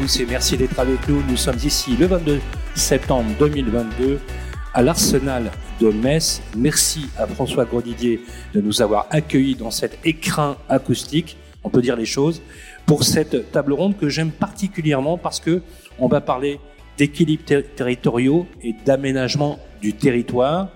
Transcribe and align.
et 0.00 0.26
merci 0.26 0.56
d'être 0.56 0.78
avec 0.78 1.06
nous. 1.08 1.22
Nous 1.28 1.36
sommes 1.36 1.58
ici 1.62 1.94
le 1.94 2.06
22 2.06 2.40
septembre 2.74 3.28
2022 3.38 4.18
à 4.72 4.82
l'Arsenal 4.82 5.50
de 5.78 5.90
Metz. 5.90 6.40
Merci 6.56 7.06
à 7.18 7.26
François 7.26 7.66
Grodidier 7.66 8.20
de 8.54 8.62
nous 8.62 8.80
avoir 8.80 9.06
accueillis 9.10 9.56
dans 9.56 9.70
cet 9.70 9.98
écrin 10.06 10.56
acoustique, 10.70 11.36
on 11.64 11.68
peut 11.68 11.82
dire 11.82 11.96
les 11.96 12.06
choses, 12.06 12.40
pour 12.86 13.04
cette 13.04 13.52
table 13.52 13.74
ronde 13.74 13.98
que 13.98 14.08
j'aime 14.08 14.30
particulièrement 14.30 15.18
parce 15.18 15.38
que 15.38 15.60
on 15.98 16.08
va 16.08 16.22
parler 16.22 16.60
d'équilibre 16.96 17.44
territoriaux 17.76 18.46
et 18.62 18.74
d'aménagement 18.86 19.58
du 19.82 19.92
territoire 19.92 20.70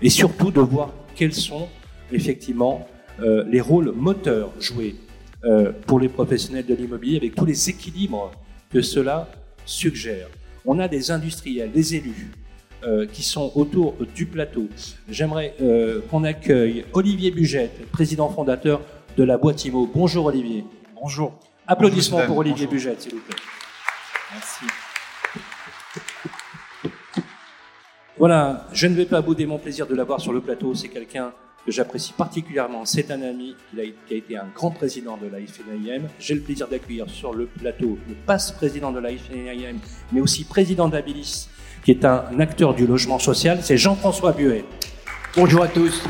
et 0.00 0.08
surtout 0.08 0.50
de 0.50 0.60
voir 0.60 0.90
quels 1.16 1.34
sont 1.34 1.68
effectivement 2.12 2.88
euh, 3.20 3.44
les 3.50 3.60
rôles 3.60 3.92
moteurs 3.94 4.52
joués 4.58 4.96
euh, 5.44 5.72
pour 5.86 6.00
les 6.00 6.08
professionnels 6.08 6.66
de 6.66 6.74
l'immobilier 6.74 7.18
avec 7.18 7.34
tous 7.34 7.44
les 7.44 7.68
équilibres 7.68 8.30
que 8.72 8.82
cela 8.82 9.28
suggère. 9.66 10.28
On 10.64 10.78
a 10.78 10.88
des 10.88 11.10
industriels, 11.10 11.72
des 11.72 11.94
élus 11.96 12.30
euh, 12.84 13.06
qui 13.06 13.22
sont 13.22 13.52
autour 13.54 13.94
du 14.14 14.26
plateau. 14.26 14.68
J'aimerais 15.08 15.54
euh, 15.60 16.00
qu'on 16.10 16.24
accueille 16.24 16.84
Olivier 16.92 17.30
Bugette, 17.30 17.90
président 17.90 18.28
fondateur 18.28 18.80
de 19.16 19.24
la 19.24 19.36
boîte 19.36 19.64
IMO. 19.64 19.90
Bonjour 19.92 20.26
Olivier. 20.26 20.64
Bonjour. 20.94 21.38
Applaudissements 21.66 22.24
pour 22.26 22.38
Olivier 22.38 22.66
Bugette, 22.66 23.02
s'il 23.02 23.14
vous 23.14 23.20
plaît. 23.20 23.36
Merci. 24.32 24.64
Voilà, 28.18 28.66
je 28.72 28.86
ne 28.86 28.94
vais 28.94 29.06
pas 29.06 29.22
bouder 29.22 29.46
mon 29.46 29.58
plaisir 29.58 29.86
de 29.86 29.94
l'avoir 29.94 30.20
sur 30.20 30.32
le 30.32 30.40
plateau. 30.40 30.74
C'est 30.74 30.88
quelqu'un 30.88 31.32
que 31.64 31.72
j'apprécie 31.72 32.12
particulièrement. 32.12 32.84
C'est 32.84 33.10
un 33.10 33.22
ami 33.22 33.54
qui 33.70 33.80
a, 33.80 34.14
été 34.14 34.36
un 34.36 34.46
grand 34.54 34.70
président 34.70 35.16
de 35.16 35.26
la 35.26 35.38
FNIM. 35.38 36.08
J'ai 36.18 36.34
le 36.34 36.40
plaisir 36.40 36.68
d'accueillir 36.68 37.08
sur 37.08 37.34
le 37.34 37.46
plateau 37.46 37.98
le 38.08 38.14
passe-président 38.26 38.92
de 38.92 39.00
la 39.00 39.10
FNIM, 39.10 39.78
mais 40.12 40.20
aussi 40.20 40.44
président 40.44 40.88
d'Abilis, 40.88 41.48
qui 41.84 41.90
est 41.90 42.04
un 42.04 42.40
acteur 42.40 42.74
du 42.74 42.86
logement 42.86 43.18
social. 43.18 43.60
C'est 43.62 43.76
Jean-François 43.76 44.32
Buet. 44.32 44.64
Bonjour 45.36 45.62
à 45.62 45.68
tous. 45.68 46.02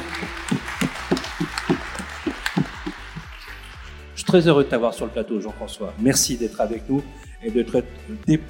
Je 4.14 4.16
suis 4.16 4.24
très 4.24 4.46
heureux 4.46 4.64
de 4.64 4.68
t'avoir 4.68 4.94
sur 4.94 5.06
le 5.06 5.12
plateau, 5.12 5.40
Jean-François. 5.40 5.92
Merci 5.98 6.36
d'être 6.36 6.60
avec 6.60 6.88
nous 6.88 7.02
et 7.42 7.50
d'être 7.50 7.82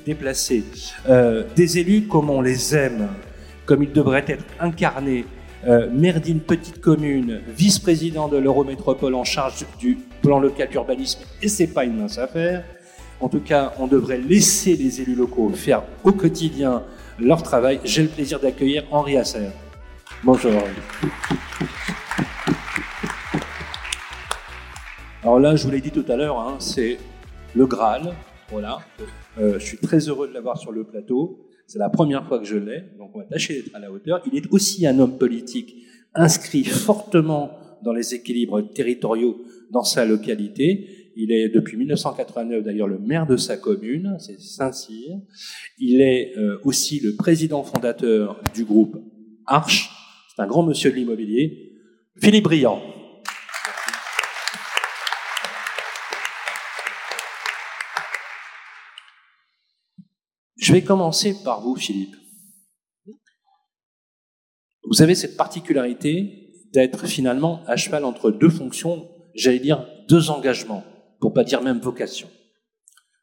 déplacé. 0.04 0.64
Euh, 1.08 1.44
des 1.56 1.78
élus 1.78 2.02
comme 2.02 2.28
on 2.28 2.42
les 2.42 2.74
aime, 2.74 3.08
comme 3.64 3.82
ils 3.82 3.92
devraient 3.92 4.24
être 4.26 4.44
incarnés 4.58 5.24
maire 5.66 6.20
d'une 6.20 6.40
petite 6.40 6.80
commune, 6.80 7.40
vice-président 7.48 8.28
de 8.28 8.36
l'Eurométropole 8.36 9.14
en 9.14 9.24
charge 9.24 9.66
du 9.78 9.98
plan 10.22 10.40
local 10.40 10.68
d'urbanisme, 10.68 11.20
et 11.42 11.48
c'est 11.48 11.68
pas 11.68 11.84
une 11.84 11.96
mince 11.96 12.18
affaire. 12.18 12.64
En 13.20 13.28
tout 13.28 13.40
cas, 13.40 13.74
on 13.78 13.86
devrait 13.86 14.18
laisser 14.18 14.76
les 14.76 15.02
élus 15.02 15.14
locaux 15.14 15.50
faire 15.50 15.82
au 16.04 16.12
quotidien 16.12 16.82
leur 17.18 17.42
travail. 17.42 17.80
J'ai 17.84 18.02
le 18.02 18.08
plaisir 18.08 18.40
d'accueillir 18.40 18.84
Henri 18.90 19.18
Asser. 19.18 19.48
Bonjour. 20.24 20.52
Alors 25.22 25.38
là, 25.38 25.54
je 25.54 25.64
vous 25.64 25.70
l'ai 25.70 25.82
dit 25.82 25.90
tout 25.90 26.04
à 26.08 26.16
l'heure, 26.16 26.38
hein, 26.38 26.56
c'est 26.58 26.96
le 27.54 27.66
Graal. 27.66 28.14
Voilà. 28.50 28.78
Euh, 29.38 29.58
je 29.58 29.64
suis 29.64 29.78
très 29.78 29.98
heureux 29.98 30.28
de 30.28 30.32
l'avoir 30.32 30.56
sur 30.56 30.72
le 30.72 30.84
plateau. 30.84 31.38
C'est 31.70 31.78
la 31.78 31.88
première 31.88 32.26
fois 32.26 32.40
que 32.40 32.44
je 32.44 32.56
l'ai, 32.56 32.82
donc 32.98 33.14
on 33.14 33.20
va 33.20 33.26
tâcher 33.26 33.62
d'être 33.62 33.76
à 33.76 33.78
la 33.78 33.92
hauteur. 33.92 34.20
Il 34.26 34.36
est 34.36 34.52
aussi 34.52 34.88
un 34.88 34.98
homme 34.98 35.16
politique 35.18 35.76
inscrit 36.16 36.64
fortement 36.64 37.52
dans 37.84 37.92
les 37.92 38.12
équilibres 38.12 38.60
territoriaux 38.72 39.40
dans 39.70 39.84
sa 39.84 40.04
localité. 40.04 41.12
Il 41.14 41.30
est 41.30 41.48
depuis 41.48 41.76
1989 41.76 42.64
d'ailleurs 42.64 42.88
le 42.88 42.98
maire 42.98 43.24
de 43.24 43.36
sa 43.36 43.56
commune, 43.56 44.16
c'est 44.18 44.40
Saint-Cyr. 44.40 45.20
Il 45.78 46.00
est 46.00 46.36
euh, 46.36 46.58
aussi 46.64 46.98
le 46.98 47.14
président 47.14 47.62
fondateur 47.62 48.42
du 48.52 48.64
groupe 48.64 48.96
Arche. 49.46 49.90
C'est 50.34 50.42
un 50.42 50.48
grand 50.48 50.64
monsieur 50.64 50.90
de 50.90 50.96
l'immobilier. 50.96 51.70
Philippe 52.16 52.44
Briand. 52.46 52.82
Je 60.60 60.74
vais 60.74 60.82
commencer 60.82 61.34
par 61.42 61.62
vous, 61.62 61.74
Philippe. 61.74 62.14
Vous 64.84 65.00
avez 65.00 65.14
cette 65.14 65.36
particularité 65.36 66.52
d'être 66.74 67.06
finalement 67.06 67.62
à 67.66 67.76
cheval 67.76 68.04
entre 68.04 68.30
deux 68.30 68.50
fonctions, 68.50 69.08
j'allais 69.34 69.58
dire 69.58 69.88
deux 70.08 70.28
engagements, 70.28 70.84
pour 71.18 71.32
pas 71.32 71.44
dire 71.44 71.62
même 71.62 71.78
vocation. 71.78 72.28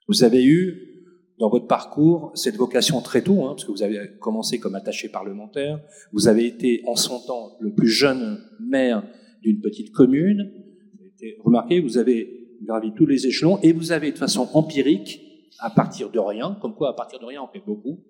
Vous 0.07 0.23
avez 0.23 0.43
eu 0.43 1.05
dans 1.37 1.49
votre 1.49 1.67
parcours 1.67 2.31
cette 2.33 2.55
vocation 2.55 3.01
très 3.01 3.21
tôt, 3.21 3.43
hein, 3.43 3.49
parce 3.49 3.65
que 3.65 3.71
vous 3.71 3.83
avez 3.83 4.17
commencé 4.19 4.59
comme 4.59 4.73
attaché 4.73 5.07
parlementaire, 5.07 5.79
vous 6.13 6.27
avez 6.27 6.47
été 6.47 6.81
en 6.87 6.95
son 6.95 7.19
temps 7.19 7.55
le 7.59 7.71
plus 7.71 7.89
jeune 7.89 8.43
maire 8.59 9.03
d'une 9.43 9.61
petite 9.61 9.91
commune, 9.91 10.51
vous 10.91 10.99
avez 11.01 11.09
été 11.09 11.37
remarqué, 11.43 11.81
vous 11.81 11.99
avez 11.99 12.57
gravi 12.63 12.93
tous 12.95 13.05
les 13.05 13.27
échelons, 13.27 13.59
et 13.61 13.73
vous 13.73 13.91
avez 13.91 14.11
de 14.11 14.17
façon 14.17 14.49
empirique 14.55 15.26
à 15.59 15.69
partir 15.69 16.09
de 16.09 16.19
rien, 16.19 16.57
comme 16.61 16.75
quoi 16.75 16.89
à 16.89 16.93
partir 16.93 17.19
de 17.19 17.25
rien 17.25 17.41
on 17.41 17.47
fait 17.47 17.63
beaucoup, 17.65 18.03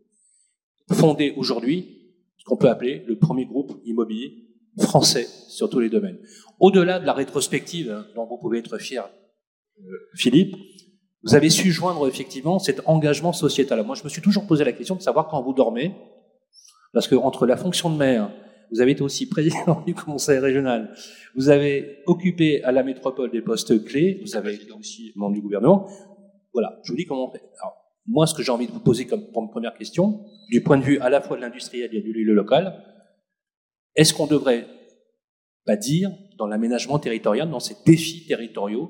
fondé 0.91 1.33
aujourd'hui 1.37 2.13
ce 2.37 2.45
qu'on 2.45 2.57
peut 2.57 2.69
appeler 2.69 3.03
le 3.07 3.17
premier 3.17 3.45
groupe 3.45 3.79
immobilier 3.85 4.47
français 4.79 5.27
sur 5.47 5.69
tous 5.69 5.79
les 5.79 5.89
domaines. 5.89 6.19
Au-delà 6.59 6.99
de 6.99 7.05
la 7.05 7.13
rétrospective 7.13 7.91
hein, 7.91 8.05
dont 8.15 8.25
vous 8.25 8.37
pouvez 8.37 8.59
être 8.59 8.77
fier, 8.77 9.09
euh, 9.79 9.83
Philippe, 10.15 10.55
vous 11.23 11.35
avez 11.35 11.49
su 11.49 11.71
joindre 11.71 12.07
effectivement 12.07 12.59
cet 12.59 12.81
engagement 12.85 13.33
sociétal. 13.33 13.83
Moi, 13.83 13.95
je 13.95 14.03
me 14.03 14.09
suis 14.09 14.21
toujours 14.21 14.45
posé 14.45 14.63
la 14.63 14.71
question 14.71 14.95
de 14.95 15.01
savoir 15.01 15.27
quand 15.27 15.41
vous 15.41 15.53
dormez, 15.53 15.95
parce 16.93 17.07
que 17.07 17.15
entre 17.15 17.45
la 17.45 17.57
fonction 17.57 17.89
de 17.89 17.97
maire, 17.97 18.31
vous 18.71 18.81
avez 18.81 18.91
été 18.91 19.01
aussi 19.01 19.27
président 19.29 19.83
du 19.85 19.93
conseil 19.93 20.39
régional, 20.39 20.93
vous 21.35 21.49
avez 21.49 21.99
occupé 22.05 22.63
à 22.63 22.71
la 22.71 22.83
métropole 22.83 23.31
des 23.31 23.41
postes 23.41 23.83
clés, 23.83 24.21
vous 24.23 24.35
avez 24.35 24.53
été 24.53 24.71
aussi 24.71 25.11
membre 25.15 25.35
du 25.35 25.41
gouvernement, 25.41 25.87
voilà, 26.57 26.79
je 26.83 26.91
vous 26.91 26.97
dis 26.97 27.05
comment 27.05 27.29
on 27.29 27.31
fait. 27.31 27.43
Moi, 28.07 28.25
ce 28.25 28.33
que 28.33 28.41
j'ai 28.41 28.51
envie 28.51 28.65
de 28.65 28.71
vous 28.71 28.79
poser 28.79 29.05
comme, 29.05 29.29
première 29.31 29.75
question, 29.75 30.25
du 30.49 30.63
point 30.63 30.79
de 30.79 30.83
vue 30.83 30.97
à 31.01 31.09
la 31.11 31.21
fois 31.21 31.37
de 31.37 31.41
l'industriel 31.43 31.93
et 31.93 32.01
du 32.01 32.33
local, 32.33 32.83
est-ce 33.93 34.11
qu'on 34.11 34.25
devrait 34.25 34.65
pas 35.65 35.75
dire, 35.75 36.09
dans 36.39 36.47
l'aménagement 36.47 36.97
territorial, 36.97 37.47
dans 37.51 37.59
ces 37.59 37.75
défis 37.85 38.25
territoriaux, 38.25 38.89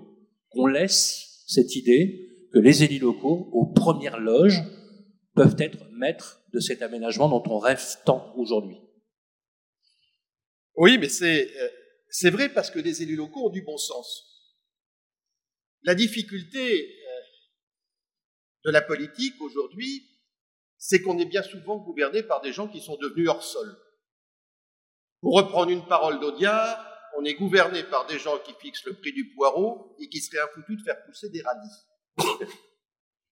qu'on 0.51 0.65
laisse 0.65 1.43
cette 1.45 1.75
idée 1.75 2.47
que 2.53 2.59
les 2.59 2.85
élus 2.85 2.99
locaux, 2.99 3.49
aux 3.51 3.65
premières 3.65 4.17
loges, 4.17 4.63
peuvent 5.35 5.57
être 5.59 5.89
maîtres 5.91 6.41
de 6.53 6.61
cet 6.61 6.81
aménagement 6.81 7.27
dont 7.27 7.43
on 7.47 7.59
rêve 7.59 7.83
tant 8.05 8.33
aujourd'hui? 8.37 8.77
Oui, 10.77 10.97
mais 10.97 11.09
c'est, 11.09 11.53
euh, 11.53 11.67
c'est 12.09 12.29
vrai 12.29 12.47
parce 12.47 12.71
que 12.71 12.79
les 12.79 13.03
élus 13.03 13.17
locaux 13.17 13.47
ont 13.47 13.51
du 13.51 13.61
bon 13.61 13.75
sens. 13.75 14.23
La 15.83 15.95
difficulté, 15.95 16.96
de 18.67 18.71
la 18.73 18.81
politique 18.81 19.41
aujourd'hui, 19.41 20.05
c'est 20.77 21.01
qu'on 21.01 21.17
est 21.17 21.25
bien 21.25 21.41
souvent 21.41 21.77
gouverné 21.77 22.21
par 22.21 22.41
des 22.41 22.51
gens 22.51 22.67
qui 22.67 22.81
sont 22.81 22.97
devenus 22.97 23.29
hors 23.29 23.41
sol. 23.41 23.75
Pour 25.21 25.35
reprendre 25.35 25.71
une 25.71 25.87
parole 25.87 26.19
d'Audiard, 26.19 26.85
on 27.17 27.23
est 27.23 27.35
gouverné 27.35 27.83
par 27.83 28.05
des 28.07 28.19
gens 28.19 28.37
qui 28.39 28.53
fixent 28.59 28.85
le 28.85 28.93
prix 28.93 29.13
du 29.13 29.29
poireau 29.29 29.95
et 29.99 30.09
qui 30.09 30.19
seraient 30.19 30.43
infoutus 30.43 30.77
de 30.77 30.83
faire 30.83 31.01
pousser 31.05 31.29
des 31.29 31.41
radis. 31.41 31.87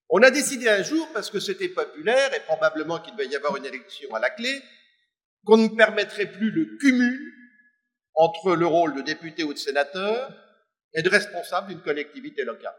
on 0.10 0.24
a 0.24 0.32
décidé 0.32 0.70
un 0.70 0.82
jour, 0.84 1.06
parce 1.14 1.30
que 1.30 1.42
c'était 1.42 1.68
populaire 1.68 2.34
et 2.34 2.40
probablement 2.40 3.00
qu'il 3.00 3.14
devait 3.16 3.28
y 3.28 3.36
avoir 3.36 3.58
une 3.58 3.66
élection 3.66 4.16
à 4.16 4.20
la 4.20 4.30
clé, 4.30 4.62
qu'on 5.44 5.58
ne 5.58 5.68
permettrait 5.68 6.32
plus 6.32 6.50
le 6.50 6.78
cumul 6.78 7.34
entre 8.14 8.56
le 8.56 8.66
rôle 8.66 8.96
de 8.96 9.02
député 9.02 9.44
ou 9.44 9.54
de 9.54 9.60
sénateur 9.60 10.34
et 10.94 11.02
de 11.02 11.10
responsable 11.10 11.68
d'une 11.68 11.82
collectivité 11.82 12.46
locale. 12.46 12.74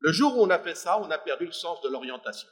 Le 0.00 0.12
jour 0.12 0.36
où 0.36 0.42
on 0.42 0.50
a 0.50 0.58
fait 0.58 0.74
ça, 0.74 0.98
on 1.00 1.10
a 1.10 1.18
perdu 1.18 1.46
le 1.46 1.52
sens 1.52 1.80
de 1.82 1.88
l'orientation. 1.88 2.48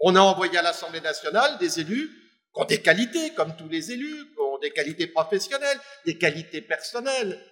On 0.00 0.14
a 0.14 0.20
envoyé 0.20 0.58
à 0.58 0.62
l'Assemblée 0.62 1.00
nationale 1.00 1.58
des 1.58 1.80
élus 1.80 2.08
qui 2.54 2.62
ont 2.62 2.66
des 2.66 2.82
qualités, 2.82 3.32
comme 3.34 3.56
tous 3.56 3.68
les 3.68 3.92
élus, 3.92 4.32
qui 4.34 4.40
ont 4.40 4.58
des 4.58 4.70
qualités 4.70 5.06
professionnelles, 5.06 5.80
des 6.04 6.18
qualités 6.18 6.60
personnelles, 6.60 7.42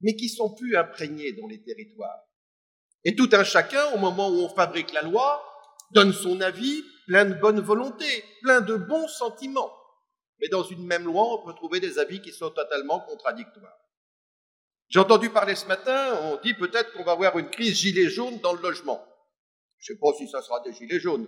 mais 0.00 0.14
qui 0.14 0.28
sont 0.28 0.54
plus 0.54 0.76
imprégnés 0.76 1.32
dans 1.32 1.48
les 1.48 1.62
territoires. 1.62 2.20
Et 3.04 3.16
tout 3.16 3.28
un 3.32 3.42
chacun, 3.42 3.84
au 3.94 3.98
moment 3.98 4.28
où 4.28 4.42
on 4.42 4.48
fabrique 4.48 4.92
la 4.92 5.02
loi, 5.02 5.44
donne 5.90 6.12
son 6.12 6.40
avis 6.40 6.84
plein 7.06 7.24
de 7.24 7.34
bonne 7.34 7.60
volonté, 7.60 8.06
plein 8.42 8.60
de 8.60 8.76
bons 8.76 9.08
sentiments. 9.08 9.72
Mais 10.40 10.48
dans 10.48 10.62
une 10.62 10.86
même 10.86 11.04
loi, 11.04 11.24
on 11.34 11.44
peut 11.44 11.54
trouver 11.54 11.80
des 11.80 11.98
avis 11.98 12.20
qui 12.20 12.32
sont 12.32 12.50
totalement 12.50 13.00
contradictoires. 13.00 13.81
J'ai 14.92 14.98
entendu 14.98 15.30
parler 15.30 15.56
ce 15.56 15.64
matin, 15.64 16.18
on 16.24 16.38
dit 16.42 16.52
peut-être 16.52 16.92
qu'on 16.92 17.02
va 17.02 17.12
avoir 17.12 17.38
une 17.38 17.48
crise 17.48 17.74
gilet 17.76 18.10
jaune 18.10 18.38
dans 18.40 18.52
le 18.52 18.60
logement. 18.60 19.02
Je 19.78 19.92
ne 19.92 19.96
sais 19.96 20.00
pas 20.00 20.12
si 20.18 20.28
ça 20.28 20.42
sera 20.42 20.60
des 20.60 20.74
gilets 20.74 21.00
jaunes, 21.00 21.26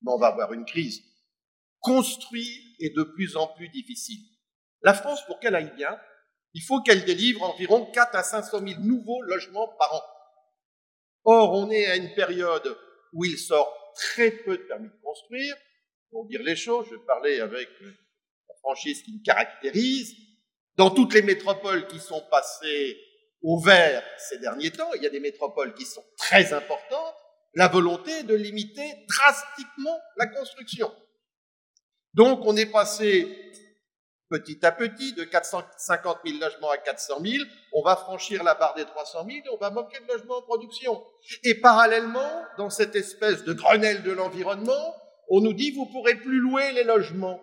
mais 0.00 0.10
on 0.10 0.16
va 0.16 0.28
avoir 0.28 0.54
une 0.54 0.64
crise. 0.64 1.02
Construire 1.80 2.62
est 2.80 2.96
de 2.96 3.02
plus 3.02 3.36
en 3.36 3.48
plus 3.48 3.68
difficile. 3.68 4.24
La 4.80 4.94
France, 4.94 5.20
pour 5.26 5.38
qu'elle 5.38 5.54
aille 5.54 5.74
bien, 5.76 6.00
il 6.54 6.62
faut 6.62 6.80
qu'elle 6.80 7.04
délivre 7.04 7.42
environ 7.42 7.84
4 7.92 8.14
à 8.16 8.22
500 8.22 8.66
000 8.66 8.80
nouveaux 8.80 9.20
logements 9.20 9.68
par 9.78 9.94
an. 9.94 10.02
Or, 11.24 11.52
on 11.52 11.70
est 11.70 11.84
à 11.84 11.96
une 11.96 12.14
période 12.14 12.74
où 13.12 13.26
il 13.26 13.36
sort 13.36 13.92
très 13.96 14.30
peu 14.30 14.56
de 14.56 14.62
permis 14.62 14.88
de 14.88 15.00
construire. 15.02 15.54
Pour 16.10 16.26
dire 16.26 16.42
les 16.42 16.56
choses, 16.56 16.86
je 16.90 16.96
parlais 16.96 17.40
avec 17.40 17.68
la 18.48 18.54
franchise 18.62 19.02
qui 19.02 19.12
me 19.12 19.22
caractérise. 19.22 20.23
Dans 20.76 20.90
toutes 20.90 21.14
les 21.14 21.22
métropoles 21.22 21.86
qui 21.86 22.00
sont 22.00 22.22
passées 22.30 22.98
au 23.42 23.60
vert 23.60 24.02
ces 24.18 24.38
derniers 24.38 24.70
temps, 24.70 24.92
il 24.94 25.02
y 25.02 25.06
a 25.06 25.10
des 25.10 25.20
métropoles 25.20 25.74
qui 25.74 25.84
sont 25.84 26.04
très 26.16 26.52
importantes, 26.52 27.14
la 27.54 27.68
volonté 27.68 28.22
de 28.24 28.34
limiter 28.34 28.94
drastiquement 29.08 29.98
la 30.16 30.26
construction. 30.26 30.92
Donc 32.14 32.40
on 32.44 32.56
est 32.56 32.66
passé 32.66 33.28
petit 34.30 34.64
à 34.64 34.72
petit 34.72 35.12
de 35.12 35.24
450 35.24 36.18
000 36.26 36.38
logements 36.38 36.70
à 36.70 36.78
400 36.78 37.20
000, 37.24 37.44
on 37.72 37.82
va 37.82 37.94
franchir 37.94 38.42
la 38.42 38.54
barre 38.54 38.74
des 38.74 38.84
300 38.84 39.26
000 39.26 39.38
et 39.38 39.48
on 39.52 39.58
va 39.58 39.70
manquer 39.70 40.00
de 40.00 40.12
logements 40.12 40.38
en 40.38 40.42
production. 40.42 41.04
Et 41.44 41.60
parallèlement, 41.60 42.42
dans 42.58 42.70
cette 42.70 42.96
espèce 42.96 43.44
de 43.44 43.52
Grenelle 43.52 44.02
de 44.02 44.10
l'environnement, 44.10 44.96
on 45.28 45.40
nous 45.40 45.52
dit 45.52 45.70
vous 45.72 45.86
pourrez 45.86 46.16
plus 46.16 46.38
louer 46.38 46.72
les 46.72 46.84
logements. 46.84 47.40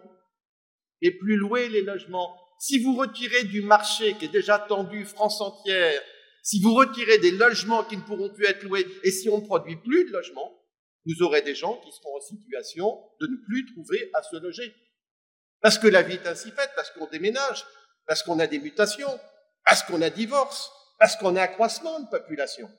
Et 1.01 1.11
plus 1.17 1.35
louer 1.35 1.69
les 1.69 1.81
logements. 1.81 2.37
Si 2.63 2.77
vous 2.77 2.95
retirez 2.95 3.45
du 3.45 3.63
marché 3.63 4.15
qui 4.19 4.25
est 4.25 4.31
déjà 4.31 4.59
tendu 4.59 5.03
France 5.03 5.41
entière, 5.41 5.99
si 6.43 6.61
vous 6.61 6.75
retirez 6.75 7.17
des 7.17 7.31
logements 7.31 7.83
qui 7.83 7.97
ne 7.97 8.03
pourront 8.03 8.29
plus 8.29 8.45
être 8.45 8.61
loués, 8.61 8.85
et 9.03 9.09
si 9.09 9.29
on 9.29 9.39
ne 9.39 9.45
produit 9.47 9.77
plus 9.77 10.05
de 10.05 10.11
logements, 10.11 10.63
vous 11.07 11.23
aurez 11.23 11.41
des 11.41 11.55
gens 11.55 11.77
qui 11.77 11.91
seront 11.91 12.15
en 12.15 12.21
situation 12.21 13.01
de 13.19 13.25
ne 13.25 13.35
plus 13.47 13.65
trouver 13.73 14.11
à 14.13 14.21
se 14.21 14.35
loger. 14.35 14.75
Parce 15.61 15.79
que 15.79 15.87
la 15.87 16.03
vie 16.03 16.13
est 16.13 16.27
ainsi 16.27 16.51
faite, 16.51 16.69
parce 16.75 16.91
qu'on 16.91 17.07
déménage, 17.07 17.65
parce 18.05 18.21
qu'on 18.21 18.37
a 18.37 18.45
des 18.45 18.59
mutations, 18.59 19.19
parce 19.65 19.81
qu'on 19.81 20.03
a 20.03 20.11
divorce, 20.11 20.71
parce 20.99 21.15
qu'on 21.15 21.35
a 21.37 21.41
accroissement 21.41 21.99
de 21.99 22.09
population. 22.09 22.69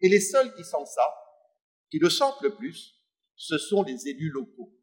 Et 0.00 0.08
les 0.08 0.22
seuls 0.22 0.54
qui 0.54 0.64
sentent 0.64 0.88
ça, 0.88 1.06
qui 1.90 1.98
le 1.98 2.08
sentent 2.08 2.40
le 2.40 2.54
plus, 2.54 2.94
ce 3.36 3.58
sont 3.58 3.82
les 3.82 4.08
élus 4.08 4.30
locaux. 4.30 4.79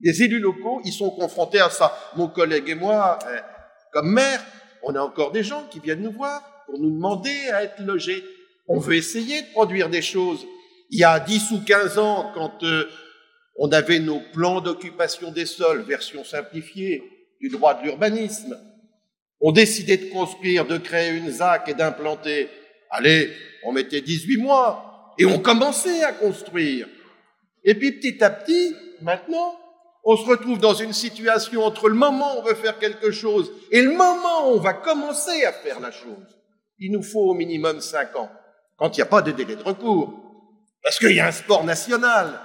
Les 0.00 0.22
élus 0.22 0.40
locaux, 0.40 0.80
ils 0.84 0.92
sont 0.92 1.10
confrontés 1.10 1.60
à 1.60 1.70
ça. 1.70 1.96
Mon 2.16 2.28
collègue 2.28 2.68
et 2.68 2.74
moi, 2.74 3.18
euh, 3.26 3.38
comme 3.92 4.12
maire, 4.12 4.44
on 4.82 4.94
a 4.94 5.00
encore 5.00 5.32
des 5.32 5.42
gens 5.42 5.66
qui 5.70 5.80
viennent 5.80 6.02
nous 6.02 6.12
voir 6.12 6.42
pour 6.66 6.78
nous 6.78 6.90
demander 6.90 7.48
à 7.52 7.62
être 7.62 7.80
logés. 7.80 8.22
On 8.68 8.78
veut 8.78 8.96
essayer 8.96 9.42
de 9.42 9.46
produire 9.52 9.88
des 9.88 10.02
choses. 10.02 10.46
Il 10.90 10.98
y 10.98 11.04
a 11.04 11.20
10 11.20 11.50
ou 11.52 11.64
15 11.64 11.98
ans, 11.98 12.32
quand 12.34 12.62
euh, 12.64 12.88
on 13.56 13.70
avait 13.70 14.00
nos 14.00 14.20
plans 14.32 14.60
d'occupation 14.60 15.30
des 15.30 15.46
sols, 15.46 15.82
version 15.82 16.24
simplifiée 16.24 17.02
du 17.40 17.48
droit 17.48 17.74
de 17.74 17.84
l'urbanisme, 17.84 18.58
on 19.40 19.52
décidait 19.52 19.98
de 19.98 20.10
construire, 20.10 20.66
de 20.66 20.78
créer 20.78 21.10
une 21.10 21.30
ZAC 21.30 21.68
et 21.68 21.74
d'implanter. 21.74 22.48
Allez, 22.90 23.30
on 23.64 23.72
mettait 23.72 24.00
18 24.00 24.38
mois 24.38 25.14
et 25.18 25.26
on 25.26 25.38
commençait 25.38 26.02
à 26.02 26.12
construire. 26.12 26.88
Et 27.62 27.74
puis 27.74 27.92
petit 27.92 28.22
à 28.22 28.30
petit, 28.30 28.74
maintenant, 29.02 29.54
on 30.04 30.16
se 30.16 30.26
retrouve 30.26 30.58
dans 30.58 30.74
une 30.74 30.92
situation 30.92 31.64
entre 31.64 31.88
le 31.88 31.94
moment 31.94 32.36
où 32.36 32.40
on 32.40 32.42
veut 32.42 32.54
faire 32.54 32.78
quelque 32.78 33.10
chose 33.10 33.50
et 33.70 33.80
le 33.80 33.92
moment 33.92 34.50
où 34.50 34.56
on 34.56 34.60
va 34.60 34.74
commencer 34.74 35.44
à 35.44 35.52
faire 35.52 35.80
la 35.80 35.90
chose. 35.90 36.38
Il 36.78 36.92
nous 36.92 37.02
faut 37.02 37.30
au 37.30 37.34
minimum 37.34 37.80
cinq 37.80 38.14
ans, 38.16 38.30
quand 38.76 38.96
il 38.96 39.00
n'y 39.00 39.02
a 39.02 39.06
pas 39.06 39.22
de 39.22 39.32
délai 39.32 39.56
de 39.56 39.62
recours. 39.62 40.20
Parce 40.82 40.98
qu'il 40.98 41.12
y 41.12 41.20
a 41.20 41.28
un 41.28 41.32
sport 41.32 41.64
national. 41.64 42.38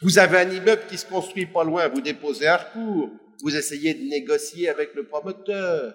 Vous 0.00 0.18
avez 0.18 0.38
un 0.38 0.50
immeuble 0.50 0.82
qui 0.88 0.96
se 0.96 1.06
construit 1.06 1.46
pas 1.46 1.64
loin, 1.64 1.88
vous 1.88 2.00
déposez 2.00 2.48
un 2.48 2.56
recours, 2.56 3.10
vous 3.42 3.56
essayez 3.56 3.94
de 3.94 4.08
négocier 4.08 4.68
avec 4.68 4.94
le 4.94 5.06
promoteur, 5.06 5.94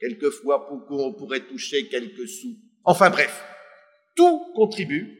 quelquefois 0.00 0.66
pour 0.66 0.86
qu'on 0.86 1.12
pourrait 1.12 1.46
toucher 1.46 1.88
quelques 1.88 2.28
sous. 2.28 2.56
Enfin 2.84 3.10
bref, 3.10 3.44
tout 4.16 4.52
contribue 4.54 5.16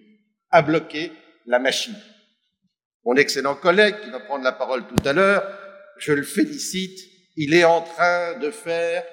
à 0.50 0.62
bloquer 0.62 1.12
la 1.46 1.58
machine. 1.58 1.96
Mon 3.04 3.14
excellent 3.16 3.54
collègue 3.54 3.96
qui 4.02 4.10
va 4.10 4.20
prendre 4.20 4.44
la 4.44 4.52
parole 4.52 4.86
tout 4.86 5.08
à 5.08 5.12
l'heure, 5.12 5.42
je 5.98 6.12
le 6.12 6.22
félicite, 6.22 6.98
il 7.36 7.54
est 7.54 7.64
en 7.64 7.82
train 7.82 8.38
de 8.38 8.50
faire 8.50 9.04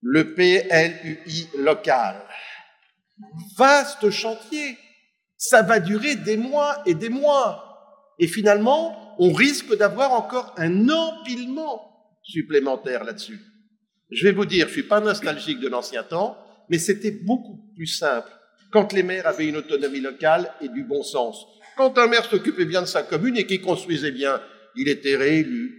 le 0.00 0.34
PLUI 0.34 1.48
local. 1.58 2.22
Vaste 3.56 4.10
chantier, 4.10 4.78
ça 5.36 5.62
va 5.62 5.80
durer 5.80 6.16
des 6.16 6.36
mois 6.36 6.82
et 6.86 6.94
des 6.94 7.08
mois. 7.08 8.14
Et 8.18 8.26
finalement, 8.26 9.16
on 9.18 9.32
risque 9.32 9.76
d'avoir 9.76 10.12
encore 10.12 10.54
un 10.56 10.88
empilement 10.88 12.16
supplémentaire 12.22 13.04
là-dessus. 13.04 13.40
Je 14.10 14.24
vais 14.24 14.32
vous 14.32 14.46
dire, 14.46 14.68
je 14.68 14.72
suis 14.72 14.82
pas 14.82 15.00
nostalgique 15.00 15.60
de 15.60 15.68
l'ancien 15.68 16.02
temps, 16.02 16.38
mais 16.68 16.78
c'était 16.78 17.10
beaucoup 17.10 17.58
plus 17.74 17.86
simple 17.86 18.30
quand 18.70 18.92
les 18.92 19.02
maires 19.02 19.26
avaient 19.26 19.46
une 19.46 19.56
autonomie 19.56 20.00
locale 20.00 20.52
et 20.60 20.68
du 20.68 20.84
bon 20.84 21.02
sens. 21.02 21.46
Quand 21.76 21.96
un 21.98 22.06
maire 22.06 22.24
s'occupait 22.24 22.64
bien 22.64 22.82
de 22.82 22.86
sa 22.86 23.02
commune 23.02 23.36
et 23.36 23.46
qu'il 23.46 23.60
construisait 23.60 24.10
bien, 24.10 24.40
il 24.76 24.88
était 24.88 25.16
réélu. 25.16 25.78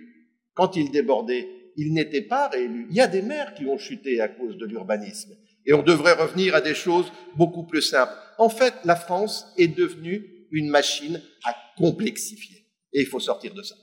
Quand 0.54 0.76
il 0.76 0.92
débordait, 0.92 1.48
il 1.78 1.94
n'était 1.94 2.22
pas 2.22 2.48
réélu. 2.48 2.88
Il 2.90 2.96
y 2.96 3.02
a 3.02 3.08
des 3.08 3.22
maires 3.22 3.54
qui 3.54 3.66
ont 3.66 3.78
chuté 3.78 4.22
à 4.22 4.28
cause 4.28 4.58
de 4.58 4.66
l'urbanisme. 4.66 5.34
Et 5.66 5.74
on 5.74 5.82
devrait 5.82 6.14
revenir 6.14 6.56
à 6.56 6.62
des 6.62 6.76
choses 6.76 7.12
beaucoup 7.36 7.66
plus 7.66 7.82
simples. 7.82 8.14
En 8.38 8.50
fait, 8.50 8.74
la 8.84 8.96
France 8.96 9.48
est 9.58 9.70
devenue 9.70 10.48
une 10.52 10.70
machine 10.70 11.22
à 11.46 11.56
complexifier. 11.78 12.68
Et 12.94 13.02
il 13.02 13.08
faut 13.08 13.20
sortir 13.20 13.54
de 13.54 13.64
ça. 13.64 13.76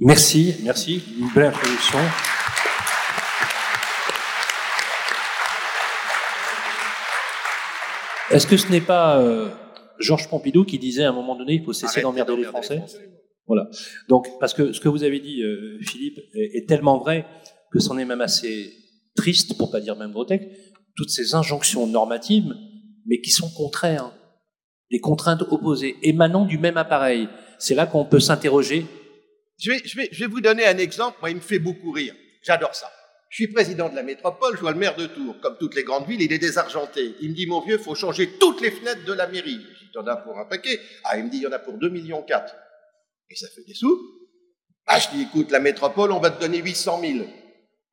Merci, 0.00 0.54
merci. 0.62 1.02
Une 1.18 1.28
belle 1.34 1.46
introduction. 1.46 1.98
Est-ce 8.30 8.46
que 8.46 8.56
ce 8.56 8.68
n'est 8.68 8.82
pas 8.82 9.18
euh, 9.20 9.48
Georges 9.98 10.28
Pompidou 10.28 10.64
qui 10.64 10.78
disait 10.78 11.04
à 11.04 11.10
un 11.10 11.12
moment 11.12 11.36
donné, 11.36 11.54
il 11.54 11.64
faut 11.64 11.72
cesser 11.72 12.02
d'emmerder 12.02 12.36
les 12.36 12.44
Français. 12.44 12.82
Voilà. 13.46 13.68
Donc, 14.08 14.28
parce 14.40 14.52
que 14.54 14.72
ce 14.72 14.80
que 14.80 14.88
vous 14.88 15.04
avez 15.04 15.20
dit, 15.20 15.42
euh, 15.42 15.78
Philippe, 15.82 16.20
est, 16.34 16.68
tellement 16.68 16.98
vrai 16.98 17.26
que 17.72 17.80
c'en 17.80 17.96
est 17.98 18.04
même 18.04 18.20
assez 18.20 18.72
triste, 19.16 19.56
pour 19.56 19.70
pas 19.70 19.80
dire 19.80 19.96
même 19.96 20.12
grotesque, 20.12 20.44
toutes 20.96 21.10
ces 21.10 21.34
injonctions 21.34 21.86
normatives, 21.86 22.54
mais 23.06 23.20
qui 23.20 23.30
sont 23.30 23.50
contraires, 23.50 24.12
des 24.90 25.00
contraintes 25.00 25.42
opposées, 25.50 25.96
émanant 26.02 26.44
du 26.44 26.58
même 26.58 26.76
appareil. 26.76 27.28
C'est 27.58 27.74
là 27.74 27.86
qu'on 27.86 28.04
peut 28.04 28.20
s'interroger. 28.20 28.86
Je 29.58 29.72
vais, 29.72 29.80
je, 29.84 29.96
vais, 29.96 30.08
je 30.12 30.20
vais 30.20 30.30
vous 30.30 30.40
donner 30.40 30.66
un 30.66 30.78
exemple, 30.78 31.16
moi 31.20 31.30
il 31.30 31.36
me 31.36 31.40
fait 31.40 31.58
beaucoup 31.58 31.90
rire. 31.90 32.14
J'adore 32.42 32.74
ça. 32.74 32.88
Je 33.28 33.44
suis 33.44 33.52
président 33.52 33.90
de 33.90 33.94
la 33.94 34.02
métropole, 34.02 34.56
je 34.56 34.60
vois 34.60 34.72
le 34.72 34.78
maire 34.78 34.96
de 34.96 35.06
Tours. 35.06 35.38
Comme 35.40 35.58
toutes 35.58 35.74
les 35.74 35.84
grandes 35.84 36.06
villes, 36.08 36.22
il 36.22 36.32
est 36.32 36.38
désargenté. 36.38 37.14
Il 37.20 37.30
me 37.30 37.34
dit, 37.34 37.46
mon 37.46 37.60
vieux, 37.60 37.78
faut 37.78 37.94
changer 37.94 38.38
toutes 38.38 38.60
les 38.62 38.70
fenêtres 38.70 39.04
de 39.04 39.12
la 39.12 39.26
mairie. 39.26 39.60
Je 39.74 39.84
dis, 39.84 39.90
t'en 39.92 40.06
as 40.06 40.16
pour 40.16 40.38
un 40.38 40.46
paquet. 40.46 40.80
Ah, 41.04 41.18
il 41.18 41.24
me 41.24 41.30
dit, 41.30 41.38
il 41.38 41.42
y 41.42 41.46
en 41.46 41.52
a 41.52 41.58
pour 41.58 41.74
2 41.74 41.90
millions 41.90 42.22
4. 42.22 42.54
Et 43.30 43.34
ça 43.34 43.46
fait 43.54 43.64
des 43.66 43.74
sous. 43.74 43.98
Ah, 44.86 44.98
je 44.98 45.10
dis, 45.10 45.22
écoute, 45.22 45.50
la 45.50 45.60
métropole, 45.60 46.12
on 46.12 46.20
va 46.20 46.30
te 46.30 46.40
donner 46.40 46.58
800 46.58 47.00
000. 47.02 47.26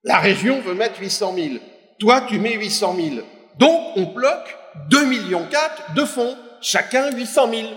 La 0.04 0.20
région 0.20 0.62
veut 0.62 0.74
mettre 0.74 1.02
800 1.02 1.36
000. 1.36 1.56
Toi, 2.00 2.26
tu 2.30 2.40
mets 2.40 2.56
800 2.56 2.96
000. 2.96 3.28
Donc, 3.60 3.98
on 3.98 4.14
bloque 4.14 4.56
2 4.90 5.06
millions 5.06 5.48
4 5.50 5.96
de 5.96 6.06
fonds. 6.06 6.38
Chacun 6.62 7.12
800 7.12 7.52
000. 7.54 7.70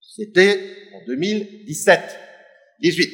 C'était 0.00 0.90
en 0.94 1.06
2017. 1.06 2.18
18. 2.80 3.10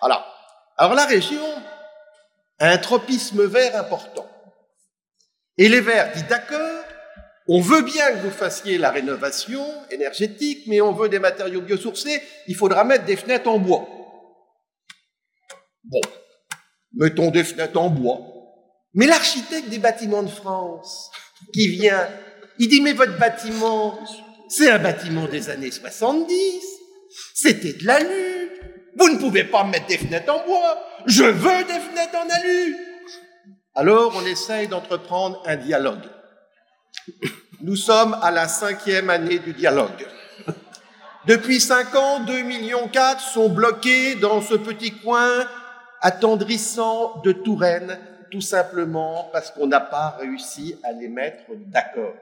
Voilà. 0.00 0.33
Alors 0.76 0.94
la 0.94 1.06
région 1.06 1.44
a 2.58 2.70
un 2.70 2.78
tropisme 2.78 3.44
vert 3.44 3.76
important. 3.76 4.28
Et 5.56 5.68
les 5.68 5.80
Verts 5.80 6.12
disent 6.12 6.26
d'accord, 6.26 6.84
on 7.46 7.60
veut 7.60 7.82
bien 7.82 8.12
que 8.12 8.22
vous 8.22 8.30
fassiez 8.30 8.78
la 8.78 8.90
rénovation 8.90 9.64
énergétique, 9.90 10.64
mais 10.66 10.80
on 10.80 10.92
veut 10.92 11.08
des 11.08 11.18
matériaux 11.18 11.60
biosourcés, 11.60 12.22
il 12.48 12.56
faudra 12.56 12.84
mettre 12.84 13.04
des 13.04 13.16
fenêtres 13.16 13.48
en 13.48 13.58
bois. 13.58 13.86
Bon, 15.84 16.00
mettons 16.94 17.30
des 17.30 17.44
fenêtres 17.44 17.78
en 17.78 17.90
bois. 17.90 18.20
Mais 18.94 19.06
l'architecte 19.06 19.68
des 19.68 19.78
bâtiments 19.78 20.22
de 20.22 20.30
France, 20.30 21.10
qui 21.52 21.68
vient, 21.68 22.08
il 22.58 22.68
dit, 22.68 22.80
mais 22.80 22.92
votre 22.92 23.18
bâtiment, 23.18 23.98
c'est 24.48 24.70
un 24.70 24.78
bâtiment 24.78 25.26
des 25.26 25.50
années 25.50 25.70
70, 25.70 26.62
c'était 27.34 27.74
de 27.74 27.86
l'alu, 27.86 28.33
vous 28.96 29.08
ne 29.08 29.18
pouvez 29.18 29.44
pas 29.44 29.64
mettre 29.64 29.86
des 29.86 29.98
fenêtres 29.98 30.32
en 30.32 30.44
bois. 30.46 30.78
Je 31.06 31.24
veux 31.24 31.64
des 31.64 31.80
fenêtres 31.80 32.16
en 32.16 32.28
alu. 32.28 32.76
Alors 33.74 34.12
on 34.16 34.24
essaye 34.24 34.68
d'entreprendre 34.68 35.42
un 35.46 35.56
dialogue. 35.56 36.08
Nous 37.60 37.76
sommes 37.76 38.16
à 38.22 38.30
la 38.30 38.46
cinquième 38.46 39.10
année 39.10 39.38
du 39.38 39.52
dialogue. 39.52 40.06
Depuis 41.26 41.60
cinq 41.60 41.94
ans, 41.94 42.20
2 42.24 42.42
millions 42.42 42.88
4 42.88 43.20
sont 43.20 43.48
bloqués 43.48 44.14
dans 44.16 44.42
ce 44.42 44.54
petit 44.54 44.92
coin 44.92 45.46
attendrissant 46.02 47.22
de 47.22 47.32
Touraine, 47.32 47.98
tout 48.30 48.42
simplement 48.42 49.30
parce 49.32 49.50
qu'on 49.50 49.66
n'a 49.66 49.80
pas 49.80 50.10
réussi 50.20 50.78
à 50.82 50.92
les 50.92 51.08
mettre 51.08 51.44
d'accord. 51.66 52.12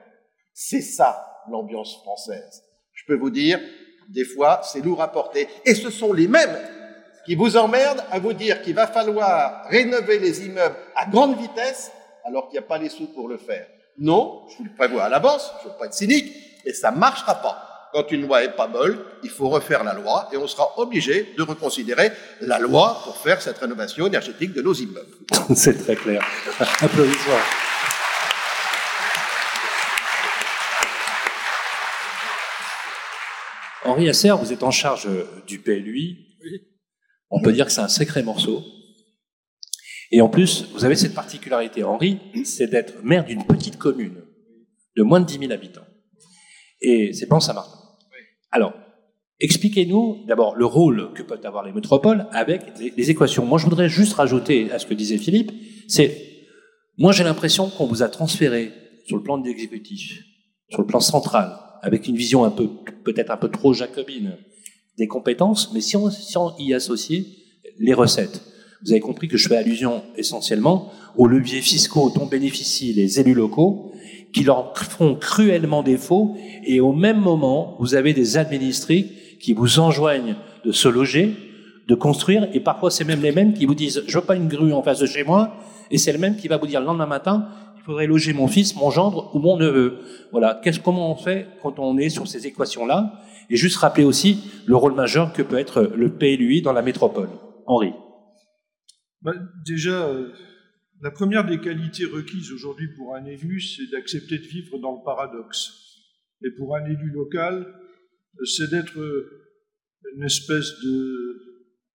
C'est 0.55 0.83
ça 0.83 1.43
l'ambiance 1.51 1.97
française. 1.97 2.63
Je 2.93 3.05
peux 3.07 3.17
vous 3.17 3.31
dire, 3.31 3.59
des 4.09 4.25
fois, 4.25 4.61
c'est 4.65 4.81
lourd 4.81 5.03
à 5.03 5.11
porter. 5.11 5.49
Et 5.65 5.75
ce 5.75 5.91
sont 5.91 6.13
les 6.13 6.29
mêmes 6.29 6.59
qui 7.25 7.35
vous 7.35 7.57
emmerdent 7.57 8.05
à 8.11 8.19
vous 8.19 8.33
dire 8.33 8.63
qu'il 8.63 8.75
va 8.75 8.87
falloir 8.87 9.65
rénover 9.69 10.19
les 10.19 10.45
immeubles 10.47 10.77
à 10.97 11.07
grande 11.07 11.39
vitesse 11.39 11.91
alors 12.25 12.49
qu'il 12.49 12.59
n'y 12.59 12.65
a 12.65 12.69
pas 12.69 12.79
les 12.79 12.89
sous 12.89 13.07
pour 13.07 13.29
le 13.29 13.37
faire. 13.37 13.67
Non, 13.99 14.43
je 14.51 14.59
vous 14.59 14.65
le 14.65 14.75
prévois 14.75 15.05
à 15.05 15.09
l'avance, 15.09 15.53
je 15.63 15.69
ne 15.69 15.73
veux 15.73 15.79
pas 15.79 15.87
être 15.87 15.95
cynique, 15.95 16.33
mais 16.65 16.73
ça 16.73 16.91
ne 16.91 16.99
marchera 16.99 17.35
pas. 17.37 17.69
Quand 17.93 18.11
une 18.11 18.23
loi 18.23 18.43
est 18.43 18.57
pas 18.57 18.69
bonne, 18.69 18.99
il 19.23 19.29
faut 19.29 19.51
refaire 19.51 19.85
la 19.85 19.93
loi 19.93 20.29
et 20.33 20.39
on 20.39 20.47
sera 20.47 20.79
obligé 20.79 21.35
de 21.37 21.43
reconsidérer 21.43 22.11
la 22.41 22.59
loi 22.59 22.99
pour 23.05 23.19
faire 23.19 23.43
cette 23.43 23.59
rénovation 23.59 24.07
énergétique 24.07 24.55
de 24.55 24.63
nos 24.63 24.73
immeubles. 24.73 25.15
C'est 25.55 25.77
très 25.85 25.97
clair. 25.97 26.25
Applaudissements. 26.81 27.72
Henri 33.85 34.09
Asser, 34.09 34.31
vous 34.41 34.53
êtes 34.53 34.63
en 34.63 34.71
charge 34.71 35.09
du 35.47 35.59
PLUI. 35.59 36.39
On 37.31 37.41
peut 37.41 37.53
dire 37.53 37.67
que 37.67 37.73
c'est 37.73 37.81
un 37.81 37.89
sacré 37.89 38.23
morceau. 38.23 38.63
Et 40.13 40.21
en 40.21 40.29
plus, 40.29 40.67
vous 40.73 40.85
avez 40.85 40.95
cette 40.95 41.15
particularité, 41.15 41.83
Henri, 41.83 42.19
c'est 42.45 42.69
d'être 42.69 43.03
maire 43.03 43.25
d'une 43.25 43.45
petite 43.45 43.79
commune 43.79 44.23
de 44.97 45.03
moins 45.03 45.21
de 45.21 45.27
10 45.27 45.39
000 45.39 45.53
habitants. 45.53 45.87
Et 46.81 47.13
c'est 47.13 47.27
pas 47.27 47.41
Saint-Martin. 47.41 47.79
Alors, 48.51 48.75
expliquez-nous 49.41 50.27
d'abord 50.27 50.55
le 50.55 50.67
rôle 50.67 51.13
que 51.15 51.23
peuvent 51.23 51.45
avoir 51.45 51.65
les 51.65 51.73
métropoles 51.73 52.27
avec 52.33 52.79
les, 52.79 53.11
équations. 53.11 53.47
Moi, 53.47 53.59
je 53.59 53.65
voudrais 53.65 53.89
juste 53.89 54.13
rajouter 54.13 54.71
à 54.71 54.79
ce 54.79 54.87
que 54.87 54.95
disait 54.95 55.17
Philippe, 55.17 55.53
c'est, 55.89 56.47
moi 56.99 57.13
j'ai 57.13 57.25
l'impression 57.25 57.71
qu'on 57.71 57.87
vous 57.87 58.03
a 58.03 58.09
transféré 58.09 58.73
sur 59.07 59.17
le 59.17 59.23
plan 59.23 59.39
de 59.39 59.47
l'exécutif, 59.47 60.23
sur 60.69 60.83
le 60.83 60.87
plan 60.87 61.01
central, 61.01 61.59
avec 61.83 62.07
une 62.07 62.17
vision 62.17 62.45
un 62.45 62.51
peu, 62.51 62.69
peut-être 63.05 63.31
un 63.31 63.37
peu 63.37 63.51
trop 63.51 63.75
jacobine 63.75 64.37
des 64.97 65.09
compétences, 65.09 65.73
mais 65.75 65.81
si 65.81 65.97
on, 65.97 66.11
si 66.11 66.37
on 66.37 66.57
y 66.59 66.73
associait 66.73 67.25
les 67.79 67.93
recettes. 67.93 68.43
Vous 68.85 68.93
avez 68.93 69.01
compris 69.01 69.29
que 69.29 69.37
je 69.37 69.49
fais 69.49 69.57
allusion 69.57 70.03
essentiellement 70.17 70.93
aux 71.17 71.27
leviers 71.27 71.61
fiscaux 71.61 72.11
dont 72.15 72.27
bénéficient 72.27 72.93
les 72.93 73.21
élus 73.21 73.35
locaux, 73.35 73.93
qui 74.33 74.45
leur 74.45 74.77
font 74.77 75.15
cruellement 75.15 75.83
défaut, 75.83 76.37
et 76.65 76.81
au 76.81 76.93
même 76.93 77.21
moment, 77.21 77.77
vous 77.81 77.95
avez 77.95 78.15
des 78.15 78.39
administrés 78.39 79.11
qui 79.41 79.53
vous 79.53 79.79
enjoignent 79.79 80.37
de 80.65 80.73
se 80.73 80.89
loger, 80.89 81.35
de 81.89 81.95
construire, 81.95 82.49
et 82.53 82.61
parfois 82.61 82.91
c'est 82.91 83.05
même 83.05 83.23
les 83.23 83.33
mêmes 83.33 83.55
qui 83.55 83.67
vous 83.67 83.75
disent 83.75 84.05
je 84.07 84.19
veux 84.19 84.25
pas 84.25 84.37
une 84.37 84.49
grue 84.49 84.73
en 84.73 84.83
face 84.83 85.01
de 85.01 85.07
chez 85.07 85.25
moi, 85.25 85.57
et 85.91 85.99
c'est 85.99 86.13
le 86.13 86.19
même 86.19 86.37
qui 86.37 86.49
va 86.49 86.57
vous 86.57 86.67
dire 86.67 86.81
le 86.81 86.87
lendemain 86.87 87.07
matin 87.07 87.49
il 87.83 87.87
faudrait 87.87 88.07
loger 88.07 88.33
mon 88.33 88.47
fils, 88.47 88.77
mon 88.77 88.91
gendre 88.91 89.35
ou 89.35 89.41
mon 89.41 89.57
neveu. 89.57 89.99
Voilà. 90.31 90.61
Qu'est-ce, 90.63 90.79
comment 90.79 91.11
on 91.11 91.17
fait 91.17 91.49
quand 91.63 91.81
on 91.81 91.99
est 91.99 92.11
sur 92.11 92.29
ces 92.29 92.47
équations-là? 92.47 93.21
Et 93.51 93.57
juste 93.57 93.77
rappeler 93.79 94.05
aussi 94.05 94.39
le 94.67 94.77
rôle 94.77 94.95
majeur 94.95 95.33
que 95.33 95.43
peut 95.43 95.59
être 95.59 95.91
le 95.97 96.13
PLUI 96.13 96.63
dans 96.63 96.73
la 96.73 96.83
métropole. 96.83 97.29
Henri. 97.67 97.93
Bah, 99.21 99.33
déjà, 99.67 100.07
euh, 100.07 100.29
la 101.01 101.11
première 101.11 101.45
des 101.45 101.59
qualités 101.59 102.05
requises 102.05 102.53
aujourd'hui 102.53 102.87
pour 102.97 103.17
un 103.17 103.25
élu, 103.25 103.61
c'est 103.61 103.91
d'accepter 103.91 104.39
de 104.39 104.45
vivre 104.45 104.79
dans 104.79 104.93
le 104.93 105.05
paradoxe. 105.05 105.73
Et 106.45 106.51
pour 106.57 106.77
un 106.77 106.85
élu 106.85 107.11
local, 107.11 107.67
c'est 108.45 108.71
d'être 108.71 108.97
une 110.17 110.23
espèce 110.23 110.71
de, 110.85 111.37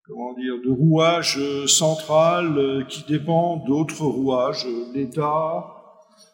comment 0.06 0.34
dire, 0.34 0.62
de 0.62 0.70
rouage 0.70 1.40
central 1.66 2.58
euh, 2.58 2.84
qui 2.84 3.06
dépend 3.08 3.64
d'autres 3.66 4.04
rouages, 4.04 4.68
l'État, 4.94 5.77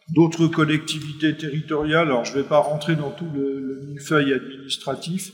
d'autres 0.09 0.47
collectivités 0.47 1.35
territoriales. 1.35 2.07
Alors, 2.07 2.25
je 2.25 2.35
ne 2.35 2.41
vais 2.41 2.47
pas 2.47 2.59
rentrer 2.59 2.95
dans 2.95 3.11
tout 3.11 3.27
le, 3.33 3.59
le 3.59 3.81
millefeuille 3.87 4.33
administratif. 4.33 5.31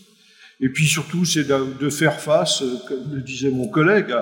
Et 0.62 0.70
puis 0.70 0.86
surtout, 0.86 1.26
c'est 1.26 1.48
de, 1.48 1.90
faire 1.90 2.20
face, 2.20 2.62
euh, 2.62 2.78
comme 2.88 3.14
le 3.14 3.22
disait 3.22 3.50
mon 3.50 3.68
collègue, 3.68 4.14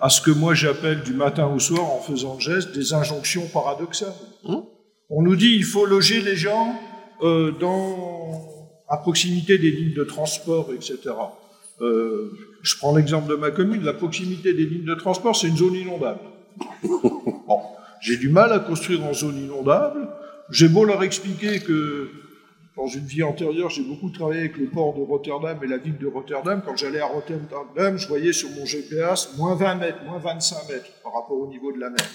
à, 0.00 0.08
ce 0.08 0.20
que 0.20 0.30
moi 0.30 0.54
j'appelle 0.54 1.02
du 1.02 1.12
matin 1.12 1.46
au 1.46 1.58
soir, 1.58 1.84
en 1.84 2.00
faisant 2.00 2.34
le 2.34 2.40
geste, 2.40 2.72
des 2.72 2.94
injonctions 2.94 3.46
paradoxales. 3.48 4.14
Hein? 4.48 4.64
On 5.10 5.22
nous 5.22 5.36
dit 5.36 5.54
il 5.56 5.64
faut 5.64 5.86
loger 5.86 6.20
les 6.20 6.36
gens 6.36 6.74
euh, 7.22 7.50
dans, 7.50 8.76
à 8.88 8.98
proximité 8.98 9.58
des 9.58 9.70
lignes 9.70 9.94
de 9.94 10.04
transport, 10.04 10.70
etc. 10.72 10.98
Euh, 11.80 12.30
je 12.62 12.76
prends 12.76 12.94
l'exemple 12.94 13.28
de 13.28 13.34
ma 13.34 13.50
commune, 13.50 13.82
la 13.82 13.92
proximité 13.92 14.52
des 14.54 14.66
lignes 14.66 14.84
de 14.84 14.94
transport, 14.94 15.34
c'est 15.34 15.48
une 15.48 15.56
zone 15.56 15.74
inondable. 15.74 16.20
Bon, 17.46 17.62
j'ai 18.00 18.16
du 18.16 18.28
mal 18.28 18.52
à 18.52 18.58
construire 18.58 19.04
en 19.04 19.12
zone 19.12 19.38
inondable. 19.38 20.08
J'ai 20.50 20.68
beau 20.68 20.84
leur 20.84 21.02
expliquer 21.02 21.60
que 21.60 22.10
dans 22.76 22.86
une 22.86 23.04
vie 23.04 23.22
antérieure, 23.22 23.68
j'ai 23.68 23.82
beaucoup 23.82 24.10
travaillé 24.10 24.40
avec 24.40 24.56
le 24.56 24.66
port 24.66 24.94
de 24.94 25.02
Rotterdam 25.02 25.58
et 25.62 25.66
la 25.66 25.76
ville 25.76 25.98
de 25.98 26.06
Rotterdam. 26.06 26.62
Quand 26.64 26.76
j'allais 26.76 27.00
à 27.00 27.06
Rotterdam, 27.06 27.98
je 27.98 28.08
voyais 28.08 28.32
sur 28.32 28.48
mon 28.50 28.64
GPS 28.64 29.36
moins 29.36 29.54
20 29.54 29.74
mètres, 29.74 30.04
moins 30.04 30.18
25 30.18 30.68
mètres 30.68 30.90
par 31.02 31.12
rapport 31.12 31.36
au 31.36 31.48
niveau 31.48 31.72
de 31.72 31.78
la 31.78 31.90
mer. 31.90 32.06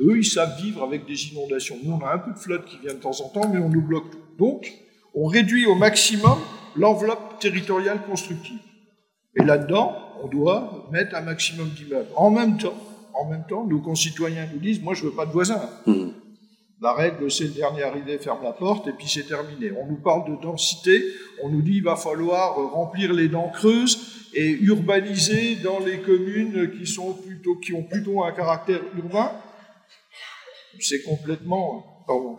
Eux, 0.00 0.18
ils 0.18 0.24
savent 0.24 0.60
vivre 0.60 0.82
avec 0.82 1.06
des 1.06 1.28
inondations. 1.28 1.76
Nous, 1.82 1.92
on 1.92 2.04
a 2.04 2.14
un 2.14 2.18
peu 2.18 2.32
de 2.32 2.38
flotte 2.38 2.64
qui 2.66 2.78
vient 2.78 2.94
de 2.94 3.00
temps 3.00 3.20
en 3.20 3.28
temps, 3.28 3.48
mais 3.48 3.58
on 3.58 3.68
nous 3.68 3.82
bloque 3.82 4.10
tout. 4.10 4.18
Donc, 4.38 4.72
on 5.14 5.26
réduit 5.26 5.66
au 5.66 5.74
maximum 5.74 6.38
l'enveloppe 6.76 7.38
territoriale 7.40 8.00
constructive. 8.08 8.58
Et 9.36 9.44
là-dedans, 9.44 9.96
on 10.22 10.28
doit 10.28 10.88
mettre 10.92 11.14
un 11.16 11.20
maximum 11.20 11.68
d'immeubles. 11.68 12.08
En 12.16 12.30
même 12.30 12.58
temps, 12.58 12.74
en 13.18 13.28
même 13.28 13.44
temps, 13.48 13.66
nos 13.66 13.80
concitoyens 13.80 14.48
nous 14.52 14.60
disent, 14.60 14.80
moi 14.80 14.94
je 14.94 15.04
veux 15.04 15.10
pas 15.10 15.26
de 15.26 15.32
voisins. 15.32 15.68
Mmh. 15.86 16.10
La 16.80 16.92
règle, 16.92 17.28
c'est 17.30 17.44
le 17.44 17.50
dernier 17.50 17.82
arrivé 17.82 18.18
ferme 18.18 18.44
la 18.44 18.52
porte 18.52 18.86
et 18.86 18.92
puis 18.92 19.08
c'est 19.08 19.26
terminé. 19.26 19.72
On 19.72 19.86
nous 19.86 20.00
parle 20.00 20.30
de 20.30 20.40
densité, 20.40 21.02
on 21.42 21.48
nous 21.48 21.60
dit 21.60 21.78
il 21.78 21.82
va 21.82 21.96
falloir 21.96 22.54
remplir 22.54 23.12
les 23.12 23.28
dents 23.28 23.50
creuses 23.52 23.98
et 24.32 24.50
urbaniser 24.62 25.56
dans 25.56 25.80
les 25.80 25.98
communes 25.98 26.70
qui 26.78 26.86
sont 26.86 27.14
plutôt, 27.14 27.56
qui 27.56 27.72
ont 27.72 27.82
plutôt 27.82 28.22
un 28.22 28.30
caractère 28.30 28.80
urbain. 28.96 29.32
C'est 30.78 31.02
complètement, 31.02 32.04
pardon, 32.06 32.36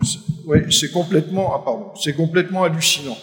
c'est 0.69 0.91
complètement, 0.91 1.53
ah 1.53 1.61
pardon, 1.65 1.91
c'est 1.95 2.15
complètement 2.15 2.63
hallucinant. 2.63 3.17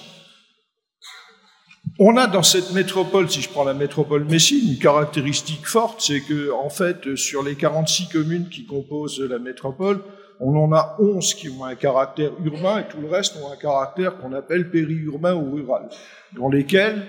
On 1.99 2.19
a 2.19 2.27
dans 2.27 2.43
cette 2.43 2.73
métropole, 2.73 3.31
si 3.31 3.41
je 3.41 3.49
prends 3.49 3.65
la 3.65 3.73
métropole 3.73 4.25
Messine, 4.25 4.73
une 4.73 4.79
caractéristique 4.79 5.67
forte, 5.67 6.03
c'est 6.03 6.21
que, 6.21 6.53
en 6.53 6.69
fait, 6.69 7.17
sur 7.17 7.43
les 7.43 7.55
46 7.55 8.09
communes 8.09 8.51
qui 8.51 8.67
composent 8.67 9.19
la 9.19 9.39
métropole, 9.39 10.03
on 10.39 10.55
en 10.57 10.75
a 10.75 10.97
11 10.99 11.33
qui 11.33 11.49
ont 11.49 11.65
un 11.65 11.75
caractère 11.75 12.33
urbain 12.45 12.81
et 12.81 12.89
tout 12.89 13.01
le 13.01 13.09
reste 13.09 13.37
ont 13.43 13.51
un 13.51 13.57
caractère 13.57 14.19
qu'on 14.19 14.35
appelle 14.35 14.71
périurbain 14.71 15.35
ou 15.35 15.55
rural, 15.55 15.89
dans 16.37 16.51
lesquels 16.51 17.07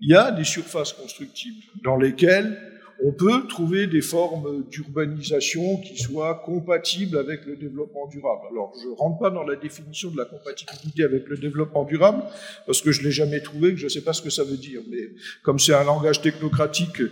il 0.00 0.12
y 0.12 0.16
a 0.16 0.30
des 0.30 0.44
surfaces 0.44 0.94
constructibles, 0.94 1.62
dans 1.84 1.96
lesquelles 1.96 2.58
on 3.02 3.12
peut 3.12 3.46
trouver 3.48 3.86
des 3.86 4.02
formes 4.02 4.64
d'urbanisation 4.70 5.78
qui 5.78 5.96
soient 5.96 6.42
compatibles 6.44 7.16
avec 7.18 7.46
le 7.46 7.56
développement 7.56 8.06
durable. 8.08 8.42
Alors, 8.50 8.72
je 8.80 8.88
ne 8.88 8.94
rentre 8.94 9.18
pas 9.18 9.30
dans 9.30 9.42
la 9.42 9.56
définition 9.56 10.10
de 10.10 10.16
la 10.16 10.24
compatibilité 10.24 11.04
avec 11.04 11.26
le 11.28 11.36
développement 11.36 11.84
durable, 11.84 12.22
parce 12.66 12.82
que 12.82 12.92
je 12.92 13.00
ne 13.00 13.06
l'ai 13.06 13.10
jamais 13.10 13.40
trouvé, 13.40 13.72
que 13.72 13.78
je 13.78 13.84
ne 13.84 13.88
sais 13.88 14.02
pas 14.02 14.12
ce 14.12 14.22
que 14.22 14.30
ça 14.30 14.44
veut 14.44 14.56
dire. 14.56 14.82
Mais 14.90 15.10
comme 15.42 15.58
c'est 15.58 15.74
un 15.74 15.84
langage 15.84 16.20
technocratique 16.20 17.02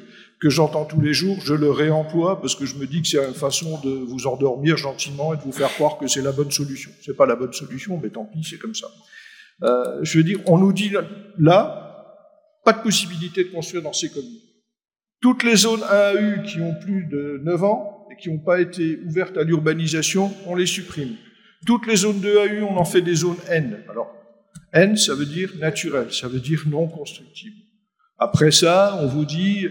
que 0.40 0.50
j'entends 0.50 0.84
tous 0.84 1.00
les 1.00 1.14
jours, 1.14 1.36
je 1.40 1.54
le 1.54 1.70
réemploie, 1.70 2.40
parce 2.40 2.54
que 2.54 2.66
je 2.66 2.76
me 2.76 2.86
dis 2.86 3.02
que 3.02 3.08
c'est 3.08 3.24
une 3.24 3.34
façon 3.34 3.80
de 3.80 3.90
vous 3.90 4.26
endormir 4.26 4.76
gentiment 4.76 5.34
et 5.34 5.36
de 5.36 5.42
vous 5.42 5.52
faire 5.52 5.70
croire 5.70 5.98
que 5.98 6.06
c'est 6.06 6.22
la 6.22 6.32
bonne 6.32 6.50
solution. 6.50 6.90
C'est 7.02 7.16
pas 7.16 7.26
la 7.26 7.36
bonne 7.36 7.52
solution, 7.52 7.98
mais 8.02 8.10
tant 8.10 8.24
pis, 8.24 8.44
c'est 8.44 8.58
comme 8.58 8.74
ça. 8.74 8.88
Euh, 9.62 9.98
je 10.02 10.18
veux 10.18 10.24
dire, 10.24 10.38
on 10.46 10.58
nous 10.58 10.72
dit 10.72 10.92
là, 11.38 11.84
pas 12.64 12.72
de 12.72 12.82
possibilité 12.82 13.44
de 13.44 13.48
construire 13.48 13.82
dans 13.82 13.92
ces 13.92 14.10
communes. 14.10 14.40
Toutes 15.20 15.42
les 15.42 15.56
zones 15.56 15.82
AAU 15.82 16.42
qui 16.44 16.60
ont 16.60 16.74
plus 16.80 17.06
de 17.06 17.40
9 17.44 17.64
ans 17.64 18.06
et 18.12 18.16
qui 18.20 18.30
n'ont 18.30 18.38
pas 18.38 18.60
été 18.60 19.00
ouvertes 19.04 19.36
à 19.36 19.42
l'urbanisation, 19.42 20.32
on 20.46 20.54
les 20.54 20.66
supprime. 20.66 21.16
Toutes 21.66 21.86
les 21.86 21.96
zones 21.96 22.20
de 22.20 22.30
AU, 22.30 22.66
on 22.66 22.76
en 22.76 22.84
fait 22.84 23.02
des 23.02 23.16
zones 23.16 23.36
N. 23.48 23.82
Alors, 23.90 24.14
N, 24.72 24.96
ça 24.96 25.14
veut 25.14 25.26
dire 25.26 25.50
naturel, 25.58 26.12
ça 26.12 26.28
veut 26.28 26.38
dire 26.40 26.62
non 26.66 26.86
constructible. 26.86 27.56
Après 28.18 28.52
ça, 28.52 28.98
on 29.00 29.06
vous 29.06 29.24
dit, 29.24 29.66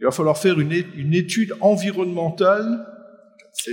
il 0.00 0.04
va 0.04 0.10
falloir 0.10 0.38
faire 0.38 0.58
une, 0.60 0.72
étude 0.72 1.54
environnementale 1.60 2.86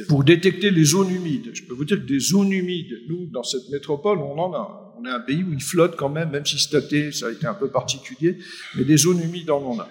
pour 0.08 0.24
détecter 0.24 0.72
les 0.72 0.84
zones 0.84 1.10
humides. 1.10 1.52
Je 1.54 1.64
peux 1.64 1.74
vous 1.74 1.86
dire 1.86 1.98
que 1.98 2.08
des 2.08 2.20
zones 2.20 2.52
humides, 2.52 2.98
nous, 3.10 3.28
dans 3.28 3.44
cette 3.44 3.70
métropole, 3.70 4.20
on 4.20 4.38
en 4.40 4.54
a. 4.54 4.94
On 4.98 5.06
est 5.06 5.12
un 5.12 5.20
pays 5.20 5.44
où 5.44 5.54
il 5.54 5.62
flotte 5.62 5.96
quand 5.96 6.10
même, 6.10 6.32
même 6.32 6.46
si 6.46 6.58
cet 6.58 6.86
été, 6.86 7.12
ça 7.12 7.28
a 7.28 7.32
été 7.32 7.46
un 7.46 7.54
peu 7.54 7.70
particulier, 7.70 8.38
mais 8.76 8.86
des 8.86 8.98
zones 8.98 9.22
humides, 9.22 9.50
on 9.50 9.72
en 9.72 9.80
a. 9.80 9.90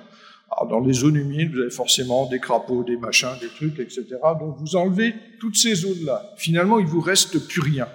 Alors, 0.54 0.68
dans 0.68 0.80
les 0.80 0.92
zones 0.92 1.16
humides, 1.16 1.54
vous 1.54 1.61
avez 1.61 1.71
forcément 1.71 2.26
des 2.26 2.38
crapauds, 2.38 2.85
des 2.85 2.97
machins, 2.97 3.37
des 3.40 3.49
trucs, 3.49 3.78
etc. 3.78 4.04
Donc, 4.38 4.56
vous 4.59 4.76
enlevez 4.76 5.14
toutes 5.40 5.56
ces 5.56 5.75
zones-là. 5.75 6.35
Finalement, 6.37 6.78
il 6.78 6.87
vous 6.87 7.00
reste 7.00 7.38
plus 7.49 7.61
rien. 7.61 7.88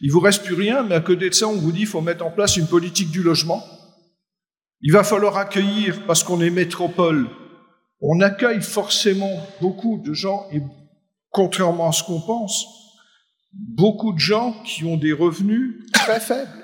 Il 0.00 0.10
vous 0.10 0.20
reste 0.20 0.44
plus 0.44 0.54
rien, 0.54 0.82
mais 0.82 0.94
à 0.94 1.00
côté 1.00 1.28
de 1.28 1.34
ça, 1.34 1.48
on 1.48 1.56
vous 1.56 1.72
dit 1.72 1.80
qu'il 1.80 1.86
faut 1.86 2.00
mettre 2.00 2.24
en 2.24 2.30
place 2.30 2.56
une 2.56 2.66
politique 2.66 3.10
du 3.10 3.22
logement. 3.22 3.62
Il 4.80 4.92
va 4.92 5.04
falloir 5.04 5.36
accueillir, 5.36 6.06
parce 6.06 6.24
qu'on 6.24 6.40
est 6.40 6.50
métropole, 6.50 7.28
on 8.00 8.20
accueille 8.20 8.62
forcément 8.62 9.46
beaucoup 9.60 10.02
de 10.04 10.12
gens, 10.12 10.46
et 10.50 10.60
contrairement 11.30 11.88
à 11.88 11.92
ce 11.92 12.02
qu'on 12.02 12.20
pense, 12.20 12.66
beaucoup 13.52 14.12
de 14.12 14.18
gens 14.18 14.54
qui 14.64 14.84
ont 14.84 14.96
des 14.96 15.12
revenus 15.12 15.86
très 15.92 16.20
faibles 16.20 16.61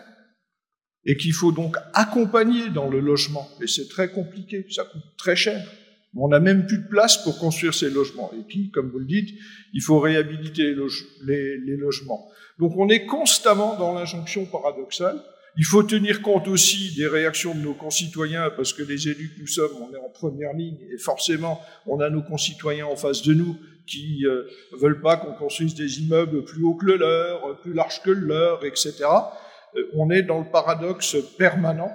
et 1.09 1.17
qu'il 1.17 1.33
faut 1.33 1.53
donc 1.53 1.77
accompagner 1.95 2.69
dans 2.69 2.88
le 2.88 3.00
logement. 3.00 3.49
Et 3.62 3.67
c'est 3.67 3.88
très 3.88 4.11
compliqué, 4.11 4.67
ça 4.71 4.85
coûte 4.85 5.03
très 5.17 5.35
cher. 5.35 5.67
On 6.15 6.29
n'a 6.29 6.38
même 6.38 6.67
plus 6.67 6.79
de 6.79 6.87
place 6.88 7.17
pour 7.25 7.38
construire 7.38 7.73
ces 7.75 7.88
logements. 7.88 8.31
Et 8.38 8.43
puis, 8.47 8.71
comme 8.71 8.91
vous 8.91 8.99
le 8.99 9.07
dites, 9.07 9.31
il 9.73 9.83
faut 9.83 10.00
réhabiliter 10.00 10.75
les, 11.25 11.77
logements. 11.77 12.29
Donc 12.59 12.77
on 12.77 12.88
est 12.88 13.07
constamment 13.07 13.77
dans 13.77 13.95
l'injonction 13.95 14.45
paradoxale. 14.45 15.19
Il 15.57 15.65
faut 15.65 15.83
tenir 15.83 16.21
compte 16.21 16.47
aussi 16.47 16.95
des 16.95 17.07
réactions 17.07 17.55
de 17.55 17.61
nos 17.61 17.75
concitoyens, 17.75 18.50
parce 18.55 18.75
que 18.75 18.83
les 18.83 19.09
élus 19.09 19.33
que 19.35 19.41
nous 19.41 19.47
sommes, 19.47 19.73
on 19.81 19.95
est 19.95 19.99
en 19.99 20.11
première 20.11 20.53
ligne, 20.53 20.77
et 20.93 20.99
forcément, 20.99 21.61
on 21.87 22.00
a 22.00 22.11
nos 22.11 22.23
concitoyens 22.23 22.87
en 22.87 22.97
face 22.97 23.23
de 23.23 23.33
nous 23.33 23.57
qui 23.87 24.27
euh, 24.27 24.43
veulent 24.79 25.00
pas 25.00 25.17
qu'on 25.17 25.33
construise 25.33 25.75
des 25.75 26.00
immeubles 26.00 26.45
plus 26.45 26.62
hauts 26.62 26.75
que 26.75 26.85
le 26.85 26.97
leur, 26.97 27.59
plus 27.61 27.73
larges 27.73 28.03
que 28.03 28.11
le 28.11 28.27
leur, 28.27 28.65
etc. 28.67 29.07
Euh, 29.77 29.91
on 29.95 30.11
est 30.11 30.23
dans 30.23 30.41
le 30.41 30.51
paradoxe 30.51 31.17
permanent. 31.37 31.93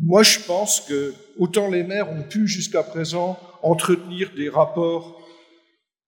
Moi, 0.00 0.22
je 0.22 0.40
pense 0.40 0.80
que 0.80 1.14
autant 1.38 1.70
les 1.70 1.82
maires 1.82 2.10
ont 2.10 2.22
pu 2.22 2.46
jusqu'à 2.46 2.82
présent 2.82 3.38
entretenir 3.62 4.30
des 4.36 4.48
rapports 4.48 5.20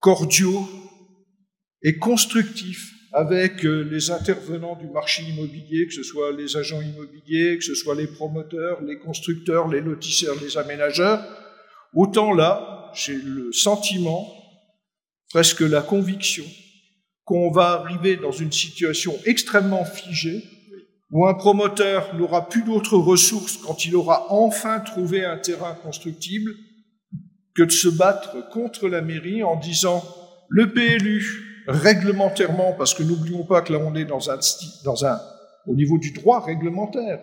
cordiaux 0.01 0.69
et 1.83 1.99
constructifs 1.99 2.93
avec 3.13 3.65
euh, 3.65 3.83
les 3.91 4.11
intervenants 4.11 4.77
du 4.77 4.87
marché 4.89 5.23
immobilier, 5.23 5.87
que 5.87 5.95
ce 5.95 6.03
soit 6.03 6.33
les 6.33 6.57
agents 6.57 6.81
immobiliers, 6.81 7.57
que 7.57 7.65
ce 7.65 7.75
soit 7.75 7.95
les 7.95 8.07
promoteurs, 8.07 8.83
les 8.83 8.99
constructeurs, 8.99 9.69
les 9.69 9.81
lotisseurs, 9.81 10.37
les 10.43 10.59
aménageurs, 10.59 11.25
autant 11.95 12.33
là, 12.33 12.91
j'ai 12.95 13.15
le 13.15 13.53
sentiment, 13.53 14.31
presque 15.31 15.61
la 15.61 15.81
conviction, 15.81 16.45
qu'on 17.25 17.51
va 17.51 17.73
arriver 17.73 18.17
dans 18.17 18.33
une 18.33 18.53
situation 18.53 19.15
extrêmement 19.25 19.85
figée, 19.85 20.45
où 21.11 21.27
un 21.27 21.35
promoteur 21.35 22.15
n'aura 22.17 22.49
plus 22.49 22.63
d'autres 22.63 22.99
ressources 22.99 23.57
quand 23.57 23.87
il 23.87 23.97
aura 23.97 24.27
enfin 24.31 24.81
trouvé 24.81 25.25
un 25.25 25.39
terrain 25.39 25.75
constructible 25.75 26.53
que 27.55 27.63
de 27.63 27.71
se 27.71 27.89
battre 27.89 28.49
contre 28.51 28.89
la 28.89 29.01
mairie 29.01 29.43
en 29.43 29.57
disant 29.57 30.05
le 30.49 30.73
PLU 30.73 31.65
réglementairement, 31.67 32.73
parce 32.73 32.95
que 32.95 33.03
n'oublions 33.03 33.45
pas 33.45 33.61
que 33.61 33.73
là 33.73 33.79
on 33.79 33.95
est 33.95 34.05
dans 34.05 34.31
un, 34.31 34.39
dans 34.85 35.05
un, 35.05 35.19
au 35.67 35.75
niveau 35.75 35.99
du 35.99 36.13
droit 36.13 36.41
réglementaire, 36.41 37.21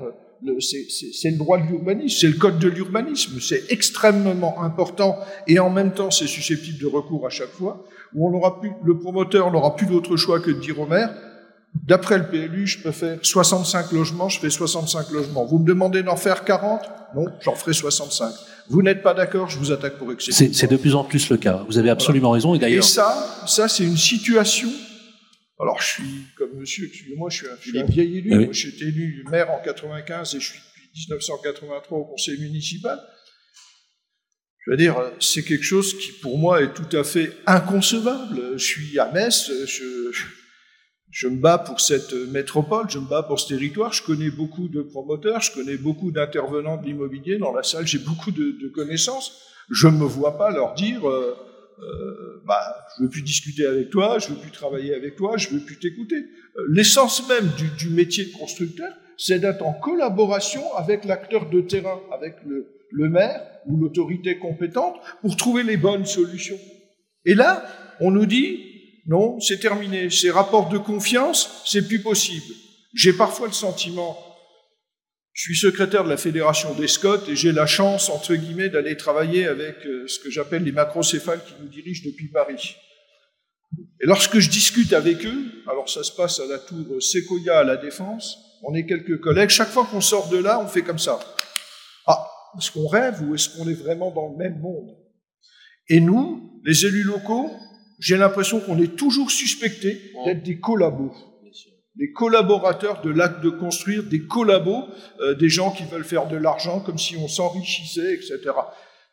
c'est 0.60 1.32
le 1.32 1.38
droit 1.38 1.58
de 1.58 1.64
l'urbanisme, 1.64 2.18
c'est 2.20 2.28
le 2.28 2.38
code 2.38 2.60
de 2.60 2.68
l'urbanisme, 2.68 3.40
c'est 3.40 3.72
extrêmement 3.72 4.62
important 4.62 5.18
et 5.48 5.58
en 5.58 5.70
même 5.70 5.94
temps 5.94 6.12
c'est 6.12 6.28
susceptible 6.28 6.80
de 6.80 6.88
recours 6.88 7.26
à 7.26 7.30
chaque 7.30 7.50
fois, 7.50 7.86
où 8.14 8.30
on 8.30 8.38
aura 8.38 8.60
plus, 8.60 8.72
le 8.84 9.00
promoteur 9.00 9.52
n'aura 9.52 9.76
plus 9.76 9.88
d'autre 9.88 10.16
choix 10.16 10.40
que 10.40 10.52
de 10.52 10.60
dire 10.60 10.80
au 10.80 10.86
maire, 10.86 11.16
d'après 11.84 12.18
le 12.18 12.28
PLU, 12.28 12.66
je 12.66 12.80
peux 12.80 12.92
faire 12.92 13.20
65 13.22 13.92
logements, 13.92 14.30
je 14.30 14.40
fais 14.40 14.50
65 14.50 15.12
logements. 15.12 15.46
Vous 15.46 15.60
me 15.60 15.66
demandez 15.66 16.04
d'en 16.04 16.16
faire 16.16 16.44
40 16.46 16.82
Non, 17.16 17.26
j'en 17.42 17.56
ferai 17.56 17.74
65. 17.74 18.34
Vous 18.70 18.82
n'êtes 18.82 19.04
pas 19.04 19.14
d'accord, 19.14 19.50
je 19.50 19.60
vous 19.60 19.72
attaque 19.72 19.98
pour 19.98 20.12
excès. 20.12 20.32
C'est 20.32 20.70
de 20.70 20.78
plus 20.78 20.96
en 20.96 21.04
plus 21.04 21.30
le 21.30 21.38
cas. 21.38 21.64
Vous 21.68 21.78
avez 21.78 21.90
absolument 21.90 22.32
raison. 22.32 22.56
Et 22.56 22.60
d'ailleurs. 22.60 22.84
Et 22.84 22.88
ça, 22.88 23.44
ça 23.48 23.68
c'est 23.68 23.84
une 23.84 23.98
situation. 23.98 24.70
Alors, 25.60 25.82
je 25.82 25.88
suis, 25.88 26.26
comme 26.38 26.54
monsieur, 26.60 26.88
excusez-moi, 26.88 27.30
je 27.30 27.38
suis 27.38 27.80
un, 27.80 27.86
vieil 27.86 28.18
élu. 28.18 28.30
Moi, 28.36 28.48
j'ai 28.52 28.70
été 28.70 28.86
élu 28.86 29.24
maire 29.32 29.52
en 29.52 29.62
95 29.62 30.36
et 30.36 30.40
je 30.40 30.46
suis 30.46 30.60
depuis 30.60 30.90
1983 31.10 31.98
au 31.98 32.06
conseil 32.06 32.38
municipal. 32.40 33.00
Je 34.66 34.72
veux 34.72 34.78
dire, 34.78 34.98
c'est 35.20 35.44
quelque 35.44 35.64
chose 35.64 35.98
qui, 35.98 36.12
pour 36.22 36.38
moi, 36.38 36.62
est 36.62 36.74
tout 36.74 36.98
à 36.98 37.04
fait 37.04 37.32
inconcevable. 37.46 38.58
Je 38.58 38.66
suis 38.66 39.00
à 39.00 39.12
Metz, 39.12 39.50
je, 39.66 40.12
je 40.12 40.26
me 41.28 41.38
bats 41.38 41.58
pour 41.58 41.80
cette 41.80 42.14
métropole, 42.14 42.88
je 42.90 43.00
me 43.00 43.08
bats 43.08 43.24
pour 43.24 43.40
ce 43.40 43.48
territoire, 43.48 43.94
je 43.94 44.04
connais 44.04 44.30
beaucoup 44.30 44.68
de 44.68 44.82
promoteurs, 44.82 45.40
je 45.40 45.54
connais 45.54 45.78
beaucoup 45.78 46.12
d'intervenants 46.12 46.76
de 46.76 46.86
l'immobilier 46.86 47.38
dans 47.38 47.54
la 47.54 47.64
salle, 47.64 47.88
j'ai 47.88 48.00
beaucoup 48.00 48.32
de, 48.32 48.68
connaissances. 48.68 49.42
Je 49.70 49.88
ne 49.88 49.98
me 49.98 50.04
vois 50.04 50.38
pas 50.38 50.52
leur 50.52 50.74
dire, 50.74 51.08
euh, 51.08 51.38
euh, 51.80 52.44
bah, 52.46 52.60
je 52.98 53.04
veux 53.04 53.10
plus 53.10 53.22
discuter 53.22 53.66
avec 53.66 53.92
toi, 53.92 54.20
je 54.20 54.28
veux 54.28 54.36
plus 54.36 54.52
travailler 54.52 54.94
avec 54.94 55.16
toi, 55.16 55.38
je 55.38 55.50
veux 55.50 55.62
plus 55.62 55.80
t'écouter. 55.80 56.18
Euh, 56.18 56.66
l'essence 56.70 57.28
même 57.30 57.50
du, 57.78 57.90
métier 57.90 58.26
de 58.26 58.34
constructeur, 58.34 58.92
c'est 59.18 59.40
d'être 59.40 59.66
en 59.66 59.74
collaboration 59.74 60.62
avec 60.76 61.06
l'acteur 61.06 61.50
de 61.50 61.62
terrain, 61.62 62.02
avec 62.12 62.36
le 62.44 63.10
maire 63.10 63.42
ou 63.68 63.78
l'autorité 63.78 64.38
compétente, 64.38 64.96
pour 65.22 65.38
trouver 65.38 65.64
les 65.64 65.78
bonnes 65.78 66.06
solutions. 66.06 66.60
Et 67.24 67.34
là, 67.34 67.66
on 68.02 68.12
nous 68.12 68.26
dit, 68.26 68.75
non, 69.06 69.40
c'est 69.40 69.60
terminé. 69.60 70.10
Ces 70.10 70.32
rapports 70.32 70.70
de 70.70 70.78
confiance, 70.78 71.64
c'est 71.66 71.88
plus 71.88 72.02
possible. 72.02 72.54
J'ai 72.94 73.14
parfois 73.14 73.48
le 73.48 73.54
sentiment, 73.54 74.18
je 75.34 75.42
suis 75.42 75.58
secrétaire 75.58 76.06
de 76.06 76.10
la 76.10 76.18
Fédération 76.18 76.74
des 76.74 76.88
Scots 76.88 77.28
et 77.28 77.36
j'ai 77.36 77.52
la 77.52 77.66
chance, 77.66 78.10
entre 78.10 78.36
guillemets, 78.36 78.70
d'aller 78.70 78.96
travailler 78.96 79.48
avec 79.48 79.86
euh, 79.86 80.08
ce 80.08 80.18
que 80.20 80.32
j'appelle 80.32 80.64
les 80.64 80.72
macrocéphales 80.72 81.44
qui 81.46 81.54
nous 81.62 81.68
dirigent 81.68 82.04
depuis 82.06 82.30
Paris. 82.30 82.76
Et 84.02 84.08
lorsque 84.08 84.40
je 84.40 84.50
discute 84.50 84.94
avec 84.94 85.26
eux, 85.26 85.52
alors 85.68 85.90
ça 85.90 86.04
se 86.04 86.12
passe 86.14 86.40
à 86.40 86.46
la 86.46 86.58
tour 86.60 87.02
Sequoia 87.02 87.60
à 87.60 87.64
la 87.66 87.76
Défense, 87.76 88.38
on 88.64 88.74
est 88.74 88.86
quelques 88.86 89.20
collègues, 89.20 89.50
chaque 89.50 89.70
fois 89.70 89.86
qu'on 89.86 90.02
sort 90.02 90.30
de 90.30 90.38
là, 90.38 90.60
on 90.60 90.68
fait 90.68 90.84
comme 90.84 91.00
ça. 91.00 91.20
Ah, 92.08 92.28
est-ce 92.58 92.72
qu'on 92.72 92.88
rêve 92.88 93.22
ou 93.22 93.36
est-ce 93.36 93.50
qu'on 93.50 93.68
est 93.68 93.74
vraiment 93.74 94.12
dans 94.12 94.30
le 94.30 94.38
même 94.38 94.60
monde? 94.60 94.96
Et 95.90 96.00
nous, 96.00 96.62
les 96.64 96.86
élus 96.86 97.04
locaux, 97.04 97.52
j'ai 98.00 98.18
l'impression 98.18 98.60
qu'on 98.60 98.80
est 98.80 98.96
toujours 98.96 99.32
suspecté 99.32 100.12
d'être 100.26 100.44
des 100.44 100.60
collabos, 100.60 101.14
des 101.96 102.12
collaborateurs 102.12 103.02
de 103.02 103.10
l'acte 103.10 103.42
de 103.42 103.50
construire, 103.50 104.04
des 104.04 104.26
collabos, 104.26 104.84
euh, 105.22 105.34
des 105.36 105.50
gens 105.50 105.72
qui 105.72 105.84
veulent 105.86 106.04
faire 106.04 106.28
de 106.28 106.36
l'argent 106.36 106.82
comme 106.82 106.98
si 106.98 107.16
on 107.18 107.28
s'enrichissait, 107.28 108.14
etc. 108.14 108.38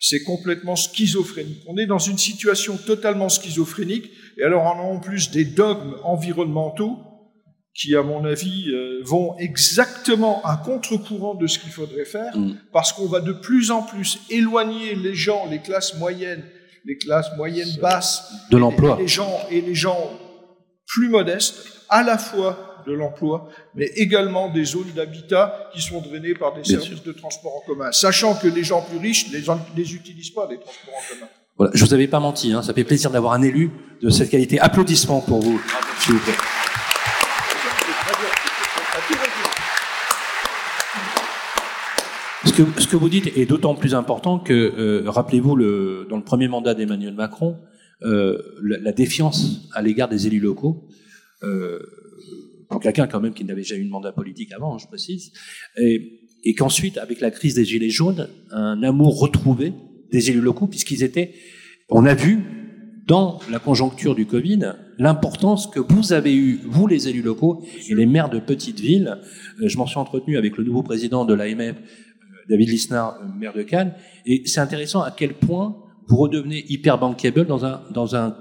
C'est 0.01 0.25
complètement 0.25 0.75
schizophrénique. 0.75 1.62
On 1.68 1.79
est 1.79 1.87
dans 1.87 2.01
une 2.01 2.18
situation 2.18 2.77
totalement 2.77 3.29
schizophrénique, 3.29 4.11
et 4.37 4.42
alors 4.42 4.64
on 4.64 4.81
a 4.81 4.83
en 4.83 4.99
plus 4.99 5.31
des 5.31 5.45
dogmes 5.45 5.95
environnementaux 6.03 6.99
qui, 7.75 7.97
à 7.97 8.03
mon 8.03 8.25
avis, 8.25 8.68
euh, 8.68 9.01
vont 9.05 9.37
exactement 9.38 10.42
à 10.45 10.57
contre-courant 10.57 11.35
de 11.35 11.47
ce 11.47 11.59
qu'il 11.59 11.71
faudrait 11.71 12.05
faire, 12.05 12.37
mm. 12.37 12.59
parce 12.73 12.92
qu'on 12.92 13.07
va 13.07 13.21
de 13.21 13.33
plus 13.33 13.71
en 13.71 13.83
plus 13.83 14.18
éloigner 14.29 14.95
les 14.95 15.14
gens, 15.14 15.49
les 15.49 15.61
classes 15.61 15.97
moyennes 15.99 16.45
les 16.85 16.97
classes 16.97 17.29
moyennes 17.37 17.77
basses, 17.81 18.33
de 18.51 18.57
l'emploi, 18.57 18.97
les 19.01 19.09
gens 19.09 19.40
et 19.51 19.61
les 19.61 19.75
gens 19.75 20.11
plus 20.87 21.09
modestes, 21.09 21.64
à 21.88 22.03
la 22.03 22.18
fois 22.18 22.83
de 22.87 22.92
l'emploi, 22.92 23.49
mais 23.75 23.87
également 23.97 24.49
des 24.49 24.64
zones 24.64 24.90
d'habitat 24.95 25.71
qui 25.73 25.81
sont 25.81 26.01
drainées 26.01 26.35
par 26.35 26.55
des 26.55 26.64
services 26.64 27.03
de 27.03 27.12
transport 27.12 27.57
en 27.57 27.66
commun, 27.66 27.92
sachant 27.92 28.35
que 28.35 28.49
les 28.49 28.64
gens 28.64 28.83
plus 28.83 28.99
riches 28.99 29.29
ne 29.29 29.37
les, 29.37 29.45
les, 29.77 29.95
utilisent 29.95 30.31
pas 30.31 30.49
les 30.51 30.59
transports 30.59 30.95
en 30.95 31.14
commun. 31.14 31.29
Voilà, 31.57 31.73
je 31.75 31.85
vous 31.85 31.95
avais 31.95 32.09
pas 32.09 32.18
menti, 32.18 32.53
hein, 32.53 32.62
ça 32.62 32.75
fait 32.75 32.85
plaisir 32.85 33.11
d'avoir 33.11 33.35
un 33.35 33.42
élu 33.42 33.71
de 34.01 34.11
cette 34.11 34.31
qualité. 34.31 34.59
Applaudissements 34.59 35.21
pour 35.21 35.40
vous, 35.40 35.61
s'il 36.01 36.14
vous 36.14 36.21
plaît. 36.21 36.33
Ce 42.53 42.87
que 42.87 42.97
vous 42.97 43.09
dites 43.09 43.37
est 43.37 43.47
d'autant 43.47 43.75
plus 43.75 43.95
important 43.95 44.38
que, 44.38 44.53
euh, 44.53 45.11
rappelez-vous, 45.11 45.57
le, 45.57 46.07
dans 46.09 46.17
le 46.17 46.25
premier 46.25 46.49
mandat 46.49 46.75
d'Emmanuel 46.75 47.15
Macron, 47.15 47.57
euh, 48.03 48.38
la, 48.62 48.93
défiance 48.93 49.69
à 49.73 49.81
l'égard 49.81 50.09
des 50.09 50.27
élus 50.27 50.41
locaux, 50.41 50.87
euh, 51.43 51.79
pour 52.69 52.81
quelqu'un 52.81 53.07
quand 53.07 53.21
même 53.21 53.33
qui 53.33 53.45
n'avait 53.45 53.62
jamais 53.62 53.83
eu 53.83 53.85
de 53.87 53.91
mandat 53.91 54.12
politique 54.12 54.53
avant, 54.53 54.77
je 54.79 54.87
précise, 54.87 55.33
et, 55.81 56.21
et 56.45 56.55
qu'ensuite, 56.55 56.99
avec 56.99 57.21
la 57.21 57.31
crise 57.31 57.55
des 57.55 57.65
Gilets 57.65 57.91
jaunes, 57.91 58.29
un 58.51 58.83
amour 58.83 59.19
retrouvé 59.19 59.73
des 60.11 60.31
élus 60.31 60.41
locaux, 60.41 60.67
puisqu'ils 60.67 61.03
étaient, 61.03 61.33
on 61.88 62.05
a 62.05 62.15
vu 62.15 62.41
dans 63.07 63.41
la 63.51 63.59
conjoncture 63.59 64.15
du 64.15 64.27
Covid, 64.27 64.75
l'importance 64.99 65.67
que 65.67 65.81
vous 65.81 66.12
avez 66.12 66.35
eu, 66.35 66.61
vous 66.65 66.87
les 66.87 67.09
élus 67.09 67.23
locaux 67.23 67.65
et 67.88 67.95
les 67.95 68.07
maires 68.07 68.31
de 68.31 68.38
petites 68.38 68.81
villes. 68.81 69.19
Je 69.61 69.77
m'en 69.77 69.87
suis 69.87 69.99
entretenu 69.99 70.37
avec 70.37 70.57
le 70.57 70.65
nouveau 70.65 70.83
président 70.83 71.25
de 71.25 71.35
l'AMF, 71.35 71.77
David 72.48 72.68
Lisnard, 72.68 73.18
euh, 73.20 73.26
maire 73.38 73.52
de 73.52 73.62
Cannes. 73.62 73.94
Et 74.26 74.42
c'est 74.46 74.61
intéressant 74.61 75.02
à 75.02 75.11
quel 75.11 75.35
point 75.35 75.76
vous 76.09 76.16
redevenez 76.16 76.64
hyper 76.68 76.98
bankable 76.98 77.46
dans 77.46 77.64
un, 77.64 77.81
dans 77.90 78.16
un 78.16 78.37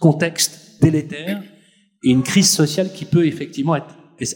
contexte 0.00 0.80
délétère 0.80 1.42
et 2.02 2.10
une 2.10 2.22
crise 2.22 2.50
sociale 2.50 2.92
qui 2.92 3.04
peut 3.04 3.26
effectivement 3.26 3.76
être 3.76 3.86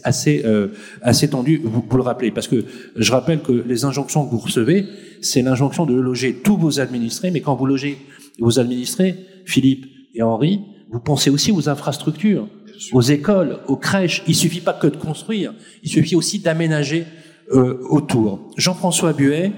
assez, 0.03 0.43
euh, 0.45 0.69
assez 1.01 1.29
tendue, 1.29 1.61
vous, 1.63 1.83
vous, 1.87 1.97
le 1.97 2.03
rappelez. 2.03 2.31
Parce 2.31 2.47
que 2.47 2.65
je 2.95 3.11
rappelle 3.11 3.41
que 3.41 3.51
les 3.51 3.85
injonctions 3.85 4.25
que 4.25 4.31
vous 4.31 4.39
recevez, 4.39 4.85
c'est 5.21 5.41
l'injonction 5.41 5.85
de 5.85 5.93
loger 5.93 6.35
tous 6.35 6.57
vos 6.57 6.79
administrés, 6.79 7.31
mais 7.31 7.41
quand 7.41 7.55
vous 7.55 7.65
logez 7.65 7.97
vos 8.39 8.59
administrés, 8.59 9.15
Philippe 9.45 9.85
et 10.13 10.21
Henri, 10.21 10.61
vous 10.91 10.99
pensez 10.99 11.29
aussi 11.29 11.51
aux 11.51 11.69
infrastructures, 11.69 12.47
aux 12.91 13.01
écoles, 13.01 13.59
aux 13.67 13.77
crèches. 13.77 14.23
Il 14.27 14.35
suffit 14.35 14.61
pas 14.61 14.73
que 14.73 14.87
de 14.87 14.97
construire, 14.97 15.53
il 15.83 15.89
suffit 15.89 16.15
aussi 16.15 16.39
d'aménager 16.39 17.05
autour. 17.49 18.51
Jean-François 18.57 19.13
Buet, 19.13 19.51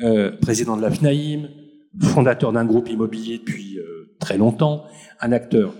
euh, 0.00 0.30
président 0.30 0.76
de 0.76 0.82
la 0.82 0.90
FNAIM, 0.90 1.48
fondateur 2.00 2.52
d'un 2.52 2.64
groupe 2.64 2.88
immobilier 2.88 3.38
depuis 3.38 3.78
euh, 3.78 4.14
très 4.20 4.38
longtemps, 4.38 4.84
un 5.20 5.32
acteur. 5.32 5.74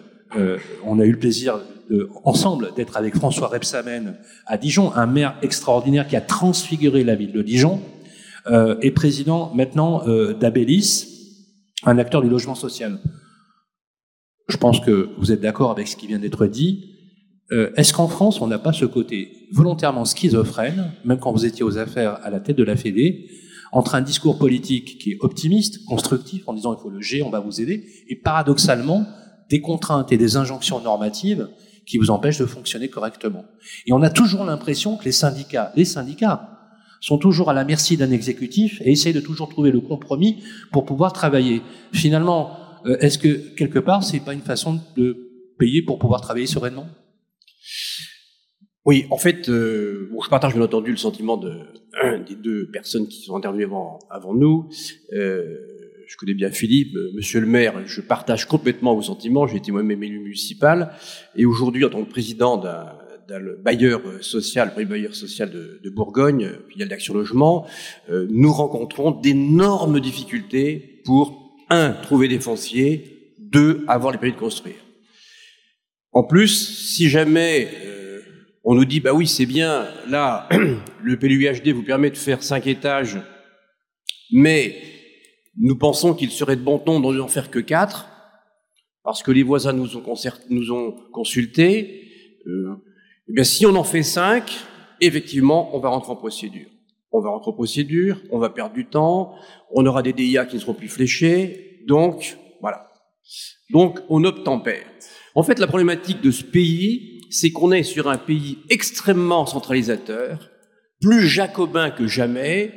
on 0.85 0.99
a 0.99 1.05
eu 1.05 1.13
le 1.13 1.19
plaisir 1.19 1.61
ensemble 2.25 2.71
d'être 2.77 2.97
avec 2.97 3.15
François 3.15 3.47
Repsamen 3.49 4.17
à 4.47 4.59
Dijon, 4.59 4.93
un 4.95 5.07
maire 5.07 5.37
extraordinaire 5.41 6.07
qui 6.07 6.17
a 6.17 6.21
transfiguré 6.21 7.05
la 7.05 7.15
ville 7.15 7.33
de 7.33 7.41
Dijon, 7.41 7.81
et 8.83 8.91
président 8.91 9.53
maintenant 9.55 10.03
d'Abélis, 10.35 11.07
un 11.85 11.97
acteur 11.99 12.21
du 12.21 12.29
logement 12.29 12.55
social. 12.55 12.99
Je 14.49 14.57
pense 14.57 14.81
que 14.81 15.11
vous 15.19 15.33
êtes 15.33 15.41
d'accord 15.41 15.71
avec 15.71 15.89
ce 15.89 15.97
qui 15.97 16.07
vient 16.07 16.19
d'être 16.19 16.47
dit. 16.47 16.98
Euh, 17.51 17.71
Est-ce 17.77 17.93
qu'en 17.93 18.09
France, 18.09 18.41
on 18.41 18.47
n'a 18.47 18.59
pas 18.59 18.73
ce 18.73 18.85
côté 18.85 19.49
volontairement 19.53 20.05
schizophrène, 20.05 20.93
même 21.05 21.19
quand 21.19 21.33
vous 21.33 21.47
étiez 21.47 21.65
aux 21.65 21.79
affaires 21.79 22.19
à 22.23 22.31
la 22.31 22.41
tête 22.41 22.57
de 22.57 22.65
la 22.65 22.77
Fédé, 22.77 23.31
entre 23.73 23.95
un 23.95 24.01
discours 24.01 24.39
politique 24.39 24.99
qui 24.99 25.13
est 25.13 25.19
optimiste, 25.21 25.85
constructif, 25.85 26.43
en 26.47 26.55
disant 26.55 26.75
il 26.75 26.81
faut 26.81 26.91
le 26.91 27.01
G, 27.01 27.23
on 27.23 27.31
va 27.31 27.41
vous 27.41 27.61
aider, 27.61 27.85
et 28.09 28.17
paradoxalement, 28.17 29.07
des 29.49 29.61
contraintes 29.61 30.13
et 30.13 30.17
des 30.17 30.37
injonctions 30.37 30.81
normatives 30.81 31.49
qui 31.87 31.97
vous 31.97 32.11
empêchent 32.11 32.39
de 32.39 32.47
fonctionner 32.47 32.89
correctement. 32.89 33.45
Et 33.87 33.93
on 33.93 34.03
a 34.03 34.11
toujours 34.11 34.45
l'impression 34.45 34.97
que 34.97 35.05
les 35.05 35.13
syndicats, 35.13 35.73
les 35.75 35.87
syndicats, 35.87 36.55
sont 37.01 37.17
toujours 37.17 37.49
à 37.49 37.55
la 37.55 37.65
merci 37.65 37.97
d'un 37.97 38.11
exécutif 38.11 38.81
et 38.83 38.91
essayent 38.91 39.13
de 39.13 39.21
toujours 39.21 39.49
trouver 39.49 39.71
le 39.71 39.81
compromis 39.81 40.43
pour 40.73 40.85
pouvoir 40.85 41.13
travailler. 41.13 41.63
Finalement, 41.93 42.57
euh, 42.87 42.99
est-ce 43.01 43.19
que 43.19 43.55
quelque 43.57 43.79
part, 43.79 44.03
c'est 44.03 44.21
pas 44.21 44.35
une 44.35 44.41
façon 44.41 44.81
de 44.97 45.17
payer 45.59 45.83
pour 45.83 45.99
pouvoir 45.99 46.21
travailler 46.21 46.47
sereinement? 46.47 46.87
Oui, 48.89 49.05
en 49.11 49.19
fait, 49.19 49.51
euh, 49.51 50.11
je 50.25 50.31
partage 50.31 50.55
bien 50.55 50.63
entendu 50.63 50.91
le 50.91 50.97
sentiment 50.97 51.37
de, 51.37 51.53
des 52.27 52.35
deux 52.35 52.71
personnes 52.71 53.07
qui 53.07 53.21
sont 53.21 53.37
intervenues 53.37 53.65
avant, 53.65 54.35
nous. 54.35 54.71
Euh, 55.13 55.45
je 56.07 56.17
connais 56.17 56.33
bien 56.33 56.51
Philippe, 56.51 56.97
euh, 56.97 57.11
Monsieur 57.15 57.41
le 57.41 57.47
maire, 57.47 57.87
je 57.87 58.01
partage 58.01 58.47
complètement 58.47 58.95
vos 58.95 59.03
sentiments. 59.03 59.47
J'ai 59.47 59.59
été 59.59 59.73
moi-même 59.73 60.03
élu 60.03 60.21
municipal 60.21 60.95
et 61.37 61.45
aujourd'hui, 61.45 61.85
en 61.85 61.91
tant 61.91 62.03
que 62.03 62.09
président 62.09 62.57
d'un 62.57 62.87
bailleur 63.63 64.01
social, 64.23 64.73
premier 64.73 64.87
bailleur 64.87 65.15
social 65.15 65.51
de, 65.51 65.91
Bourgogne, 65.91 66.53
filiale 66.71 66.89
d'Action 66.89 67.13
Logement, 67.13 67.67
nous 68.11 68.53
rencontrons 68.55 69.11
d'énormes 69.11 70.01
difficultés 70.01 71.03
pour 71.05 71.59
un 71.69 71.91
trouver 71.91 72.29
des 72.29 72.41
fonciers, 72.41 73.35
deux 73.39 73.85
avoir 73.87 74.13
les 74.13 74.19
permis 74.19 74.35
de 74.35 74.41
construire. 74.41 74.88
En 76.19 76.25
plus, 76.25 76.89
si 76.97 77.09
jamais 77.09 77.69
euh, 77.87 78.19
on 78.65 78.75
nous 78.75 78.85
dit 78.85 78.99
bah 78.99 79.13
oui 79.13 79.29
c'est 79.29 79.47
bien, 79.47 79.87
là 80.09 80.49
le 81.01 81.17
PLUHD 81.17 81.69
vous 81.69 81.85
permet 81.85 82.11
de 82.11 82.17
faire 82.17 82.43
cinq 82.43 82.67
étages, 82.67 83.19
mais 84.33 84.75
nous 85.57 85.79
pensons 85.79 86.15
qu'il 86.15 86.33
serait 86.33 86.57
de 86.57 86.61
bon 86.61 86.81
ton 86.81 86.99
d'en 86.99 87.29
faire 87.29 87.53
que 87.53 87.61
quatre, 87.61 88.09
parce 89.05 89.23
que 89.23 89.31
les 89.31 89.45
voisins 89.45 89.73
nous 89.73 89.95
ont, 89.95 90.97
consultés. 91.13 92.03
Euh, 92.49 92.75
eh 93.29 93.35
bien, 93.35 93.45
si 93.45 93.65
on 93.65 93.77
en 93.77 93.85
fait 93.85 94.03
cinq, 94.03 94.59
effectivement, 95.01 95.71
on 95.77 95.79
va 95.79 95.91
rentrer 95.91 96.11
en 96.11 96.17
procédure. 96.17 96.69
On 97.13 97.21
va 97.21 97.31
rentrer 97.31 97.53
en 97.53 97.55
procédure, 97.55 98.21
on 98.33 98.41
va 98.41 98.51
perdre 98.51 98.75
du 98.75 98.87
temps, 98.87 99.37
on 99.71 99.87
aura 99.87 100.03
des 100.03 100.13
DIA 100.13 100.47
qui 100.47 100.57
ne 100.57 100.61
seront 100.61 100.75
plus 100.75 100.89
fléchés, 100.89 101.85
donc 101.87 102.37
voilà. 102.61 102.91
Donc 103.71 104.01
on 104.09 104.25
obtempère. 104.25 104.85
En 105.39 105.45
fait, 105.45 105.61
la 105.61 105.69
problématique 105.69 106.21
de 106.21 106.33
ce 106.33 106.43
pays, 106.43 107.21
c'est 107.31 107.53
qu'on 107.53 107.71
est 107.71 107.85
sur 107.85 108.09
un 108.09 108.19
pays 108.19 108.59
extrêmement 108.71 109.47
centralisateur, 109.47 110.51
plus 111.01 111.29
jacobin 111.29 111.93
que 111.93 112.09
jamais, 112.09 112.73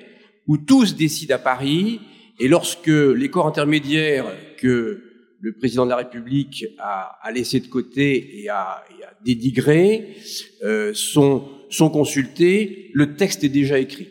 où 0.46 0.60
tous 0.60 0.96
décident 0.96 1.34
à 1.34 1.40
Paris, 1.40 2.02
et 2.40 2.48
lorsque 2.48 2.86
les 2.86 3.30
corps 3.32 3.48
intermédiaires 3.48 4.28
que 4.60 5.02
le 5.40 5.58
président 5.58 5.86
de 5.86 5.90
la 5.90 5.96
République 5.96 6.68
a, 6.78 7.18
a 7.24 7.32
laissé 7.32 7.62
de 7.62 7.66
côté 7.66 8.44
et 8.44 8.50
a, 8.50 8.84
et 8.92 9.06
a 9.06 9.14
dénigré 9.26 10.18
euh, 10.64 10.94
sont, 10.94 11.50
sont 11.72 11.90
consultés, 11.90 12.92
le 12.94 13.16
texte 13.16 13.44
est 13.44 13.50
déjà 13.50 13.80
écrit. 13.80 14.10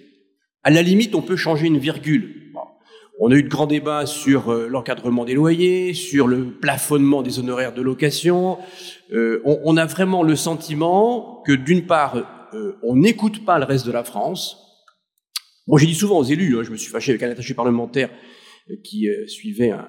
À 0.64 0.70
la 0.70 0.82
limite, 0.82 1.14
on 1.14 1.22
peut 1.22 1.36
changer 1.36 1.68
une 1.68 1.78
virgule. 1.78 2.39
On 3.22 3.30
a 3.30 3.34
eu 3.34 3.42
de 3.42 3.48
grands 3.48 3.66
débats 3.66 4.06
sur 4.06 4.50
euh, 4.50 4.66
l'encadrement 4.66 5.26
des 5.26 5.34
loyers, 5.34 5.92
sur 5.92 6.26
le 6.26 6.52
plafonnement 6.52 7.20
des 7.20 7.38
honoraires 7.38 7.74
de 7.74 7.82
location. 7.82 8.56
Euh, 9.12 9.42
on, 9.44 9.76
a 9.76 9.84
vraiment 9.84 10.22
le 10.22 10.36
sentiment 10.36 11.42
que 11.46 11.52
d'une 11.52 11.86
part, 11.86 12.48
euh, 12.54 12.78
on 12.82 12.96
n'écoute 12.96 13.44
pas 13.44 13.58
le 13.58 13.66
reste 13.66 13.86
de 13.86 13.92
la 13.92 14.04
France. 14.04 14.56
Moi, 15.66 15.78
j'ai 15.78 15.86
dit 15.86 15.94
souvent 15.94 16.18
aux 16.18 16.24
élus, 16.24 16.58
hein, 16.58 16.62
je 16.62 16.70
me 16.70 16.78
suis 16.78 16.90
fâché 16.90 17.12
avec 17.12 17.22
un 17.22 17.30
attaché 17.30 17.52
parlementaire 17.52 18.08
qui 18.84 19.06
suivait 19.26 19.70
un, 19.70 19.86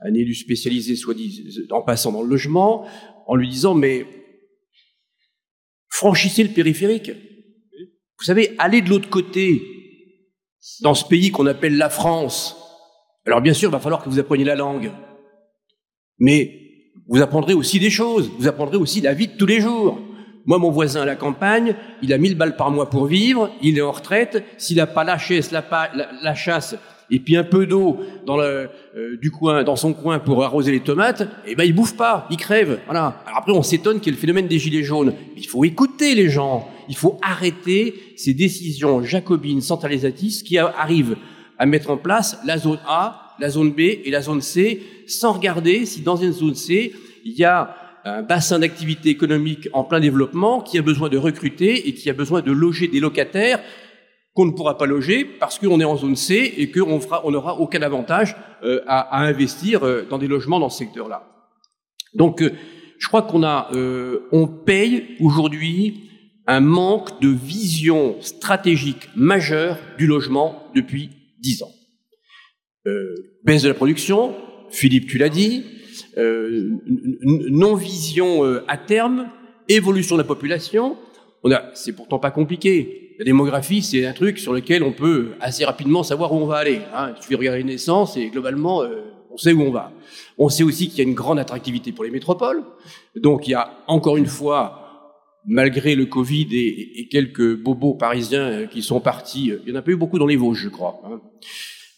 un 0.00 0.14
élu 0.14 0.34
spécialisé, 0.34 0.94
soit 0.94 1.14
dit 1.14 1.66
en 1.70 1.82
passant 1.82 2.12
dans 2.12 2.22
le 2.22 2.28
logement, 2.28 2.86
en 3.26 3.34
lui 3.34 3.48
disant 3.48 3.74
mais 3.74 4.06
franchissez 5.88 6.44
le 6.44 6.50
périphérique. 6.50 7.10
Vous 7.10 8.24
savez, 8.24 8.54
allez 8.58 8.80
de 8.80 8.90
l'autre 8.90 9.10
côté, 9.10 9.77
dans 10.80 10.94
ce 10.94 11.04
pays 11.04 11.30
qu'on 11.30 11.46
appelle 11.46 11.76
la 11.76 11.90
France. 11.90 12.56
Alors 13.26 13.40
bien 13.40 13.54
sûr, 13.54 13.70
il 13.70 13.72
va 13.72 13.80
falloir 13.80 14.02
que 14.02 14.08
vous 14.08 14.18
appreniez 14.18 14.44
la 14.44 14.54
langue, 14.54 14.90
mais 16.18 16.58
vous 17.08 17.22
apprendrez 17.22 17.54
aussi 17.54 17.78
des 17.78 17.90
choses, 17.90 18.30
vous 18.38 18.48
apprendrez 18.48 18.76
aussi 18.76 19.00
la 19.00 19.14
vie 19.14 19.28
de 19.28 19.36
tous 19.36 19.46
les 19.46 19.60
jours. 19.60 19.98
Moi, 20.46 20.58
mon 20.58 20.70
voisin 20.70 21.02
à 21.02 21.04
la 21.04 21.16
campagne, 21.16 21.74
il 22.00 22.12
a 22.12 22.18
1000 22.18 22.34
balles 22.36 22.56
par 22.56 22.70
mois 22.70 22.88
pour 22.88 23.06
vivre, 23.06 23.50
il 23.60 23.76
est 23.76 23.82
en 23.82 23.92
retraite, 23.92 24.42
s'il 24.56 24.78
n'a 24.78 24.86
pas 24.86 25.04
la, 25.04 25.18
la, 25.52 26.08
la 26.22 26.34
chasse 26.34 26.74
et 27.10 27.20
puis 27.20 27.36
un 27.36 27.44
peu 27.44 27.66
d'eau 27.66 27.98
dans 28.26 28.36
le 28.36 28.68
euh, 28.96 29.16
du 29.20 29.30
coin, 29.30 29.64
dans 29.64 29.76
son 29.76 29.92
coin 29.92 30.18
pour 30.18 30.44
arroser 30.44 30.72
les 30.72 30.80
tomates, 30.80 31.28
eh 31.46 31.54
ben 31.54 31.64
il 31.64 31.74
bouffe 31.74 31.96
pas, 31.96 32.26
il 32.30 32.36
crève. 32.36 32.80
Voilà. 32.86 33.22
Alors 33.26 33.38
après 33.38 33.52
on 33.52 33.62
s'étonne 33.62 34.00
qu'il 34.00 34.12
y 34.12 34.14
ait 34.14 34.16
le 34.16 34.20
phénomène 34.20 34.46
des 34.46 34.58
gilets 34.58 34.82
jaunes. 34.82 35.14
Mais 35.34 35.40
il 35.40 35.46
faut 35.46 35.64
écouter 35.64 36.14
les 36.14 36.28
gens. 36.28 36.68
Il 36.88 36.96
faut 36.96 37.18
arrêter 37.22 37.94
ces 38.16 38.34
décisions 38.34 39.02
jacobines 39.02 39.60
centralisatrices 39.60 40.42
qui 40.42 40.58
arrivent 40.58 41.16
à 41.58 41.66
mettre 41.66 41.90
en 41.90 41.96
place 41.96 42.38
la 42.46 42.58
zone 42.58 42.78
A, 42.86 43.34
la 43.38 43.50
zone 43.50 43.72
B 43.72 43.80
et 43.80 44.10
la 44.10 44.22
zone 44.22 44.40
C, 44.40 44.82
sans 45.06 45.32
regarder 45.32 45.86
si 45.86 46.00
dans 46.00 46.16
une 46.16 46.32
zone 46.32 46.54
C 46.54 46.92
il 47.24 47.32
y 47.32 47.44
a 47.44 47.74
un 48.04 48.22
bassin 48.22 48.58
d'activité 48.58 49.10
économique 49.10 49.68
en 49.72 49.84
plein 49.84 50.00
développement 50.00 50.60
qui 50.60 50.78
a 50.78 50.82
besoin 50.82 51.08
de 51.08 51.18
recruter 51.18 51.88
et 51.88 51.94
qui 51.94 52.08
a 52.08 52.14
besoin 52.14 52.40
de 52.40 52.52
loger 52.52 52.88
des 52.88 53.00
locataires 53.00 53.60
qu'on 54.38 54.46
ne 54.46 54.52
pourra 54.52 54.78
pas 54.78 54.86
loger 54.86 55.24
parce 55.24 55.58
qu'on 55.58 55.80
est 55.80 55.84
en 55.84 55.96
zone 55.96 56.14
C 56.14 56.54
et 56.58 56.70
qu'on 56.70 57.00
on 57.24 57.30
n'aura 57.32 57.58
aucun 57.58 57.82
avantage 57.82 58.36
euh, 58.62 58.82
à, 58.86 59.24
investir 59.24 59.82
euh, 59.82 60.06
dans 60.08 60.16
des 60.16 60.28
logements 60.28 60.60
dans 60.60 60.68
ce 60.68 60.78
secteur-là. 60.78 61.26
Donc, 62.14 62.40
euh, 62.40 62.52
je 63.00 63.08
crois 63.08 63.22
qu'on 63.22 63.42
a, 63.42 63.68
on 64.30 64.46
paye 64.46 65.16
aujourd'hui 65.18 66.08
un 66.46 66.60
manque 66.60 67.20
de 67.20 67.28
vision 67.28 68.14
stratégique 68.20 69.08
majeure 69.16 69.76
du 69.98 70.06
logement 70.06 70.70
depuis 70.72 71.10
dix 71.40 71.64
ans. 71.64 71.72
Baisse 73.44 73.62
de 73.62 73.68
la 73.68 73.74
production, 73.74 74.36
Philippe, 74.70 75.08
tu 75.08 75.18
l'as 75.18 75.28
dit, 75.28 75.64
non-vision 76.16 78.42
à 78.66 78.76
terme, 78.76 79.28
évolution 79.68 80.16
de 80.16 80.22
la 80.22 80.26
population. 80.26 80.96
C'est 81.74 81.94
pourtant 81.94 82.18
pas 82.18 82.32
compliqué 82.32 83.07
la 83.18 83.24
démographie, 83.24 83.82
c'est 83.82 84.06
un 84.06 84.12
truc 84.12 84.38
sur 84.38 84.52
lequel 84.52 84.84
on 84.84 84.92
peut 84.92 85.32
assez 85.40 85.64
rapidement 85.64 86.04
savoir 86.04 86.32
où 86.32 86.36
on 86.36 86.46
va 86.46 86.58
aller. 86.58 86.80
Hein. 86.94 87.14
Il 87.28 87.36
regarder 87.36 87.58
les 87.58 87.64
naissances 87.64 88.16
et 88.16 88.28
globalement, 88.30 88.82
euh, 88.82 89.02
on 89.32 89.36
sait 89.36 89.52
où 89.52 89.60
on 89.62 89.72
va. 89.72 89.92
On 90.38 90.48
sait 90.48 90.62
aussi 90.62 90.88
qu'il 90.88 90.98
y 90.98 91.00
a 91.00 91.04
une 91.04 91.16
grande 91.16 91.40
attractivité 91.40 91.90
pour 91.90 92.04
les 92.04 92.10
métropoles. 92.10 92.62
Donc 93.16 93.48
il 93.48 93.50
y 93.50 93.54
a 93.54 93.72
encore 93.88 94.16
une 94.16 94.26
fois, 94.26 95.32
malgré 95.44 95.96
le 95.96 96.06
Covid 96.06 96.46
et, 96.52 97.00
et 97.00 97.08
quelques 97.08 97.56
bobos 97.60 97.94
parisiens 97.94 98.48
euh, 98.48 98.66
qui 98.66 98.82
sont 98.82 99.00
partis, 99.00 99.50
euh, 99.50 99.62
il 99.66 99.72
y 99.72 99.76
en 99.76 99.80
a 99.80 99.82
pas 99.82 99.90
eu 99.90 99.96
beaucoup 99.96 100.20
dans 100.20 100.26
les 100.26 100.36
Vosges, 100.36 100.62
je 100.62 100.68
crois. 100.68 101.00
Hein. 101.04 101.20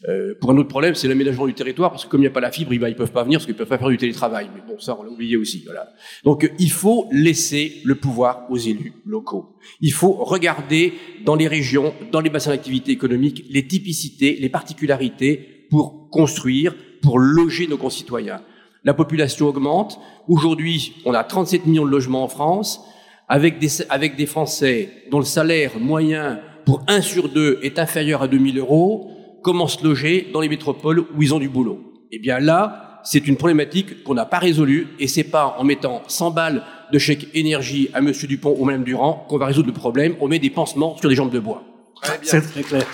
Euh, 0.09 0.35
pour 0.41 0.51
un 0.51 0.57
autre 0.57 0.69
problème, 0.69 0.95
c'est 0.95 1.09
l'aménagement 1.09 1.47
du 1.47 1.53
territoire, 1.53 1.91
parce 1.91 2.05
que 2.05 2.11
comme 2.11 2.21
il 2.21 2.25
n'y 2.25 2.29
a 2.29 2.33
pas 2.33 2.41
la 2.41 2.51
fibre, 2.51 2.73
ils, 2.73 2.81
ne 2.81 2.93
peuvent 2.93 3.13
pas 3.13 3.23
venir, 3.23 3.39
parce 3.39 3.47
qu'ils 3.47 3.55
peuvent 3.55 3.69
pas 3.69 3.79
faire 3.79 3.89
du 3.89 3.99
télétravail. 3.99 4.49
Mais 4.55 4.63
bon, 4.67 4.79
ça, 4.81 4.97
on 4.99 5.03
l'a 5.03 5.11
oublié 5.11 5.37
aussi. 5.37 5.63
Voilà. 5.65 5.93
Donc, 6.25 6.51
il 6.59 6.71
faut 6.71 7.07
laisser 7.13 7.83
le 7.85 7.97
pouvoir 7.97 8.47
aux 8.49 8.57
élus 8.57 8.95
locaux. 9.05 9.57
Il 9.81 9.93
faut 9.93 10.13
regarder 10.13 10.95
dans 11.25 11.35
les 11.35 11.49
régions, 11.49 11.93
dans 12.13 12.21
les 12.21 12.31
bassins 12.31 12.51
d'activité 12.51 12.93
économique, 12.93 13.45
les 13.51 13.67
typicités, 13.67 14.39
les 14.41 14.49
particularités 14.49 15.67
pour 15.69 16.09
construire, 16.09 16.75
pour 17.03 17.19
loger 17.19 17.67
nos 17.67 17.77
concitoyens. 17.77 18.41
La 18.85 18.95
population 18.95 19.49
augmente. 19.49 20.01
Aujourd'hui, 20.29 20.95
on 21.05 21.13
a 21.13 21.23
37 21.23 21.67
millions 21.67 21.85
de 21.85 21.91
logements 21.91 22.25
en 22.25 22.29
France, 22.29 22.81
avec 23.29 23.59
des, 23.59 23.69
avec 23.91 24.17
des 24.17 24.27
Français 24.27 25.05
dont 25.11 25.19
le 25.19 25.27
salaire 25.27 25.79
moyen 25.79 26.41
pour 26.65 26.83
un 26.89 27.03
sur 27.03 27.29
deux 27.29 27.59
est 27.63 27.79
inférieur 27.79 28.23
à 28.23 28.29
2000 28.29 28.59
euros 28.59 29.11
comment 29.43 29.67
se 29.67 29.83
loger 29.85 30.29
dans 30.33 30.41
les 30.41 30.49
métropoles 30.49 31.01
où 31.01 31.23
ils 31.23 31.35
ont 31.35 31.39
du 31.39 31.49
boulot. 31.49 31.81
Eh 32.13 32.19
bien 32.19 32.39
là, 32.39 33.01
c'est 33.05 33.27
une 33.27 33.37
problématique 33.37 34.05
qu'on 34.05 34.15
n'a 34.15 34.27
pas 34.27 34.39
résolue 34.39 34.89
et 34.99 35.09
c'est 35.09 35.25
pas 35.25 35.57
en 35.59 35.65
mettant 35.65 36.03
100 36.07 36.31
balles 36.33 36.63
de 36.93 36.99
chèque 36.99 37.29
énergie 37.35 37.89
à 37.95 38.01
Monsieur 38.01 38.29
Dupont 38.29 38.55
ou 38.59 38.65
Madame 38.65 38.85
Durand 38.85 39.25
qu'on 39.29 39.39
va 39.39 39.47
résoudre 39.47 39.69
le 39.69 39.75
problème. 39.75 40.17
On 40.21 40.29
met 40.29 40.39
des 40.39 40.51
pansements 40.51 40.97
sur 40.97 41.09
des 41.09 41.15
jambes 41.15 41.33
de 41.33 41.39
bois. 41.39 41.63
C'est 42.23 42.41
très 42.41 42.63
clair. 42.63 42.87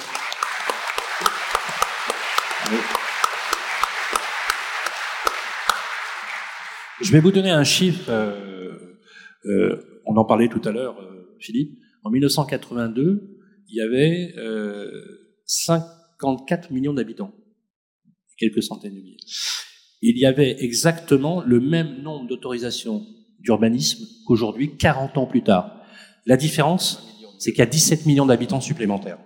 Je 7.00 7.12
vais 7.12 7.20
vous 7.20 7.30
donner 7.30 7.50
un 7.50 7.64
chiffre. 7.64 8.04
Euh, 8.09 8.96
euh, 9.44 10.00
on 10.06 10.16
en 10.16 10.24
parlait 10.24 10.48
tout 10.48 10.62
à 10.64 10.72
l'heure, 10.72 10.98
euh, 11.00 11.37
Philippe. 11.38 11.78
En 12.02 12.11
1982, 12.11 13.22
il 13.68 13.76
y 13.76 13.80
avait 13.80 14.32
5 15.44 15.82
54 16.20 16.70
millions 16.70 16.94
d'habitants. 16.94 17.33
quelques 18.38 18.62
centaines 18.62 18.94
de 18.94 19.00
milliers. 19.00 19.16
Il 20.02 20.18
y 20.18 20.26
avait 20.26 20.62
exactement 20.62 21.42
le 21.42 21.59
même 21.59 22.02
nombre 22.02 22.29
d'autorisations 22.29 23.07
d'urbanisme 23.40 24.05
qu'aujourd'hui, 24.26 24.76
40 24.76 25.16
ans 25.16 25.26
plus 25.26 25.42
tard. 25.42 25.83
La 26.26 26.37
différence, 26.37 27.02
c'est 27.38 27.52
qu'il 27.52 27.61
y 27.61 27.62
a 27.62 27.66
17 27.66 28.05
millions 28.05 28.26
d'habitants 28.26 28.61
supplémentaires. 28.61 29.18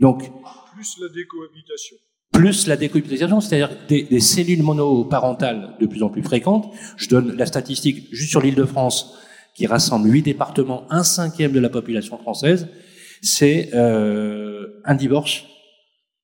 Donc, 0.00 0.30
plus 0.74 0.96
la 1.00 1.08
décohabitation. 1.08 1.96
Plus 2.32 2.66
la 2.66 2.76
décohabitation, 2.76 3.40
c'est-à-dire 3.40 3.76
des, 3.88 4.02
des, 4.04 4.20
cellules 4.20 4.62
monoparentales 4.62 5.76
de 5.80 5.86
plus 5.86 6.02
en 6.02 6.08
plus 6.08 6.22
fréquentes. 6.22 6.72
Je 6.96 7.08
donne 7.08 7.36
la 7.36 7.46
statistique 7.46 8.08
juste 8.12 8.30
sur 8.30 8.40
l'île 8.40 8.56
de 8.56 8.64
France, 8.64 9.16
qui 9.54 9.66
rassemble 9.66 10.08
huit 10.10 10.22
départements, 10.22 10.84
un 10.90 11.04
cinquième 11.04 11.52
de 11.52 11.60
la 11.60 11.68
population 11.68 12.18
française. 12.18 12.68
C'est 13.22 13.70
euh, 13.74 14.80
un 14.84 14.94
divorce 14.94 15.44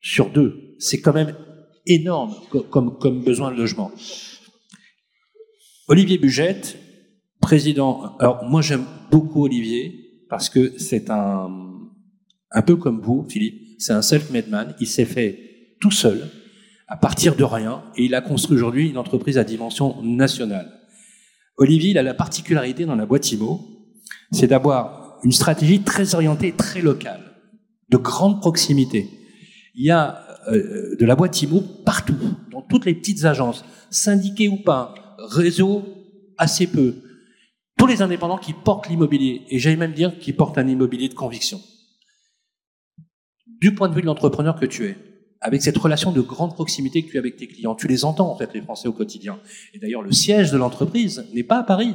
sur 0.00 0.30
deux. 0.30 0.76
C'est 0.78 1.00
quand 1.00 1.12
même 1.12 1.34
énorme 1.86 2.34
comme, 2.70 3.22
besoin 3.22 3.52
de 3.52 3.56
logement. 3.56 3.90
Olivier 5.88 6.18
Bugette, 6.18 6.78
président. 7.40 8.16
Alors 8.18 8.44
moi 8.44 8.62
j'aime 8.62 8.84
beaucoup 9.10 9.44
Olivier 9.44 10.24
parce 10.28 10.48
que 10.48 10.78
c'est 10.78 11.10
un 11.10 11.48
un 12.52 12.62
peu 12.62 12.76
comme 12.76 13.00
vous, 13.00 13.26
Philippe. 13.28 13.76
C'est 13.78 13.92
un 13.92 14.02
self-made 14.02 14.48
man. 14.48 14.74
Il 14.80 14.86
s'est 14.86 15.04
fait 15.04 15.76
tout 15.80 15.90
seul 15.90 16.28
à 16.88 16.96
partir 16.96 17.36
de 17.36 17.44
rien 17.44 17.84
et 17.96 18.04
il 18.04 18.14
a 18.14 18.20
construit 18.20 18.56
aujourd'hui 18.56 18.90
une 18.90 18.98
entreprise 18.98 19.38
à 19.38 19.44
dimension 19.44 20.02
nationale. 20.02 20.80
Olivier, 21.56 21.90
il 21.90 21.98
a 21.98 22.02
la 22.02 22.14
particularité 22.14 22.84
dans 22.84 22.96
la 22.96 23.06
boîte 23.06 23.30
IMO, 23.30 23.60
c'est 24.32 24.48
d'avoir 24.48 25.18
une 25.22 25.32
stratégie 25.32 25.82
très 25.82 26.14
orientée, 26.14 26.52
très 26.52 26.80
locale, 26.80 27.20
de 27.90 27.96
grande 27.96 28.40
proximité. 28.40 29.08
Il 29.74 29.84
y 29.84 29.90
a 29.90 30.24
euh, 30.48 30.96
de 30.96 31.04
la 31.04 31.16
boîte 31.16 31.40
IMO 31.42 31.60
partout, 31.84 32.18
dans 32.50 32.62
toutes 32.62 32.86
les 32.86 32.94
petites 32.94 33.24
agences, 33.24 33.64
syndiquées 33.90 34.48
ou 34.48 34.56
pas, 34.56 34.94
réseau 35.18 35.84
assez 36.38 36.66
peu. 36.66 36.96
Tous 37.76 37.86
les 37.86 38.02
indépendants 38.02 38.38
qui 38.38 38.52
portent 38.52 38.88
l'immobilier, 38.88 39.42
et 39.48 39.58
j'allais 39.58 39.76
même 39.76 39.92
dire 39.92 40.18
qui 40.18 40.32
portent 40.32 40.58
un 40.58 40.66
immobilier 40.66 41.08
de 41.08 41.14
conviction. 41.14 41.60
Du 43.46 43.74
point 43.74 43.88
de 43.88 43.94
vue 43.94 44.00
de 44.00 44.06
l'entrepreneur 44.06 44.58
que 44.58 44.66
tu 44.66 44.86
es, 44.86 44.96
avec 45.40 45.62
cette 45.62 45.78
relation 45.78 46.12
de 46.12 46.20
grande 46.20 46.54
proximité 46.54 47.02
que 47.02 47.10
tu 47.10 47.16
as 47.16 47.20
avec 47.20 47.36
tes 47.36 47.46
clients, 47.46 47.74
tu 47.74 47.88
les 47.88 48.04
entends 48.04 48.30
en 48.30 48.36
fait, 48.36 48.52
les 48.52 48.60
Français 48.60 48.88
au 48.88 48.92
quotidien. 48.92 49.40
Et 49.72 49.78
d'ailleurs, 49.78 50.02
le 50.02 50.12
siège 50.12 50.50
de 50.50 50.58
l'entreprise 50.58 51.26
n'est 51.34 51.44
pas 51.44 51.58
à 51.58 51.62
Paris. 51.62 51.94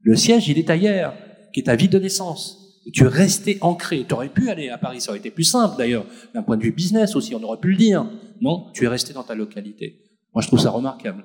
Le 0.00 0.16
siège, 0.16 0.48
il 0.48 0.58
est 0.58 0.70
ailleurs, 0.70 1.14
qui 1.52 1.60
est 1.60 1.64
ta 1.64 1.76
ville 1.76 1.90
de 1.90 1.98
naissance. 1.98 2.57
Tu 2.92 3.04
es 3.04 3.08
resté 3.08 3.58
ancré. 3.60 4.04
Tu 4.06 4.14
aurais 4.14 4.28
pu 4.28 4.48
aller 4.50 4.68
à 4.68 4.78
Paris, 4.78 5.00
ça 5.00 5.10
aurait 5.10 5.18
été 5.18 5.30
plus 5.30 5.44
simple 5.44 5.76
d'ailleurs, 5.76 6.06
d'un 6.34 6.42
point 6.42 6.56
de 6.56 6.62
vue 6.62 6.72
business 6.72 7.16
aussi, 7.16 7.34
on 7.34 7.42
aurait 7.42 7.60
pu 7.60 7.70
le 7.70 7.76
dire. 7.76 8.06
Non, 8.40 8.70
tu 8.74 8.84
es 8.84 8.88
resté 8.88 9.12
dans 9.12 9.24
ta 9.24 9.34
localité. 9.34 10.00
Moi, 10.34 10.42
je 10.42 10.46
trouve 10.46 10.60
ça 10.60 10.70
remarquable. 10.70 11.24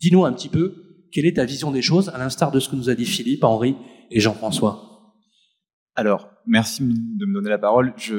Dis-nous 0.00 0.24
un 0.24 0.32
petit 0.32 0.48
peu, 0.48 0.74
quelle 1.12 1.26
est 1.26 1.36
ta 1.36 1.44
vision 1.44 1.70
des 1.70 1.82
choses, 1.82 2.08
à 2.10 2.18
l'instar 2.18 2.50
de 2.50 2.60
ce 2.60 2.68
que 2.68 2.76
nous 2.76 2.90
a 2.90 2.94
dit 2.94 3.06
Philippe, 3.06 3.44
Henri 3.44 3.76
et 4.10 4.20
Jean-François? 4.20 5.14
Alors, 5.94 6.28
merci 6.46 6.82
de 6.82 7.26
me 7.26 7.34
donner 7.34 7.48
la 7.48 7.58
parole. 7.58 7.94
Je, 7.96 8.16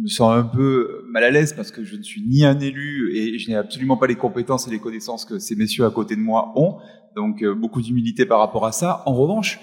me 0.00 0.08
sens 0.08 0.32
un 0.32 0.44
peu 0.44 1.04
mal 1.10 1.22
à 1.22 1.30
l'aise 1.30 1.52
parce 1.52 1.70
que 1.70 1.84
je 1.84 1.96
ne 1.96 2.02
suis 2.02 2.22
ni 2.22 2.44
un 2.44 2.58
élu 2.58 3.14
et 3.14 3.38
je 3.38 3.50
n'ai 3.50 3.56
absolument 3.56 3.96
pas 3.96 4.06
les 4.06 4.14
compétences 4.14 4.66
et 4.66 4.70
les 4.70 4.78
connaissances 4.78 5.24
que 5.24 5.38
ces 5.38 5.54
messieurs 5.54 5.84
à 5.84 5.90
côté 5.90 6.16
de 6.16 6.20
moi 6.20 6.52
ont. 6.56 6.78
Donc, 7.14 7.42
euh, 7.42 7.54
beaucoup 7.54 7.82
d'humilité 7.82 8.24
par 8.24 8.38
rapport 8.38 8.64
à 8.64 8.72
ça. 8.72 9.02
En 9.04 9.14
revanche, 9.14 9.60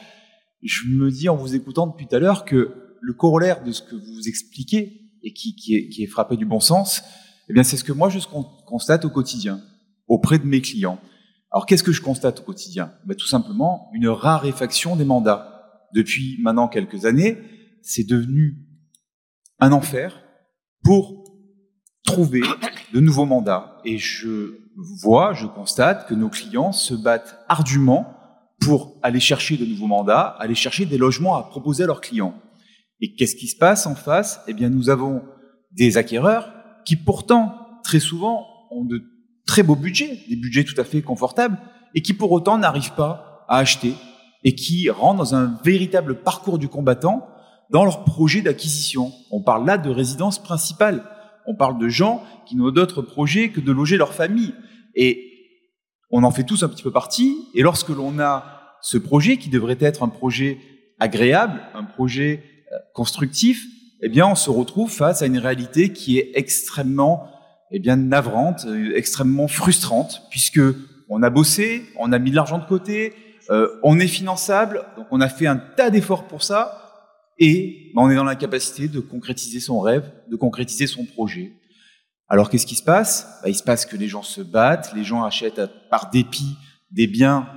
je 0.64 0.88
me 0.88 1.10
dis 1.10 1.30
en 1.30 1.36
vous 1.36 1.56
écoutant 1.56 1.88
depuis 1.88 2.08
tout 2.08 2.16
à 2.16 2.20
l'heure 2.20 2.46
que 2.46 2.98
le 3.02 3.14
corollaire 3.14 3.64
de 3.64 3.72
ce 3.72 3.82
que 3.82 3.96
vous 3.96 4.28
expliquez 4.28 5.12
et 5.24 5.34
qui, 5.34 5.56
est, 5.70 6.04
est 6.04 6.08
frappé 6.08 6.38
du 6.38 6.46
bon 6.46 6.60
sens, 6.60 7.04
eh 7.50 7.54
bien, 7.54 7.64
c'est 7.64 7.78
ce 7.78 7.84
que 7.84 7.92
moi 7.92 8.10
je 8.10 8.20
constate 8.66 9.06
au 9.06 9.10
quotidien 9.10 9.62
auprès 10.08 10.40
de 10.40 10.46
mes 10.46 10.62
clients. 10.62 11.00
Alors, 11.52 11.66
qu'est-ce 11.66 11.84
que 11.84 11.92
je 11.92 12.02
constate 12.02 12.42
au 12.42 12.44
quotidien? 12.44 12.94
Ben, 13.06 13.16
Tout 13.16 13.28
simplement 13.28 13.90
une 13.94 14.08
raréfaction 14.08 14.96
des 14.96 15.06
mandats. 15.06 15.88
Depuis 15.94 16.38
maintenant 16.42 16.68
quelques 16.68 17.06
années, 17.06 17.38
c'est 17.82 18.08
devenu 18.08 18.58
un 19.60 19.72
enfer 19.72 20.22
pour 20.84 21.24
trouver 22.04 22.42
de 22.94 23.00
nouveaux 23.00 23.26
mandats. 23.26 23.82
Et 23.84 23.98
je 23.98 24.60
vois, 25.02 25.34
je 25.34 25.48
constate 25.48 26.08
que 26.08 26.14
nos 26.14 26.30
clients 26.30 26.72
se 26.72 26.94
battent 26.94 27.38
ardument 27.48 28.16
pour 28.60 28.98
aller 29.02 29.20
chercher 29.20 29.58
de 29.58 29.66
nouveaux 29.66 29.88
mandats, 29.88 30.36
aller 30.40 30.56
chercher 30.56 30.86
des 30.86 30.98
logements 30.98 31.36
à 31.38 31.44
proposer 31.44 31.84
à 31.84 31.88
leurs 31.88 32.02
clients. 32.02 32.36
Et 33.02 33.16
qu'est-ce 33.16 33.36
qui 33.36 33.48
se 33.48 33.56
passe 33.56 33.88
en 33.88 33.96
face? 33.96 34.42
Eh 34.48 34.54
bien, 34.54 34.70
nous 34.70 34.90
avons 34.90 35.24
des 35.72 35.98
acquéreurs 35.98 36.52
qui 36.86 36.96
pourtant, 36.96 37.56
très 37.84 38.00
souvent, 38.00 38.46
ont 38.72 38.84
de 38.84 39.04
très 39.46 39.64
beaux 39.64 39.76
budgets, 39.76 40.20
des 40.30 40.36
budgets 40.36 40.64
tout 40.64 40.80
à 40.80 40.84
fait 40.84 41.02
confortables, 41.02 41.58
et 41.96 42.02
qui 42.02 42.14
pour 42.14 42.32
autant 42.32 42.58
n'arrivent 42.58 42.94
pas 42.94 43.46
à 43.48 43.58
acheter, 43.58 43.94
et 44.44 44.56
qui 44.56 44.90
rentrent 44.90 45.20
dans 45.20 45.36
un 45.36 45.58
véritable 45.64 46.22
parcours 46.22 46.60
du 46.60 46.68
combattant 46.68 47.28
dans 47.72 47.86
leur 47.86 48.04
projet 48.04 48.42
d'acquisition. 48.42 49.12
On 49.32 49.42
parle 49.42 49.66
là 49.66 49.78
de 49.78 49.90
résidence 49.90 50.40
principale. 50.42 51.04
On 51.46 51.56
parle 51.56 51.80
de 51.80 51.88
gens 51.88 52.24
qui 52.46 52.56
n'ont 52.56 52.72
d'autres 52.72 53.02
projets 53.02 53.50
que 53.50 53.60
de 53.60 53.72
loger 53.72 53.98
leur 53.98 54.14
famille. 54.14 54.54
On 56.12 56.24
en 56.24 56.32
fait 56.32 56.44
tous 56.44 56.64
un 56.64 56.70
petit 56.70 56.84
peu 56.84 56.92
partie. 56.92 57.48
Et 57.54 57.62
lorsque 57.62 57.90
l'on 57.90 58.20
a 58.20 58.78
ce 58.82 58.98
projet 58.98 59.38
qui 59.38 59.50
devrait 59.50 59.78
être 59.80 60.04
un 60.04 60.10
projet 60.10 60.58
agréable, 61.00 61.62
un 61.74 61.84
projet 61.84 62.44
euh, 62.72 62.78
constructif, 62.94 63.66
eh 64.02 64.10
bien, 64.10 64.28
on 64.28 64.36
se 64.36 64.50
retrouve 64.50 64.92
face 64.92 65.22
à 65.22 65.26
une 65.26 65.38
réalité 65.38 65.92
qui 65.92 66.18
est 66.18 66.32
extrêmement, 66.36 67.30
eh 67.72 67.80
bien, 67.80 67.98
navrante, 67.98 68.66
euh, 68.66 68.96
extrêmement 68.96 69.48
frustrante, 69.48 70.24
puisque 70.30 70.62
on 71.10 71.22
a 71.24 71.30
bossé, 71.30 71.84
on 71.98 72.12
a 72.12 72.20
mis 72.20 72.32
de 72.32 72.36
l'argent 72.36 72.60
de 72.60 72.66
côté, 72.66 73.14
euh, 73.50 73.68
on 73.84 74.00
est 74.00 74.08
finançable, 74.08 74.86
donc 74.96 75.08
on 75.12 75.22
a 75.22 75.28
fait 75.28 75.48
un 75.48 75.58
tas 75.58 75.90
d'efforts 75.90 76.28
pour 76.28 76.44
ça, 76.44 76.80
et 77.40 77.92
ben, 77.96 78.04
on 78.04 78.10
est 78.10 78.16
dans 78.16 78.24
la 78.24 78.36
capacité 78.36 78.88
de 78.88 79.00
concrétiser 79.00 79.60
son 79.60 79.80
rêve, 79.80 80.10
de 80.30 80.36
concrétiser 80.36 80.88
son 80.88 81.06
projet. 81.06 81.54
Alors 82.30 82.50
qu'est-ce 82.50 82.66
qui 82.66 82.76
se 82.76 82.84
passe? 82.84 83.40
Ben, 83.44 83.50
Il 83.50 83.56
se 83.56 83.64
passe 83.64 83.86
que 83.86 83.98
les 83.98 84.08
gens 84.08 84.24
se 84.24 84.42
battent, 84.42 84.94
les 84.96 85.04
gens 85.04 85.24
achètent 85.24 85.62
par 85.90 86.10
dépit 86.12 86.56
des 86.92 87.08
biens 87.08 87.48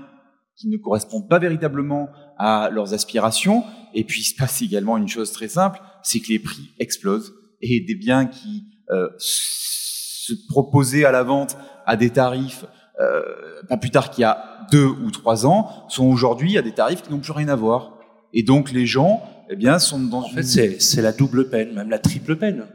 qui 0.57 0.69
ne 0.69 0.77
correspondent 0.77 1.29
pas 1.29 1.39
véritablement 1.39 2.09
à 2.39 2.71
leurs 2.71 2.95
aspirations, 2.95 3.65
et 3.95 4.05
puis 4.05 4.23
il 4.23 4.25
se 4.25 4.35
passe 4.35 4.63
également 4.63 4.97
une 4.97 5.09
chose 5.09 5.33
très 5.33 5.49
simple, 5.49 5.81
c'est 6.03 6.21
que 6.21 6.29
les 6.29 6.39
prix 6.39 6.71
explosent, 6.79 7.33
et 7.61 7.81
des 7.81 7.95
biens 7.95 8.27
qui 8.27 8.65
euh, 8.91 9.09
se 9.19 10.33
proposaient 10.49 11.05
à 11.05 11.13
la 11.13 11.23
vente 11.23 11.57
à 11.87 11.97
des 11.97 12.11
tarifs 12.11 12.65
euh, 13.01 13.23
pas 13.69 13.77
plus 13.77 13.91
tard 13.91 14.11
qu'il 14.11 14.23
y 14.23 14.25
a 14.25 14.67
deux 14.71 14.87
ou 14.87 15.11
trois 15.11 15.47
ans, 15.47 15.89
sont 15.89 16.07
aujourd'hui 16.07 16.59
à 16.59 16.63
des 16.63 16.73
tarifs 16.73 17.03
qui 17.03 17.11
n'ont 17.11 17.21
plus 17.21 17.33
rien 17.33 17.49
à 17.49 17.57
voir. 17.57 17.99
Et 18.33 18.43
donc 18.43 18.73
les 18.73 18.87
gens 18.87 19.23
eh 19.51 19.57
bien, 19.57 19.79
sont 19.79 20.01
dans 20.01 20.19
en 20.19 20.29
fait, 20.29 20.43
c'est 20.43 21.03
la 21.03 21.13
double 21.13 21.49
peine, 21.49 21.75
même 21.75 21.91
la 21.91 21.99
triple 21.99 22.37
peine. 22.37 22.67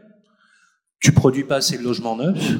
Tu 0.99 1.11
produis 1.11 1.43
pas 1.43 1.57
assez 1.57 1.77
de 1.77 1.83
logements 1.83 2.15
neufs, 2.15 2.59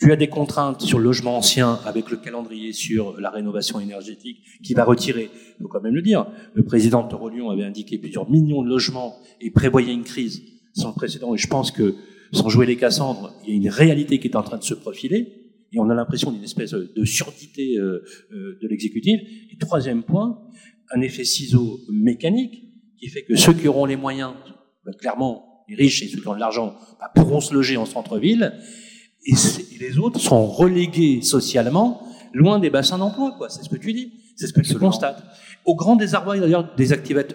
tu 0.00 0.12
as 0.12 0.16
des 0.16 0.28
contraintes 0.28 0.82
sur 0.82 0.98
le 0.98 1.04
logement 1.04 1.38
ancien 1.38 1.80
avec 1.86 2.10
le 2.10 2.16
calendrier 2.16 2.72
sur 2.72 3.18
la 3.20 3.30
rénovation 3.30 3.80
énergétique 3.80 4.38
qui 4.62 4.74
va 4.74 4.84
retirer, 4.84 5.30
il 5.58 5.62
faut 5.62 5.68
quand 5.68 5.80
même 5.80 5.94
le 5.94 6.02
dire, 6.02 6.26
le 6.54 6.64
président 6.64 7.04
de 7.04 7.08
Torolion 7.08 7.50
avait 7.50 7.64
indiqué 7.64 7.98
plusieurs 7.98 8.28
millions 8.28 8.62
de 8.62 8.68
logements 8.68 9.16
et 9.40 9.50
prévoyait 9.50 9.94
une 9.94 10.02
crise 10.02 10.42
sans 10.74 10.92
précédent. 10.92 11.34
Et 11.34 11.38
je 11.38 11.46
pense 11.46 11.70
que, 11.70 11.94
sans 12.32 12.48
jouer 12.48 12.66
les 12.66 12.76
Cassandres, 12.76 13.32
il 13.44 13.50
y 13.50 13.52
a 13.52 13.56
une 13.56 13.68
réalité 13.68 14.18
qui 14.18 14.28
est 14.28 14.36
en 14.36 14.42
train 14.42 14.58
de 14.58 14.64
se 14.64 14.74
profiler 14.74 15.44
et 15.72 15.78
on 15.78 15.88
a 15.88 15.94
l'impression 15.94 16.32
d'une 16.32 16.44
espèce 16.44 16.72
de 16.72 17.04
surdité 17.04 17.78
euh, 17.78 18.04
euh, 18.32 18.58
de 18.60 18.68
l'exécutif. 18.68 19.20
Et 19.52 19.56
troisième 19.58 20.02
point, 20.02 20.40
un 20.92 21.00
effet 21.00 21.24
ciseau 21.24 21.80
mécanique 21.88 22.64
qui 22.98 23.08
fait 23.08 23.22
que 23.22 23.36
ceux 23.36 23.54
qui 23.54 23.68
auront 23.68 23.86
les 23.86 23.96
moyens, 23.96 24.34
bah, 24.84 24.92
clairement, 24.98 25.53
les 25.68 25.76
riches 25.76 26.02
et 26.02 26.08
ceux 26.08 26.20
qui 26.20 26.28
ont 26.28 26.34
de 26.34 26.40
l'argent, 26.40 26.74
bah, 27.00 27.10
pourront 27.14 27.40
se 27.40 27.54
loger 27.54 27.76
en 27.76 27.86
centre-ville, 27.86 28.54
et, 29.26 29.34
les 29.80 29.98
autres 29.98 30.20
sont 30.20 30.46
relégués 30.46 31.20
socialement 31.22 32.02
loin 32.32 32.58
des 32.58 32.70
bassins 32.70 32.98
d'emploi, 32.98 33.34
quoi. 33.36 33.48
C'est 33.48 33.62
ce 33.62 33.68
que 33.68 33.76
tu 33.76 33.92
dis, 33.92 34.12
c'est 34.36 34.46
ce 34.46 34.52
que 34.52 34.60
tu 34.60 34.74
constates. 34.74 35.22
Au 35.64 35.74
grand 35.74 35.96
désarroi 35.96 36.38
d'ailleurs 36.38 36.74
des, 36.76 36.88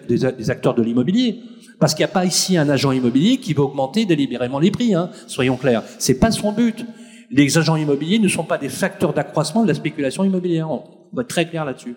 des 0.06 0.50
acteurs 0.50 0.74
de 0.74 0.82
l'immobilier, 0.82 1.40
parce 1.80 1.94
qu'il 1.94 2.04
n'y 2.04 2.10
a 2.10 2.12
pas 2.12 2.26
ici 2.26 2.56
un 2.56 2.68
agent 2.68 2.92
immobilier 2.92 3.38
qui 3.38 3.54
va 3.54 3.62
augmenter 3.62 4.04
délibérément 4.04 4.58
les 4.58 4.70
prix, 4.70 4.94
hein, 4.94 5.10
soyons 5.26 5.56
clairs. 5.56 5.82
C'est 5.98 6.20
pas 6.20 6.30
son 6.30 6.52
but. 6.52 6.84
Les 7.30 7.58
agents 7.58 7.76
immobiliers 7.76 8.18
ne 8.18 8.28
sont 8.28 8.44
pas 8.44 8.58
des 8.58 8.68
facteurs 8.68 9.14
d'accroissement 9.14 9.62
de 9.62 9.68
la 9.68 9.74
spéculation 9.74 10.22
immobilière. 10.24 10.70
On 10.70 10.84
va 11.12 11.22
être 11.22 11.28
très 11.28 11.48
clair 11.48 11.64
là-dessus. 11.64 11.94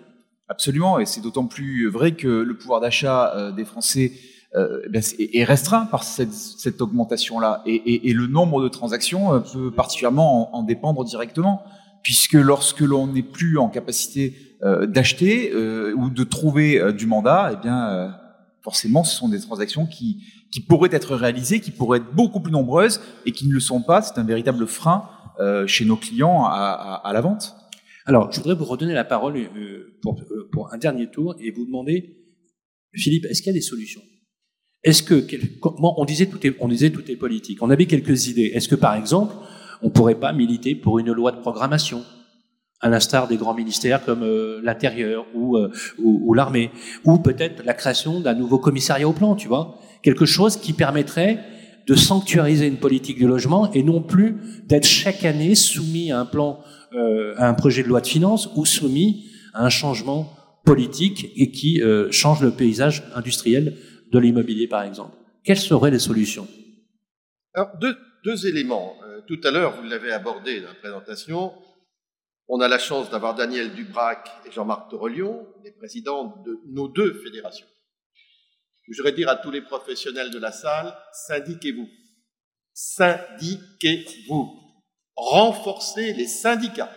Absolument, 0.48 0.98
et 0.98 1.06
c'est 1.06 1.20
d'autant 1.20 1.46
plus 1.46 1.88
vrai 1.88 2.12
que 2.12 2.28
le 2.28 2.56
pouvoir 2.56 2.80
d'achat 2.80 3.34
euh, 3.34 3.52
des 3.52 3.64
Français 3.64 4.12
est 4.54 5.44
restreint 5.44 5.86
par 5.86 6.04
cette, 6.04 6.80
augmentation-là, 6.80 7.62
et, 7.66 8.12
le 8.12 8.26
nombre 8.26 8.62
de 8.62 8.68
transactions 8.68 9.34
euh, 9.34 9.40
peut 9.40 9.70
particulièrement 9.70 10.54
en, 10.54 10.60
en, 10.60 10.62
dépendre 10.62 11.04
directement, 11.04 11.62
puisque 12.02 12.34
lorsque 12.34 12.80
l'on 12.80 13.08
n'est 13.08 13.22
plus 13.22 13.58
en 13.58 13.68
capacité 13.68 14.36
euh, 14.62 14.86
d'acheter 14.86 15.50
euh, 15.52 15.94
ou 15.96 16.10
de 16.10 16.24
trouver 16.24 16.92
du 16.92 17.06
mandat, 17.06 17.50
eh 17.52 17.56
bien 17.56 18.14
forcément, 18.64 19.04
ce 19.04 19.14
sont 19.14 19.28
des 19.28 19.40
transactions 19.40 19.86
qui, 19.86 20.24
pourraient 20.68 20.88
être 20.92 21.14
réalisées, 21.14 21.60
qui 21.60 21.70
pourraient 21.70 21.98
être 21.98 22.14
beaucoup 22.14 22.40
plus 22.40 22.52
nombreuses 22.52 23.00
et 23.26 23.32
qui 23.32 23.46
ne 23.46 23.52
le 23.52 23.60
sont 23.60 23.82
pas. 23.82 24.00
C'est 24.00 24.18
un 24.18 24.24
véritable 24.24 24.66
frein 24.66 25.08
euh, 25.38 25.66
chez 25.66 25.84
nos 25.84 25.96
clients 25.96 26.44
à, 26.46 27.10
la 27.12 27.20
vente. 27.20 27.54
Alors, 28.06 28.32
je 28.32 28.38
voudrais 28.38 28.54
vous 28.54 28.64
redonner 28.64 28.94
la 28.94 29.04
parole 29.04 29.36
euh, 29.36 29.98
euh, 30.06 30.48
pour, 30.50 30.72
un 30.72 30.78
dernier 30.78 31.10
tour 31.10 31.36
et 31.40 31.50
vous 31.50 31.66
demander, 31.66 32.16
Philippe, 32.94 33.26
est-ce 33.26 33.42
qu'il 33.42 33.52
y 33.52 33.54
a 33.54 33.58
des 33.58 33.60
solutions? 33.60 34.02
Est-ce 34.84 35.02
que, 35.02 35.24
comment, 35.60 35.98
on 35.98 36.04
disait 36.04 36.26
tout 36.26 36.46
est, 36.46 36.54
on 36.60 36.68
disait 36.68 36.90
tout 36.90 37.10
est 37.10 37.16
politique. 37.16 37.62
On 37.62 37.70
avait 37.70 37.86
quelques 37.86 38.28
idées. 38.28 38.52
Est-ce 38.54 38.68
que, 38.68 38.74
par 38.74 38.94
exemple, 38.94 39.34
on 39.82 39.88
pourrait 39.88 40.20
pas 40.20 40.32
militer 40.34 40.74
pour 40.74 40.98
une 40.98 41.10
loi 41.10 41.32
de 41.32 41.38
programmation? 41.38 42.02
À 42.80 42.90
l'instar 42.90 43.26
des 43.26 43.38
grands 43.38 43.54
ministères 43.54 44.04
comme 44.04 44.22
euh, 44.22 44.60
l'intérieur 44.62 45.24
ou, 45.34 45.56
euh, 45.56 45.72
ou, 45.98 46.34
l'armée, 46.34 46.70
ou 47.04 47.16
peut-être 47.16 47.64
la 47.64 47.72
création 47.72 48.20
d'un 48.20 48.34
nouveau 48.34 48.58
commissariat 48.58 49.08
au 49.08 49.14
plan, 49.14 49.36
tu 49.36 49.48
vois, 49.48 49.78
quelque 50.02 50.26
chose 50.26 50.58
qui 50.58 50.74
permettrait 50.74 51.38
de 51.86 51.94
sanctuariser 51.94 52.66
une 52.66 52.76
politique 52.76 53.16
du 53.16 53.26
logement 53.26 53.72
et 53.72 53.82
non 53.82 54.02
plus 54.02 54.36
d'être 54.66 54.86
chaque 54.86 55.24
année 55.24 55.54
soumis 55.54 56.12
à 56.12 56.20
un 56.20 56.26
plan, 56.26 56.60
euh, 56.94 57.32
à 57.38 57.48
un 57.48 57.54
projet 57.54 57.82
de 57.82 57.88
loi 57.88 58.02
de 58.02 58.06
finances 58.06 58.50
ou 58.54 58.66
soumis 58.66 59.30
à 59.54 59.64
un 59.64 59.70
changement 59.70 60.30
politique 60.66 61.30
et 61.36 61.50
qui 61.50 61.82
change 62.10 62.40
le 62.42 62.50
paysage 62.50 63.02
industriel 63.14 63.76
de 64.14 64.18
l'immobilier, 64.20 64.68
par 64.68 64.84
exemple. 64.84 65.16
Quelles 65.42 65.58
seraient 65.58 65.90
les 65.90 65.98
solutions? 65.98 66.48
Alors, 67.52 67.76
deux, 67.80 67.96
deux 68.24 68.46
éléments. 68.46 68.96
Euh, 69.04 69.20
tout 69.26 69.40
à 69.44 69.50
l'heure, 69.50 69.76
vous 69.76 69.82
l'avez 69.88 70.12
abordé 70.12 70.60
dans 70.60 70.68
la 70.68 70.74
présentation. 70.74 71.52
On 72.48 72.60
a 72.60 72.68
la 72.68 72.78
chance 72.78 73.10
d'avoir 73.10 73.34
Daniel 73.34 73.74
Dubrac 73.74 74.30
et 74.46 74.52
Jean-Marc 74.52 74.90
Torelion, 74.90 75.46
les 75.64 75.72
présidents 75.72 76.42
de 76.44 76.58
nos 76.68 76.88
deux 76.88 77.14
fédérations. 77.24 77.66
Je 78.88 78.96
voudrais 78.96 79.16
dire 79.16 79.28
à 79.28 79.36
tous 79.36 79.50
les 79.50 79.62
professionnels 79.62 80.30
de 80.30 80.38
la 80.38 80.52
salle, 80.52 80.94
syndiquez-vous. 81.26 81.88
Syndiquez-vous. 82.74 84.60
Renforcez 85.16 86.12
les 86.12 86.26
syndicats. 86.26 86.92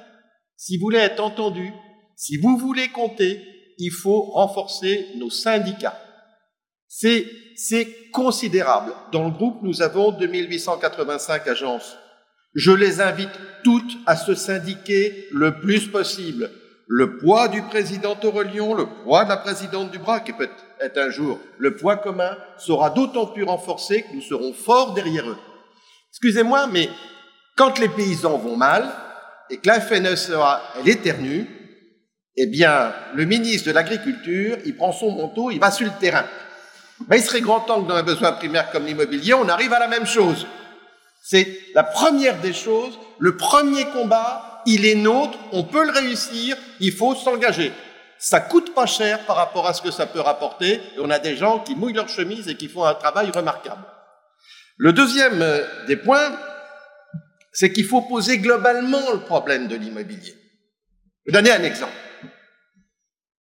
Si 0.58 0.78
vous 0.78 0.84
voulez 0.84 0.98
être 1.00 1.24
entendu, 1.24 1.72
si 2.16 2.38
vous 2.38 2.58
voulez 2.58 2.90
compter, 2.90 3.42
il 3.78 3.92
faut 3.92 4.22
renforcer 4.22 5.08
nos 5.16 5.30
syndicats. 5.30 5.98
C'est, 6.88 7.26
considérable. 8.14 8.94
Dans 9.12 9.26
le 9.26 9.32
groupe, 9.32 9.60
nous 9.62 9.82
avons 9.82 10.12
2885 10.12 11.48
agences. 11.48 11.98
Je 12.56 12.72
les 12.72 13.02
invite 13.02 13.30
toutes 13.64 13.98
à 14.06 14.16
se 14.16 14.34
syndiquer 14.34 15.28
le 15.32 15.60
plus 15.60 15.88
possible. 15.88 16.50
Le 16.88 17.18
poids 17.18 17.50
du 17.50 17.62
président 17.64 18.18
Aurelion, 18.24 18.74
le 18.74 18.86
poids 19.04 19.26
de 19.26 19.30
la 19.30 19.38
présidente 19.38 19.92
Dubras, 19.92 20.22
qui 20.22 20.34
peut 20.34 20.50
être 20.80 20.98
un 20.98 21.10
jour 21.10 21.40
le 21.58 21.76
poids 21.76 21.98
commun, 21.98 22.38
sera 22.58 22.90
d'autant 22.90 23.28
plus 23.28 23.44
renforcé 23.44 24.04
que 24.04 24.16
nous 24.16 24.22
serons 24.22 24.54
forts 24.54 24.94
derrière 24.94 25.30
eux. 25.30 25.38
Excusez-moi, 26.12 26.68
mais 26.68 26.90
quand 27.58 27.78
les 27.80 27.90
paysans 27.90 28.38
vont 28.38 28.56
mal 28.56 28.88
et 29.50 29.58
que 29.58 29.68
la 29.68 29.82
FNSEA, 29.82 30.62
elle 30.80 30.90
éternue, 30.90 31.46
eh 32.38 32.46
bien, 32.46 32.94
le 33.16 33.26
ministre 33.26 33.68
de 33.68 33.74
l'Agriculture, 33.74 34.58
il 34.66 34.76
prend 34.76 34.92
son 34.92 35.12
manteau, 35.12 35.52
il 35.52 35.60
va 35.60 35.72
sur 35.72 35.86
le 35.86 36.00
terrain. 36.00 36.26
Ben, 37.02 37.18
il 37.18 37.24
serait 37.24 37.42
grand 37.42 37.62
temps 37.62 37.84
que 37.84 37.88
dans 37.88 37.96
un 37.96 38.04
besoin 38.04 38.32
primaire 38.32 38.72
comme 38.72 38.86
l'immobilier, 38.86 39.34
on 39.34 39.48
arrive 39.48 39.74
à 39.74 39.80
la 39.80 39.88
même 39.88 40.08
chose. 40.08 40.48
C'est 41.22 41.60
la 41.76 41.84
première 41.84 42.40
des 42.40 42.54
choses, 42.54 42.98
le 43.20 43.38
premier 43.38 43.86
combat, 43.86 44.64
il 44.66 44.86
est 44.86 44.96
nôtre, 44.96 45.38
on 45.52 45.64
peut 45.64 45.86
le 45.86 45.92
réussir, 45.92 46.58
il 46.80 46.92
faut 46.92 47.16
s'engager. 47.16 47.72
Ça 48.18 48.40
coûte 48.40 48.74
pas 48.74 48.86
cher 48.88 49.26
par 49.26 49.36
rapport 49.36 49.68
à 49.68 49.74
ce 49.74 49.82
que 49.82 49.92
ça 49.92 50.08
peut 50.08 50.22
rapporter, 50.22 50.74
et 50.74 51.00
on 51.00 51.10
a 51.10 51.20
des 51.20 51.38
gens 51.38 51.60
qui 51.60 51.76
mouillent 51.76 51.94
leur 51.94 52.10
chemise 52.10 52.48
et 52.48 52.56
qui 52.56 52.68
font 52.68 52.84
un 52.84 52.96
travail 52.96 53.30
remarquable. 53.30 53.84
Le 54.78 54.94
deuxième 54.94 55.42
euh, 55.42 55.86
des 55.86 55.98
points, 55.98 56.36
c'est 57.52 57.74
qu'il 57.74 57.86
faut 57.86 58.02
poser 58.02 58.40
globalement 58.40 59.12
le 59.12 59.20
problème 59.20 59.68
de 59.68 59.76
l'immobilier. 59.76 60.36
Je 61.26 61.32
vais 61.32 61.42
donner 61.42 61.52
un 61.52 61.64
exemple. 61.64 61.94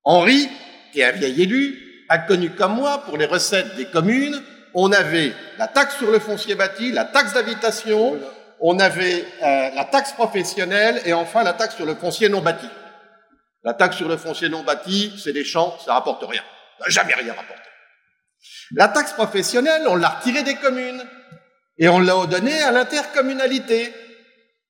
Henri, 0.05 0.49
qui 0.93 1.01
est 1.01 1.05
un 1.05 1.13
vieil 1.13 1.43
élu, 1.43 1.86
a 2.09 2.19
connu 2.19 2.51
comme 2.51 2.75
moi, 2.75 3.03
pour 3.05 3.17
les 3.17 3.27
recettes 3.27 3.77
des 3.77 3.87
communes, 3.87 4.41
on 4.75 4.93
avait 4.93 5.33
la 5.59 5.69
taxe 5.69 5.97
sur 5.97 6.11
le 6.11 6.19
foncier 6.19 6.55
bâti, 6.55 6.93
la 6.93 7.05
taxe 7.05 7.33
d'habitation, 7.33 8.19
on 8.61 8.79
avait 8.79 9.25
euh, 9.43 9.71
la 9.75 9.85
taxe 9.85 10.13
professionnelle 10.13 11.01
et 11.05 11.13
enfin 11.13 11.43
la 11.43 11.53
taxe 11.53 11.77
sur 11.77 11.87
le 11.87 11.95
foncier 11.95 12.29
non 12.29 12.41
bâti. 12.41 12.69
La 13.65 13.75
taxe 13.75 13.97
sur 13.97 14.09
le 14.09 14.17
foncier 14.17 14.49
non 14.49 14.63
bâti, 14.63 15.13
c'est 15.23 15.33
des 15.33 15.45
champs, 15.45 15.77
ça 15.85 15.95
rapporte 15.95 16.23
rien. 16.29 16.43
Ça 16.81 16.91
jamais 16.91 17.15
rien 17.15 17.33
rapporté. 17.33 17.63
La 18.73 18.89
taxe 18.89 19.13
professionnelle, 19.13 19.83
on 19.89 19.97
l'a 19.97 20.09
retirée 20.09 20.43
des 20.43 20.57
communes 20.57 21.03
et 21.79 21.89
on 21.89 21.99
l'a 21.99 22.27
donnée 22.27 22.61
à 22.63 22.71
l'intercommunalité. 22.71 23.93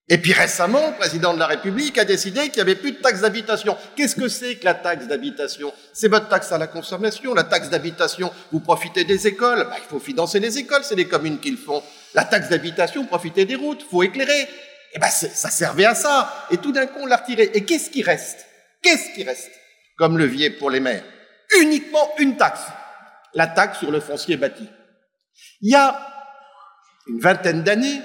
Et 0.08 0.18
puis 0.18 0.32
récemment, 0.32 0.86
le 0.86 0.96
président 0.96 1.34
de 1.34 1.38
la 1.40 1.48
République 1.48 1.98
a 1.98 2.04
décidé 2.04 2.42
qu'il 2.42 2.54
n'y 2.54 2.60
avait 2.60 2.76
plus 2.76 2.92
de 2.92 2.98
taxe 2.98 3.22
d'habitation. 3.22 3.76
Qu'est-ce 3.96 4.14
que 4.14 4.28
c'est 4.28 4.54
que 4.54 4.64
la 4.64 4.74
taxe 4.74 5.08
d'habitation? 5.08 5.72
C'est 5.92 6.06
votre 6.06 6.28
taxe 6.28 6.52
à 6.52 6.58
la 6.58 6.68
consommation. 6.68 7.34
La 7.34 7.42
taxe 7.42 7.70
d'habitation, 7.70 8.30
vous 8.52 8.60
profitez 8.60 9.02
des 9.02 9.26
écoles. 9.26 9.66
Bah, 9.68 9.76
il 9.78 9.88
faut 9.88 9.98
financer 9.98 10.38
les 10.38 10.58
écoles, 10.58 10.84
c'est 10.84 10.94
les 10.94 11.08
communes 11.08 11.40
qui 11.40 11.50
le 11.50 11.56
font. 11.56 11.82
La 12.14 12.22
taxe 12.22 12.48
d'habitation, 12.48 13.04
profitez 13.04 13.46
des 13.46 13.56
routes, 13.56 13.84
faut 13.90 14.04
éclairer. 14.04 14.48
Et 14.94 14.98
ben 15.00 15.08
ça 15.08 15.50
servait 15.50 15.84
à 15.84 15.96
ça. 15.96 16.46
Et 16.52 16.58
tout 16.58 16.70
d'un 16.70 16.86
coup, 16.86 17.00
on 17.00 17.06
l'a 17.06 17.16
retiré. 17.16 17.50
Et 17.54 17.64
qu'est-ce 17.64 17.90
qui 17.90 18.02
reste? 18.04 18.46
Qu'est-ce 18.82 19.12
qui 19.14 19.24
reste? 19.24 19.50
Comme 19.98 20.18
levier 20.18 20.50
pour 20.50 20.70
les 20.70 20.80
maires 20.80 21.02
Uniquement 21.60 22.12
une 22.18 22.36
taxe. 22.36 22.62
La 23.34 23.48
taxe 23.48 23.80
sur 23.80 23.90
le 23.90 23.98
foncier 23.98 24.36
bâti. 24.36 24.68
Il 25.62 25.72
y 25.72 25.74
a 25.74 26.00
une 27.08 27.18
vingtaine 27.20 27.62
d'années, 27.62 28.00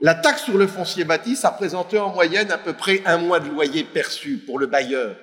la 0.00 0.14
taxe 0.14 0.44
sur 0.44 0.56
le 0.56 0.66
foncier 0.66 1.04
bâti, 1.04 1.34
ça 1.34 1.50
représentait 1.50 1.98
en 1.98 2.10
moyenne 2.10 2.50
à 2.52 2.58
peu 2.58 2.72
près 2.72 3.02
un 3.04 3.18
mois 3.18 3.40
de 3.40 3.48
loyer 3.48 3.84
perçu 3.84 4.38
pour 4.46 4.58
le 4.58 4.66
bailleur. 4.66 5.16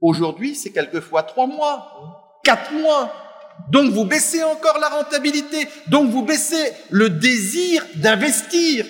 Aujourd'hui, 0.00 0.54
c'est 0.54 0.70
quelquefois 0.70 1.22
trois 1.22 1.46
mois, 1.46 2.40
quatre 2.44 2.72
mois. 2.72 3.12
Donc 3.70 3.92
vous 3.92 4.04
baissez 4.04 4.42
encore 4.42 4.78
la 4.78 4.88
rentabilité, 4.88 5.68
donc 5.88 6.10
vous 6.10 6.22
baissez 6.24 6.72
le 6.90 7.10
désir 7.10 7.84
d'investir 7.96 8.86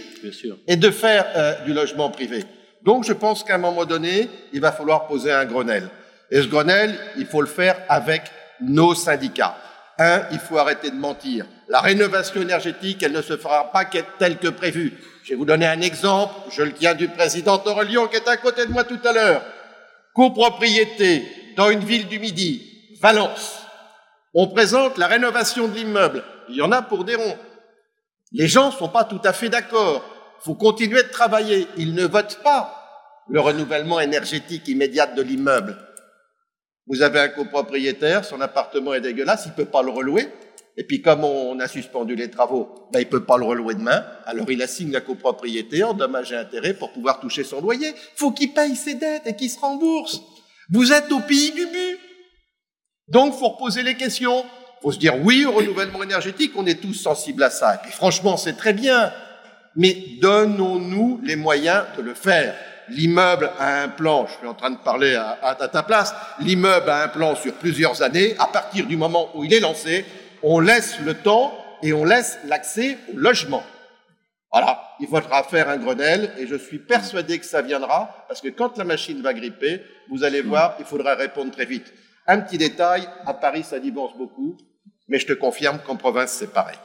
et 0.66 0.76
de 0.76 0.90
faire 0.90 1.26
euh, 1.34 1.54
du 1.64 1.72
logement 1.72 2.10
privé. 2.10 2.44
Donc 2.82 3.04
je 3.04 3.12
pense 3.12 3.42
qu'à 3.42 3.56
un 3.56 3.58
moment 3.58 3.84
donné, 3.84 4.28
il 4.52 4.60
va 4.60 4.72
falloir 4.72 5.06
poser 5.06 5.32
un 5.32 5.44
Grenelle. 5.44 5.88
Et 6.30 6.42
ce 6.42 6.46
Grenelle, 6.46 6.96
il 7.16 7.26
faut 7.26 7.40
le 7.40 7.48
faire 7.48 7.76
avec 7.88 8.22
nos 8.60 8.94
syndicats. 8.94 9.56
Un, 9.98 10.22
il 10.30 10.38
faut 10.38 10.58
arrêter 10.58 10.90
de 10.90 10.96
mentir. 10.96 11.46
La 11.70 11.80
rénovation 11.80 12.42
énergétique, 12.42 13.00
elle 13.04 13.12
ne 13.12 13.22
se 13.22 13.36
fera 13.36 13.70
pas 13.70 13.84
telle 14.18 14.38
que 14.38 14.48
prévue. 14.48 14.92
Je 15.22 15.30
vais 15.30 15.36
vous 15.36 15.44
donner 15.44 15.68
un 15.68 15.80
exemple. 15.80 16.34
Je 16.50 16.62
le 16.62 16.72
tiens 16.72 16.96
du 16.96 17.06
président 17.06 17.62
Aurélien 17.64 18.08
qui 18.08 18.16
est 18.16 18.26
à 18.26 18.36
côté 18.36 18.66
de 18.66 18.72
moi 18.72 18.82
tout 18.82 18.98
à 19.04 19.12
l'heure. 19.12 19.44
Copropriété 20.12 21.24
dans 21.56 21.70
une 21.70 21.84
ville 21.84 22.08
du 22.08 22.18
Midi, 22.18 22.96
Valence. 23.00 23.60
On 24.34 24.48
présente 24.48 24.98
la 24.98 25.06
rénovation 25.06 25.68
de 25.68 25.74
l'immeuble. 25.74 26.24
Il 26.48 26.56
y 26.56 26.62
en 26.62 26.72
a 26.72 26.82
pour 26.82 27.04
des 27.04 27.14
ronds. 27.14 27.38
Les 28.32 28.48
gens 28.48 28.72
ne 28.72 28.76
sont 28.76 28.88
pas 28.88 29.04
tout 29.04 29.20
à 29.22 29.32
fait 29.32 29.48
d'accord. 29.48 30.04
Il 30.40 30.46
faut 30.46 30.54
continuer 30.56 31.04
de 31.04 31.08
travailler. 31.08 31.68
Ils 31.76 31.94
ne 31.94 32.04
votent 32.04 32.40
pas 32.42 32.74
le 33.28 33.38
renouvellement 33.38 34.00
énergétique 34.00 34.66
immédiat 34.66 35.06
de 35.06 35.22
l'immeuble. 35.22 35.76
Vous 36.88 37.02
avez 37.02 37.20
un 37.20 37.28
copropriétaire, 37.28 38.24
son 38.24 38.40
appartement 38.40 38.92
est 38.92 39.00
dégueulasse, 39.00 39.44
il 39.46 39.50
ne 39.50 39.54
peut 39.54 39.70
pas 39.70 39.82
le 39.82 39.90
relouer. 39.90 40.28
Et 40.76 40.84
puis 40.84 41.02
comme 41.02 41.24
on 41.24 41.58
a 41.60 41.68
suspendu 41.68 42.14
les 42.14 42.30
travaux, 42.30 42.88
ben, 42.92 43.00
il 43.00 43.08
peut 43.08 43.24
pas 43.24 43.36
le 43.36 43.44
relouer 43.44 43.74
demain. 43.74 44.04
Alors 44.24 44.50
il 44.50 44.62
assigne 44.62 44.92
la 44.92 45.00
copropriété 45.00 45.82
en 45.82 45.94
dommages 45.94 46.32
et 46.32 46.36
intérêts 46.36 46.74
pour 46.74 46.92
pouvoir 46.92 47.20
toucher 47.20 47.44
son 47.44 47.60
loyer. 47.60 47.92
faut 48.16 48.32
qu'il 48.32 48.52
paye 48.52 48.76
ses 48.76 48.94
dettes 48.94 49.26
et 49.26 49.36
qu'il 49.36 49.50
se 49.50 49.58
rembourse. 49.58 50.22
Vous 50.70 50.92
êtes 50.92 51.10
au 51.10 51.20
pays 51.20 51.50
du 51.52 51.66
but. 51.66 51.98
Donc 53.08 53.34
faut 53.34 53.48
reposer 53.48 53.82
les 53.82 53.96
questions. 53.96 54.44
faut 54.80 54.92
se 54.92 54.98
dire 54.98 55.14
oui 55.22 55.44
au 55.44 55.52
renouvellement 55.52 56.02
énergétique, 56.02 56.52
on 56.56 56.64
est 56.66 56.80
tous 56.80 56.94
sensibles 56.94 57.42
à 57.42 57.50
ça. 57.50 57.74
Et 57.74 57.78
puis 57.82 57.92
franchement, 57.92 58.36
c'est 58.36 58.56
très 58.56 58.72
bien. 58.72 59.12
Mais 59.76 59.96
donnons-nous 60.20 61.20
les 61.24 61.36
moyens 61.36 61.84
de 61.96 62.02
le 62.02 62.14
faire. 62.14 62.54
L'immeuble 62.88 63.50
a 63.58 63.82
un 63.82 63.88
plan, 63.88 64.26
je 64.26 64.32
suis 64.38 64.46
en 64.46 64.54
train 64.54 64.70
de 64.70 64.78
parler 64.78 65.14
à 65.14 65.54
ta 65.54 65.82
place, 65.84 66.12
l'immeuble 66.40 66.90
a 66.90 67.04
un 67.04 67.08
plan 67.08 67.36
sur 67.36 67.54
plusieurs 67.54 68.02
années. 68.02 68.34
À 68.38 68.46
partir 68.46 68.86
du 68.86 68.96
moment 68.96 69.30
où 69.34 69.44
il 69.44 69.54
est 69.54 69.60
lancé, 69.60 70.04
on 70.42 70.60
laisse 70.60 70.98
le 71.00 71.14
temps 71.14 71.52
et 71.82 71.92
on 71.92 72.04
laisse 72.04 72.38
l'accès 72.44 72.98
au 73.12 73.16
logement. 73.16 73.62
Voilà, 74.52 74.82
il 74.98 75.06
faudra 75.06 75.44
faire 75.44 75.68
un 75.68 75.76
Grenelle 75.76 76.32
et 76.38 76.46
je 76.46 76.56
suis 76.56 76.78
persuadé 76.78 77.38
que 77.38 77.46
ça 77.46 77.62
viendra 77.62 78.24
parce 78.26 78.40
que 78.40 78.48
quand 78.48 78.76
la 78.78 78.84
machine 78.84 79.22
va 79.22 79.32
gripper, 79.32 79.82
vous 80.08 80.24
allez 80.24 80.42
voir, 80.42 80.74
il 80.80 80.84
faudra 80.84 81.14
répondre 81.14 81.52
très 81.52 81.66
vite. 81.66 81.92
Un 82.26 82.40
petit 82.40 82.58
détail, 82.58 83.08
à 83.26 83.34
Paris 83.34 83.62
ça 83.62 83.78
divorce 83.78 84.16
beaucoup, 84.16 84.56
mais 85.08 85.18
je 85.18 85.26
te 85.26 85.32
confirme 85.32 85.78
qu'en 85.78 85.96
province 85.96 86.32
c'est 86.32 86.52
pareil. 86.52 86.78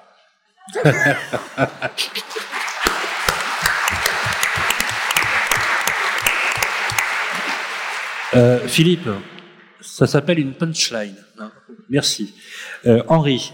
Euh, 8.34 8.68
Philippe, 8.68 9.08
ça 9.86 10.07
s'appelle 10.07 10.39
une 10.39 10.53
punchline. 10.53 11.15
Hein. 11.39 11.51
Merci. 11.89 12.33
Euh, 12.86 13.03
Henri, 13.07 13.51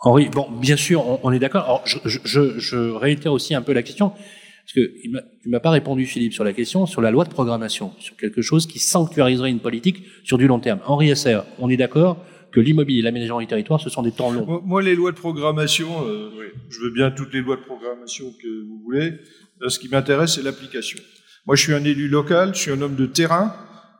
Henri, 0.00 0.28
bon, 0.30 0.50
bien 0.50 0.76
sûr, 0.76 1.06
on, 1.06 1.20
on 1.22 1.32
est 1.32 1.38
d'accord. 1.38 1.64
Alors, 1.64 1.82
je, 1.84 1.98
je, 2.24 2.58
je, 2.58 2.76
réitère 2.76 3.32
aussi 3.32 3.54
un 3.54 3.62
peu 3.62 3.72
la 3.72 3.82
question. 3.82 4.10
Parce 4.10 4.74
que 4.74 4.92
il 5.04 5.10
m'a- 5.10 5.22
tu 5.42 5.48
m'as 5.48 5.60
pas 5.60 5.70
répondu, 5.70 6.06
Philippe, 6.06 6.32
sur 6.34 6.44
la 6.44 6.52
question, 6.52 6.86
sur 6.86 7.00
la 7.02 7.10
loi 7.10 7.24
de 7.24 7.30
programmation, 7.30 7.92
sur 7.98 8.16
quelque 8.16 8.42
chose 8.42 8.66
qui 8.66 8.78
sanctuariserait 8.78 9.50
une 9.50 9.58
politique 9.60 10.04
sur 10.24 10.38
du 10.38 10.46
long 10.46 10.60
terme. 10.60 10.78
Henri 10.86 11.10
Esser, 11.10 11.40
on 11.58 11.68
est 11.68 11.76
d'accord 11.76 12.24
que 12.52 12.60
l'immobilier 12.60 13.00
et 13.00 13.02
l'aménagement 13.02 13.40
du 13.40 13.46
territoire, 13.46 13.80
ce 13.80 13.90
sont 13.90 14.02
des 14.02 14.12
temps 14.12 14.30
longs. 14.30 14.62
Moi, 14.64 14.82
les 14.82 14.94
lois 14.94 15.10
de 15.10 15.16
programmation, 15.16 15.88
euh, 16.06 16.30
je 16.70 16.80
veux 16.80 16.90
bien 16.90 17.10
toutes 17.10 17.32
les 17.32 17.40
lois 17.40 17.56
de 17.56 17.62
programmation 17.62 18.26
que 18.40 18.66
vous 18.68 18.80
voulez. 18.84 19.14
Euh, 19.62 19.68
ce 19.68 19.78
qui 19.78 19.88
m'intéresse, 19.88 20.34
c'est 20.34 20.42
l'application. 20.42 20.98
Moi, 21.46 21.56
je 21.56 21.62
suis 21.62 21.72
un 21.74 21.82
élu 21.84 22.08
local, 22.08 22.54
je 22.54 22.60
suis 22.60 22.70
un 22.70 22.80
homme 22.82 22.94
de 22.94 23.06
terrain, 23.06 23.54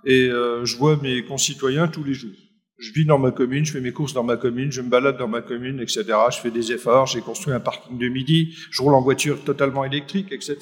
et 0.05 0.28
euh, 0.28 0.64
je 0.64 0.76
vois 0.76 0.96
mes 1.03 1.24
concitoyens 1.24 1.88
tous 1.88 2.05
les 2.05 2.14
jours. 2.14 2.34
Je 2.78 2.92
vis 2.92 3.05
dans 3.05 3.18
ma 3.18 3.30
commune, 3.30 3.64
je 3.64 3.72
fais 3.72 3.80
mes 3.80 3.92
courses 3.92 4.12
dans 4.12 4.24
ma 4.24 4.36
commune, 4.36 4.72
je 4.72 4.80
me 4.80 4.88
balade 4.88 5.16
dans 5.16 5.28
ma 5.28 5.40
commune, 5.40 5.78
etc. 5.80 6.05
Je 6.32 6.38
fais 6.38 6.50
des 6.50 6.72
efforts, 6.72 7.07
j'ai 7.07 7.20
construit 7.20 7.55
un 7.55 7.61
parking 7.61 7.96
de 7.96 8.09
midi, 8.09 8.57
je 8.70 8.82
roule 8.82 8.94
en 8.94 9.00
voiture 9.00 9.44
totalement 9.44 9.84
électrique, 9.84 10.32
etc. 10.32 10.57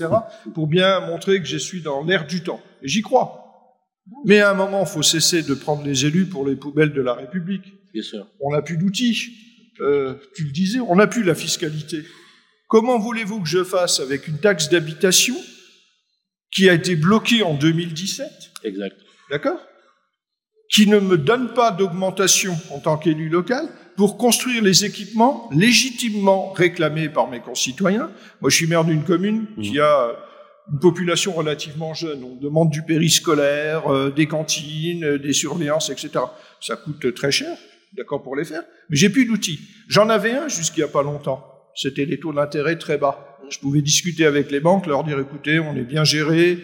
Pour 0.55 0.66
bien 0.66 1.01
montrer 1.01 1.41
que 1.41 1.47
je 1.47 1.57
suis 1.57 1.80
dans 1.80 2.05
l'air 2.05 2.26
du 2.26 2.43
temps. 2.43 2.61
Et 2.82 2.88
j'y 2.88 3.01
crois. 3.01 3.41
Mais 4.26 4.41
à 4.41 4.51
un 4.51 4.55
moment, 4.55 4.82
il 4.82 4.88
faut 4.88 5.03
cesser 5.03 5.43
de 5.43 5.55
prendre 5.55 5.82
les 5.84 6.05
élus 6.05 6.26
pour 6.26 6.47
les 6.47 6.57
poubelles 6.57 6.93
de 6.93 7.01
la 7.01 7.14
République 7.14 7.72
Bien 7.95 8.03
sûr. 8.03 8.26
on 8.41 8.53
n'a 8.53 8.61
plus 8.61 8.76
d'outils. 8.76 9.32
Euh, 9.80 10.14
tu 10.36 10.45
le 10.45 10.51
disais, 10.51 10.80
on 10.80 10.97
n'a 10.97 11.07
plus 11.07 11.22
la 11.22 11.34
fiscalité. 11.34 12.03
Comment 12.68 12.99
voulez-vous 12.99 13.41
que 13.41 13.49
je 13.49 13.64
fasse 13.64 13.99
avec 13.99 14.28
une 14.28 14.38
taxe 14.38 14.68
d'habitation 14.68 15.36
qui 16.53 16.68
a 16.68 16.74
été 16.74 16.97
bloquée 16.97 17.43
en 17.43 17.55
2017, 17.55 18.28
Exact. 18.64 18.97
D'accord? 19.31 19.61
Qui 20.68 20.87
ne 20.87 20.99
me 20.99 21.18
donne 21.18 21.53
pas 21.55 21.70
d'augmentation 21.70 22.57
en 22.70 22.78
tant 22.78 22.97
qu'élu 22.97 23.28
local 23.28 23.68
pour 23.97 24.16
construire 24.16 24.62
les 24.62 24.85
équipements 24.85 25.49
légitimement 25.53 26.53
réclamés 26.53 27.09
par 27.09 27.28
mes 27.28 27.41
concitoyens. 27.41 28.11
Moi, 28.41 28.51
je 28.51 28.57
suis 28.57 28.66
maire 28.66 28.85
d'une 28.85 29.05
commune 29.05 29.47
qui 29.61 29.81
a 29.81 30.16
une 30.72 30.78
population 30.78 31.33
relativement 31.33 31.95
jeune. 31.95 32.22
On 32.24 32.37
demande 32.37 32.70
du 32.70 32.83
périscolaire, 32.83 33.93
euh, 33.93 34.11
des 34.11 34.26
cantines, 34.26 35.05
euh, 35.05 35.18
des 35.18 35.33
surveillances, 35.33 35.91
etc. 35.91 36.11
Ça 36.61 36.76
coûte 36.76 37.12
très 37.14 37.33
cher, 37.33 37.57
d'accord 37.97 38.22
pour 38.22 38.37
les 38.37 38.45
faire, 38.45 38.62
mais 38.89 38.97
j'ai 38.97 39.11
plus 39.11 39.26
d'outils. 39.26 39.61
J'en 39.89 40.09
avais 40.09 40.33
un 40.33 40.49
jusqu'il 40.49 40.81
y 40.81 40.85
a 40.85 40.89
pas 40.89 41.03
longtemps. 41.03 41.45
C'était 41.74 42.05
les 42.05 42.20
taux 42.20 42.33
d'intérêt 42.33 42.78
très 42.78 42.99
bas. 42.99 43.39
Je 43.49 43.59
pouvais 43.59 43.83
discuter 43.83 44.26
avec 44.26 44.51
les 44.51 44.61
banques, 44.61 44.87
leur 44.87 45.03
dire 45.03 45.18
écoutez, 45.18 45.59
on 45.59 45.74
est 45.74 45.83
bien 45.83 46.05
géré, 46.05 46.59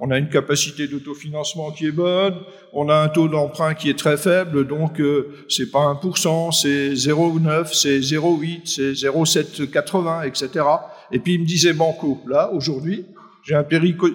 on 0.00 0.10
a 0.10 0.18
une 0.18 0.28
capacité 0.28 0.86
d'autofinancement 0.88 1.70
qui 1.72 1.86
est 1.86 1.92
bonne, 1.92 2.34
on 2.72 2.88
a 2.88 2.94
un 2.94 3.08
taux 3.08 3.28
d'emprunt 3.28 3.74
qui 3.74 3.90
est 3.90 3.98
très 3.98 4.16
faible, 4.16 4.66
donc 4.66 5.00
euh, 5.00 5.44
c'est 5.48 5.70
pas 5.70 5.92
1%, 5.92 6.52
c'est 6.52 6.92
0,9, 6.92 7.74
c'est 7.74 7.98
0,8, 7.98 8.60
c'est 8.64 8.94
0,780, 8.94 10.22
etc. 10.22 10.64
Et 11.12 11.18
puis 11.18 11.34
il 11.34 11.40
me 11.40 11.46
disait 11.46 11.72
banco, 11.72 12.20
là, 12.26 12.50
aujourd'hui, 12.52 13.06
j'ai 13.44 13.54
un, 13.54 13.66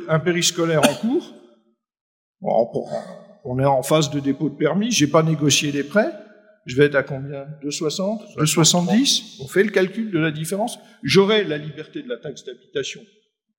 un 0.07 0.19
périscolaire 0.19 0.81
en 0.89 0.93
cours, 0.95 1.33
on 3.43 3.59
est 3.59 3.65
en 3.65 3.83
phase 3.83 4.09
de 4.09 4.19
dépôt 4.19 4.49
de 4.49 4.55
permis, 4.55 4.91
j'ai 4.91 5.07
pas 5.07 5.23
négocié 5.23 5.71
les 5.71 5.83
prêts, 5.83 6.11
je 6.65 6.75
vais 6.75 6.85
être 6.85 6.95
à 6.95 7.03
combien? 7.03 7.45
2,60 7.63 8.37
2,70 8.37 9.37
On 9.43 9.47
fait 9.47 9.63
le 9.63 9.69
calcul 9.69 10.11
de 10.11 10.17
la 10.17 10.31
différence. 10.31 10.79
J'aurai 11.03 11.43
la 11.43 11.57
liberté 11.57 12.01
de 12.01 12.09
la 12.09 12.17
taxe 12.17 12.43
d'habitation. 12.43 13.01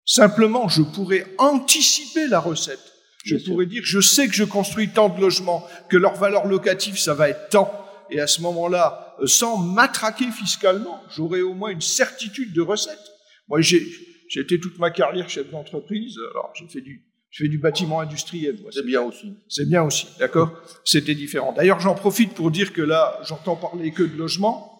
Simplement, 0.07 0.69
je 0.69 0.83
pourrais 0.83 1.27
anticiper 1.39 2.29
la 2.29 2.39
recette. 2.41 2.81
Je 3.25 3.35
Bien 3.35 3.45
sûr. 3.45 3.53
pourrais 3.53 3.67
dire, 3.67 3.83
je 3.85 4.01
sais 4.01 4.29
que 4.29 4.35
je 4.35 4.45
construis 4.45 4.89
tant 4.89 5.09
de 5.09 5.21
logements, 5.21 5.67
que 5.89 5.97
leur 5.97 6.15
valeur 6.15 6.47
locative, 6.47 6.97
ça 6.97 7.13
va 7.13 7.29
être 7.29 7.49
tant. 7.51 7.71
Et 8.09 8.21
à 8.21 8.29
ce 8.29 8.41
moment-là, 8.43 9.17
euh, 9.21 9.27
sans 9.27 9.57
m'attraquer 9.59 10.31
fiscalement, 10.31 11.03
j'aurai 11.11 11.43
au 11.43 11.55
moins 11.55 11.71
une 11.71 11.81
certitude 11.81 12.53
de 12.53 12.63
recette. 12.63 13.01
Moi, 13.49 13.61
j'ai 13.61 13.85
j'ai 14.29 14.41
été 14.41 14.59
toute 14.59 14.79
ma 14.79 14.91
carrière 14.91 15.29
chef 15.29 15.51
d'entreprise. 15.51 16.17
Alors, 16.33 16.53
j'ai 16.55 16.67
fait 16.67 16.81
du, 16.81 17.05
je 17.31 17.45
fais 17.45 17.49
du 17.49 17.59
bâtiment 17.59 18.01
industriel. 18.01 18.59
C'est 18.73 18.85
bien 18.85 19.03
aussi. 19.03 19.35
C'est 19.49 19.69
bien 19.69 19.83
aussi, 19.83 20.09
d'accord? 20.19 20.51
C'était 20.85 21.15
différent. 21.15 21.53
D'ailleurs, 21.53 21.81
j'en 21.81 21.95
profite 21.95 22.35
pour 22.35 22.51
dire 22.51 22.73
que 22.73 22.83
là, 22.83 23.21
j'entends 23.25 23.57
parler 23.57 23.93
que 23.93 24.03
de 24.03 24.17
logement, 24.17 24.73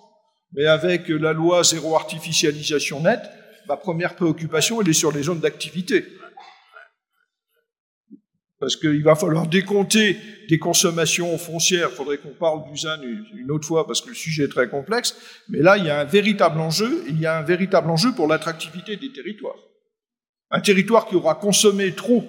mais 0.53 0.67
avec 0.67 1.09
la 1.09 1.33
loi 1.33 1.63
zéro 1.63 1.95
artificialisation 1.97 3.01
nette, 3.01 3.23
ma 3.69 3.77
première 3.77 4.15
préoccupation, 4.15 4.81
elle 4.81 4.89
est 4.89 4.93
sur 4.93 5.13
les 5.13 5.25
zones 5.25 5.41
d'activité. 5.41 6.05
Parce 8.59 8.77
qu'il 8.77 9.03
va 9.03 9.15
falloir 9.15 9.47
décompter 9.47 10.17
des 10.49 10.59
consommations 10.59 11.37
foncières. 11.37 11.91
Il 11.93 11.95
faudrait 11.95 12.19
qu'on 12.19 12.35
parle 12.35 12.63
du 12.73 12.81
une 13.39 13.51
autre 13.51 13.67
fois 13.67 13.87
parce 13.87 14.01
que 14.01 14.09
le 14.09 14.15
sujet 14.15 14.45
est 14.45 14.49
très 14.49 14.69
complexe. 14.69 15.15
Mais 15.49 15.59
là, 15.59 15.77
il 15.77 15.85
y 15.85 15.91
a 15.91 16.01
un 16.01 16.05
véritable 16.05 16.59
enjeu. 16.61 17.05
Il 17.09 17.21
y 17.21 17.27
a 17.27 17.37
un 17.37 17.43
véritable 17.43 17.91
enjeu 17.91 18.13
pour 18.15 18.29
l'attractivité 18.29 18.97
des 18.97 19.13
territoires. 19.13 19.59
Un 20.51 20.61
territoire 20.61 21.07
qui 21.07 21.17
aura 21.17 21.35
consommé 21.35 21.93
trop 21.93 22.25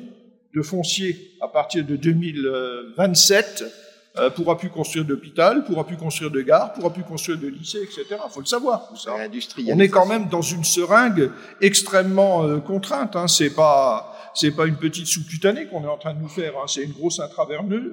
de 0.53 0.61
foncier 0.61 1.37
à 1.39 1.47
partir 1.47 1.85
de 1.85 1.95
2027 1.95 3.86
euh, 4.19 4.29
pourra 4.29 4.57
plus 4.57 4.69
construire 4.69 5.05
d'hôpital, 5.05 5.63
pourra 5.63 5.85
plus 5.85 5.97
construire 5.97 6.31
de 6.31 6.41
gare, 6.41 6.73
pourra 6.73 6.91
plus 6.91 7.03
construire 7.03 7.37
de 7.39 7.47
lycée, 7.47 7.79
etc. 7.83 8.03
Il 8.11 8.31
faut 8.31 8.39
le 8.39 8.45
savoir. 8.45 8.87
tout 8.89 8.95
ça. 8.97 9.11
On 9.15 9.79
est 9.79 9.89
quand 9.89 10.05
même 10.05 10.27
dans 10.29 10.41
une 10.41 10.63
seringue 10.63 11.29
extrêmement 11.61 12.43
euh, 12.43 12.57
contrainte. 12.59 13.15
Hein. 13.15 13.27
C'est 13.27 13.53
pas 13.53 14.13
c'est 14.33 14.51
pas 14.51 14.67
une 14.67 14.75
petite 14.77 15.07
sous-cutanée 15.07 15.65
qu'on 15.67 15.83
est 15.83 15.87
en 15.87 15.97
train 15.97 16.13
de 16.13 16.19
nous 16.21 16.27
faire. 16.29 16.53
Hein. 16.57 16.65
C'est 16.67 16.83
une 16.83 16.91
grosse 16.91 17.19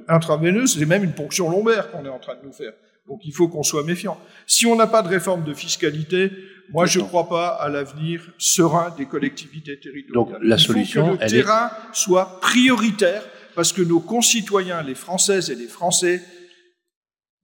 intraveineuse. 0.09 0.75
C'est 0.79 0.87
même 0.87 1.05
une 1.05 1.14
ponction 1.14 1.51
lombaire 1.51 1.91
qu'on 1.91 2.05
est 2.05 2.09
en 2.09 2.18
train 2.18 2.35
de 2.35 2.45
nous 2.47 2.53
faire. 2.53 2.72
Donc 3.09 3.20
il 3.25 3.33
faut 3.33 3.49
qu'on 3.49 3.62
soit 3.62 3.83
méfiant. 3.85 4.18
Si 4.47 4.66
on 4.66 4.77
n'a 4.77 4.87
pas 4.87 5.03
de 5.03 5.09
réforme 5.09 5.45
de 5.45 5.53
fiscalité, 5.53 6.31
moi 6.72 6.87
je 6.87 7.01
ne 7.01 7.05
crois 7.05 7.29
pas 7.29 7.49
à 7.49 7.68
l'avenir 7.68 8.22
serein 8.39 8.95
des 8.97 9.05
collectivités 9.07 9.79
territoriales. 9.79 10.33
Donc, 10.33 10.43
la 10.43 10.57
il 10.57 10.59
faut 10.66 10.72
solution, 10.72 11.07
que 11.09 11.12
le 11.12 11.18
elle 11.20 11.35
est- 11.35 11.43
terrain 11.43 11.70
soit 11.93 12.41
prioritaire 12.41 13.22
parce 13.55 13.73
que 13.73 13.83
nos 13.83 14.01
concitoyens, 14.01 14.83
les 14.83 14.95
Françaises 14.95 15.51
et 15.51 15.55
les 15.55 15.67
Français, 15.67 16.23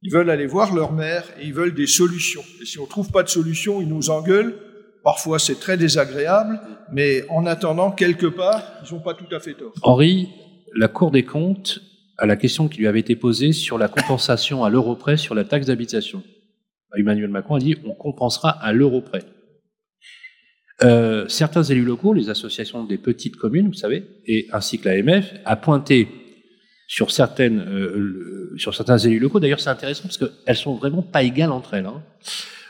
ils 0.03 0.13
veulent 0.13 0.31
aller 0.31 0.47
voir 0.47 0.75
leur 0.75 0.93
mère 0.93 1.25
et 1.39 1.47
ils 1.47 1.55
veulent 1.55 1.75
des 1.75 1.87
solutions. 1.87 2.43
Et 2.63 2.65
si 2.65 2.79
on 2.79 2.87
trouve 2.87 3.11
pas 3.11 3.23
de 3.23 3.29
solution, 3.29 3.81
ils 3.81 3.89
nous 3.89 4.11
engueulent. 4.11 4.55
Parfois, 5.05 5.39
c'est 5.39 5.59
très 5.59 5.77
désagréable, 5.77 6.61
mais 6.93 7.25
en 7.29 7.47
attendant, 7.47 7.91
quelque 7.91 8.27
part, 8.27 8.63
ils 8.85 8.95
n'ont 8.95 9.01
pas 9.01 9.15
tout 9.15 9.35
à 9.35 9.41
fait 9.41 9.55
tort. 9.55 9.73
Henri, 9.83 10.29
la 10.75 10.89
Cour 10.89 11.11
des 11.11 11.25
comptes, 11.25 11.81
à 12.19 12.27
la 12.27 12.37
question 12.37 12.69
qui 12.69 12.79
lui 12.79 12.87
avait 12.87 13.01
été 13.01 13.17
posée 13.17 13.53
sur 13.53 13.79
la 13.79 13.89
compensation 13.89 14.63
à 14.63 14.71
l'euro 14.71 14.95
près 14.95 15.17
sur 15.17 15.35
la 15.35 15.45
taxe 15.45 15.67
d'habitation. 15.67 16.23
Emmanuel 16.97 17.31
Macron 17.31 17.55
a 17.55 17.59
dit 17.59 17.77
on 17.85 17.95
compensera 17.95 18.51
à 18.51 18.73
l'euro 18.73 19.01
près. 19.01 19.25
Euh, 20.83 21.29
certains 21.29 21.63
élus 21.63 21.85
locaux, 21.85 22.15
les 22.15 22.31
associations 22.31 22.85
des 22.85 22.97
petites 22.99 23.37
communes, 23.37 23.69
vous 23.69 23.75
savez, 23.75 24.05
et 24.27 24.49
ainsi 24.53 24.79
que 24.79 24.89
l'AMF, 24.89 25.35
a 25.45 25.57
pointé 25.57 26.09
sur 26.87 27.11
certaines, 27.11 27.61
euh, 27.61 28.53
sur 28.57 28.75
certains 28.75 28.99
élus 28.99 29.19
locaux. 29.19 29.41
D'ailleurs, 29.41 29.61
c'est 29.61 29.69
intéressant 29.71 30.05
parce 30.05 30.17
qu'elles 30.19 30.57
sont 30.57 30.75
vraiment 30.75 31.03
pas 31.03 31.23
égales 31.23 31.53
entre 31.53 31.75
elles. 31.75 31.87
hein. 31.87 32.03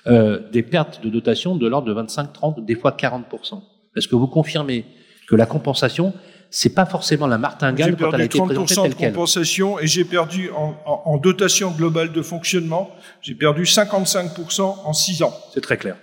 Euh, 0.06 0.40
des 0.50 0.62
pertes 0.62 1.02
de 1.04 1.10
dotation 1.10 1.56
de 1.56 1.68
l'ordre 1.68 1.86
de 1.86 1.92
25, 1.92 2.32
30, 2.32 2.64
des 2.64 2.74
fois 2.74 2.92
40% 2.98 3.62
Est-ce 3.96 4.08
que 4.08 4.16
vous 4.16 4.26
confirmez 4.28 4.86
que 5.28 5.36
la 5.36 5.44
compensation, 5.46 6.14
c'est 6.50 6.74
pas 6.74 6.86
forcément 6.86 7.26
la 7.26 7.36
J'ai 7.36 7.40
martingale 7.42 7.96
quand 7.96 8.08
elle 8.08 8.14
a 8.14 8.18
perdu 8.18 8.24
été 8.24 8.38
présentée 8.40 8.74
30% 8.74 8.82
telle 8.82 8.90
de 8.92 8.96
compensation 8.96 9.78
et 9.78 9.86
j'ai 9.86 10.04
perdu 10.04 10.50
en, 10.50 10.74
en- 10.86 11.02
en 11.04 11.16
dotation 11.18 11.70
globale 11.70 12.12
de 12.12 12.22
fonctionnement, 12.22 12.90
j'ai 13.20 13.34
perdu 13.34 13.64
55% 13.64 14.62
en 14.84 14.92
6 14.94 15.22
ans. 15.22 15.34
C'est 15.54 15.60
très 15.60 15.76
clair. 15.76 15.96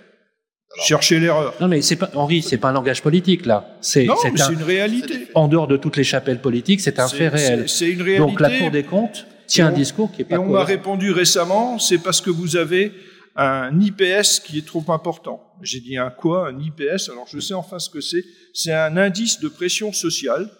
Cherchez 0.86 1.18
l'erreur. 1.18 1.54
Non, 1.60 1.66
mais 1.68 1.80
c'est 1.82 1.96
pas 1.96 2.10
Henri, 2.14 2.42
c'est 2.42 2.58
pas 2.58 2.68
un 2.68 2.72
langage 2.72 3.02
politique 3.02 3.46
là. 3.46 3.76
C'est 3.80 4.04
Non, 4.04 4.14
c'est 4.20 4.30
mais 4.30 4.40
un- 4.40 4.46
c'est 4.46 4.52
une 4.52 4.62
réalité. 4.62 5.28
en 5.34 5.48
dehors 5.48 5.66
de 5.66 5.76
toutes 5.76 5.96
les 5.96 6.04
chapelles 6.04 6.40
politiques, 6.40 6.80
c'est 6.80 6.98
un 6.98 7.08
C'est- 7.08 7.16
fait 7.16 7.28
réel. 7.28 7.68
c'est- 7.68 7.90
une 7.90 8.02
réalité. 8.02 8.18
Donc 8.30 8.40
la 8.40 8.56
Cour 8.58 8.70
des 8.70 8.84
comptes 8.84 9.26
tient 9.46 9.66
Et 9.66 9.68
un 9.70 9.72
on- 9.72 9.76
discours 9.76 10.12
qui 10.12 10.20
est 10.22 10.24
Et 10.26 10.28
pas 10.28 10.38
on 10.38 10.48
m'a 10.50 10.64
répondu 10.64 11.10
récemment, 11.10 11.78
c'est 11.78 11.98
parce 11.98 12.20
que 12.20 12.30
vous 12.30 12.56
avez 12.56 12.92
un 13.34 13.80
IPS 13.80 14.40
qui 14.40 14.58
est 14.58 14.66
trop 14.66 14.84
important. 14.88 15.42
J'ai 15.62 15.80
dit 15.80 15.96
un 15.96 16.10
quoi 16.10 16.48
Un 16.48 16.60
IPS 16.60 17.08
Alors 17.10 17.26
je 17.32 17.40
sais 17.40 17.54
enfin 17.54 17.78
ce 17.78 17.88
que 17.88 18.00
c'est. 18.00 18.22
C'est 18.52 18.72
un 18.72 18.96
indice 18.96 19.40
de 19.40 19.48
pression 19.48 19.92
sociale. 19.92 20.50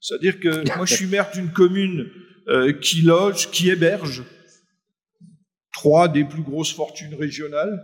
C'est-à-dire 0.00 0.38
que 0.38 0.48
moi 0.76 0.84
je 0.86 0.94
suis 0.94 1.06
maire 1.06 1.30
d'une 1.32 1.50
commune 1.50 2.06
euh, 2.48 2.72
qui 2.74 3.00
loge, 3.02 3.50
qui 3.50 3.70
héberge 3.70 4.22
trois 5.72 6.08
des 6.08 6.24
plus 6.24 6.42
grosses 6.42 6.72
fortunes 6.72 7.14
régionales. 7.14 7.82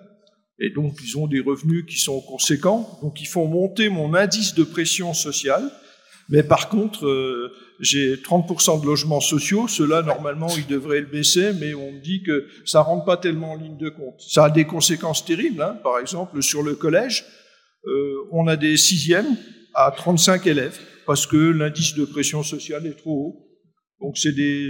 Et 0.62 0.70
donc 0.70 0.94
ils 1.02 1.18
ont 1.18 1.26
des 1.26 1.40
revenus 1.40 1.84
qui 1.86 1.98
sont 1.98 2.20
conséquents. 2.20 2.98
Donc 3.02 3.20
ils 3.20 3.26
font 3.26 3.48
monter 3.48 3.88
mon 3.88 4.14
indice 4.14 4.54
de 4.54 4.62
pression 4.62 5.12
sociale. 5.12 5.68
Mais 6.28 6.44
par 6.44 6.68
contre, 6.68 7.04
euh, 7.06 7.52
j'ai 7.80 8.14
30% 8.14 8.80
de 8.80 8.86
logements 8.86 9.20
sociaux. 9.20 9.66
Ceux-là, 9.66 10.02
normalement, 10.02 10.48
ils 10.56 10.66
devraient 10.68 11.00
le 11.00 11.06
baisser, 11.06 11.52
mais 11.60 11.74
on 11.74 11.90
me 11.90 12.00
dit 12.00 12.22
que 12.22 12.46
ça 12.64 12.80
rentre 12.80 13.04
pas 13.04 13.16
tellement 13.16 13.52
en 13.52 13.56
ligne 13.56 13.76
de 13.76 13.88
compte. 13.88 14.20
Ça 14.20 14.44
a 14.44 14.50
des 14.50 14.64
conséquences 14.64 15.24
terribles. 15.24 15.60
Hein. 15.60 15.78
Par 15.82 15.98
exemple, 15.98 16.40
sur 16.40 16.62
le 16.62 16.76
collège, 16.76 17.24
euh, 17.86 18.28
on 18.30 18.46
a 18.46 18.56
des 18.56 18.76
sixièmes 18.76 19.36
à 19.74 19.90
35 19.90 20.46
élèves 20.46 20.78
parce 21.06 21.26
que 21.26 21.36
l'indice 21.36 21.94
de 21.94 22.04
pression 22.04 22.44
sociale 22.44 22.86
est 22.86 22.96
trop 22.96 23.10
haut. 23.10 23.51
Donc 24.02 24.18
c'est 24.18 24.32
des, 24.32 24.68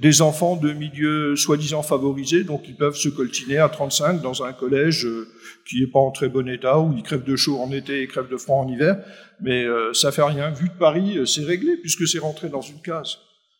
des 0.00 0.22
enfants 0.22 0.56
de 0.56 0.72
milieux 0.72 1.36
soi-disant 1.36 1.82
favorisés, 1.82 2.44
donc 2.44 2.62
ils 2.66 2.74
peuvent 2.74 2.96
se 2.96 3.10
coltiner 3.10 3.58
à 3.58 3.68
35 3.68 4.22
dans 4.22 4.42
un 4.42 4.54
collège 4.54 5.04
euh, 5.04 5.28
qui 5.68 5.80
n'est 5.80 5.90
pas 5.90 5.98
en 5.98 6.10
très 6.10 6.30
bon 6.30 6.48
état, 6.48 6.78
où 6.78 6.96
ils 6.96 7.02
crèvent 7.02 7.24
de 7.24 7.36
chaud 7.36 7.60
en 7.60 7.70
été 7.72 8.00
et 8.00 8.06
crèvent 8.06 8.30
de 8.30 8.38
froid 8.38 8.56
en 8.56 8.68
hiver. 8.68 9.04
Mais 9.42 9.64
euh, 9.64 9.92
ça 9.92 10.12
fait 10.12 10.22
rien. 10.22 10.50
Vu 10.50 10.70
de 10.70 10.78
Paris, 10.78 11.18
euh, 11.18 11.26
c'est 11.26 11.44
réglé 11.44 11.76
puisque 11.76 12.08
c'est 12.08 12.20
rentré 12.20 12.48
dans 12.48 12.62
une 12.62 12.80
case. 12.80 13.18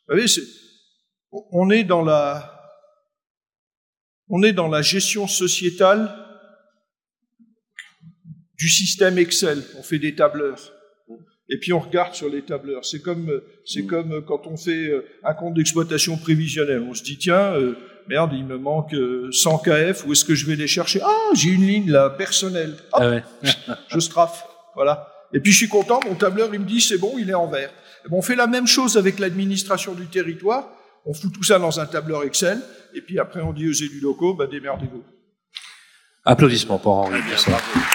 Vous 0.08 0.16
voyez, 0.16 0.26
on 1.52 1.68
est 1.68 1.84
dans 1.84 2.02
la, 2.02 2.58
on 4.30 4.42
est 4.42 4.54
dans 4.54 4.68
la 4.68 4.80
gestion 4.80 5.28
sociétale 5.28 6.16
du 8.56 8.70
système 8.70 9.18
Excel. 9.18 9.62
On 9.78 9.82
fait 9.82 9.98
des 9.98 10.14
tableurs. 10.14 10.72
Et 11.50 11.58
puis 11.58 11.72
on 11.72 11.80
regarde 11.80 12.14
sur 12.14 12.28
les 12.28 12.42
tableurs. 12.42 12.84
C'est 12.84 13.00
comme, 13.00 13.40
c'est 13.64 13.84
comme 13.84 14.24
quand 14.24 14.46
on 14.46 14.56
fait 14.56 14.86
euh, 14.88 15.04
un 15.24 15.34
compte 15.34 15.54
d'exploitation 15.54 16.16
prévisionnelle. 16.16 16.84
On 16.88 16.94
se 16.94 17.02
dit 17.02 17.18
tiens, 17.18 17.54
euh, 17.54 17.76
merde, 18.08 18.30
il 18.32 18.44
me 18.44 18.56
manque 18.56 18.94
100 19.32 19.58
KF. 19.58 20.06
Où 20.06 20.12
est-ce 20.12 20.24
que 20.24 20.34
je 20.34 20.46
vais 20.46 20.56
les 20.56 20.68
chercher? 20.68 21.00
Ah, 21.02 21.30
j'ai 21.34 21.50
une 21.50 21.66
ligne 21.66 21.90
là 21.90 22.08
personnelle. 22.10 22.76
Hop, 22.92 23.02
Ah 23.02 23.10
ouais. 23.10 23.22
je 23.88 23.98
strafe. 23.98 24.44
Voilà. 24.76 25.08
Et 25.32 25.40
puis 25.40 25.50
je 25.52 25.56
suis 25.56 25.68
content. 25.68 26.00
Mon 26.06 26.14
tableur, 26.14 26.50
il 26.52 26.60
me 26.60 26.66
dit 26.66 26.80
c'est 26.80 26.98
bon, 26.98 27.14
il 27.18 27.28
est 27.28 27.34
en 27.34 27.48
vert. 27.48 27.70
Et 28.04 28.08
bon, 28.08 28.18
on 28.18 28.22
fait 28.22 28.36
la 28.36 28.46
même 28.46 28.66
chose 28.66 28.96
avec 28.96 29.18
l'administration 29.18 29.94
du 29.94 30.06
territoire. 30.06 30.70
On 31.04 31.14
fout 31.14 31.32
tout 31.32 31.42
ça 31.42 31.58
dans 31.58 31.80
un 31.80 31.86
tableur 31.86 32.22
Excel. 32.24 32.60
Et 32.94 33.00
puis 33.00 33.18
après, 33.18 33.40
on 33.40 33.52
dit 33.52 33.68
aux 33.68 33.72
élus 33.72 34.00
locaux, 34.00 34.34
bah 34.34 34.46
démerdez-vous. 34.46 35.02
Applaudissements 36.24 36.78
pour 36.78 36.92
Henri 36.92 37.20
pour 37.22 37.89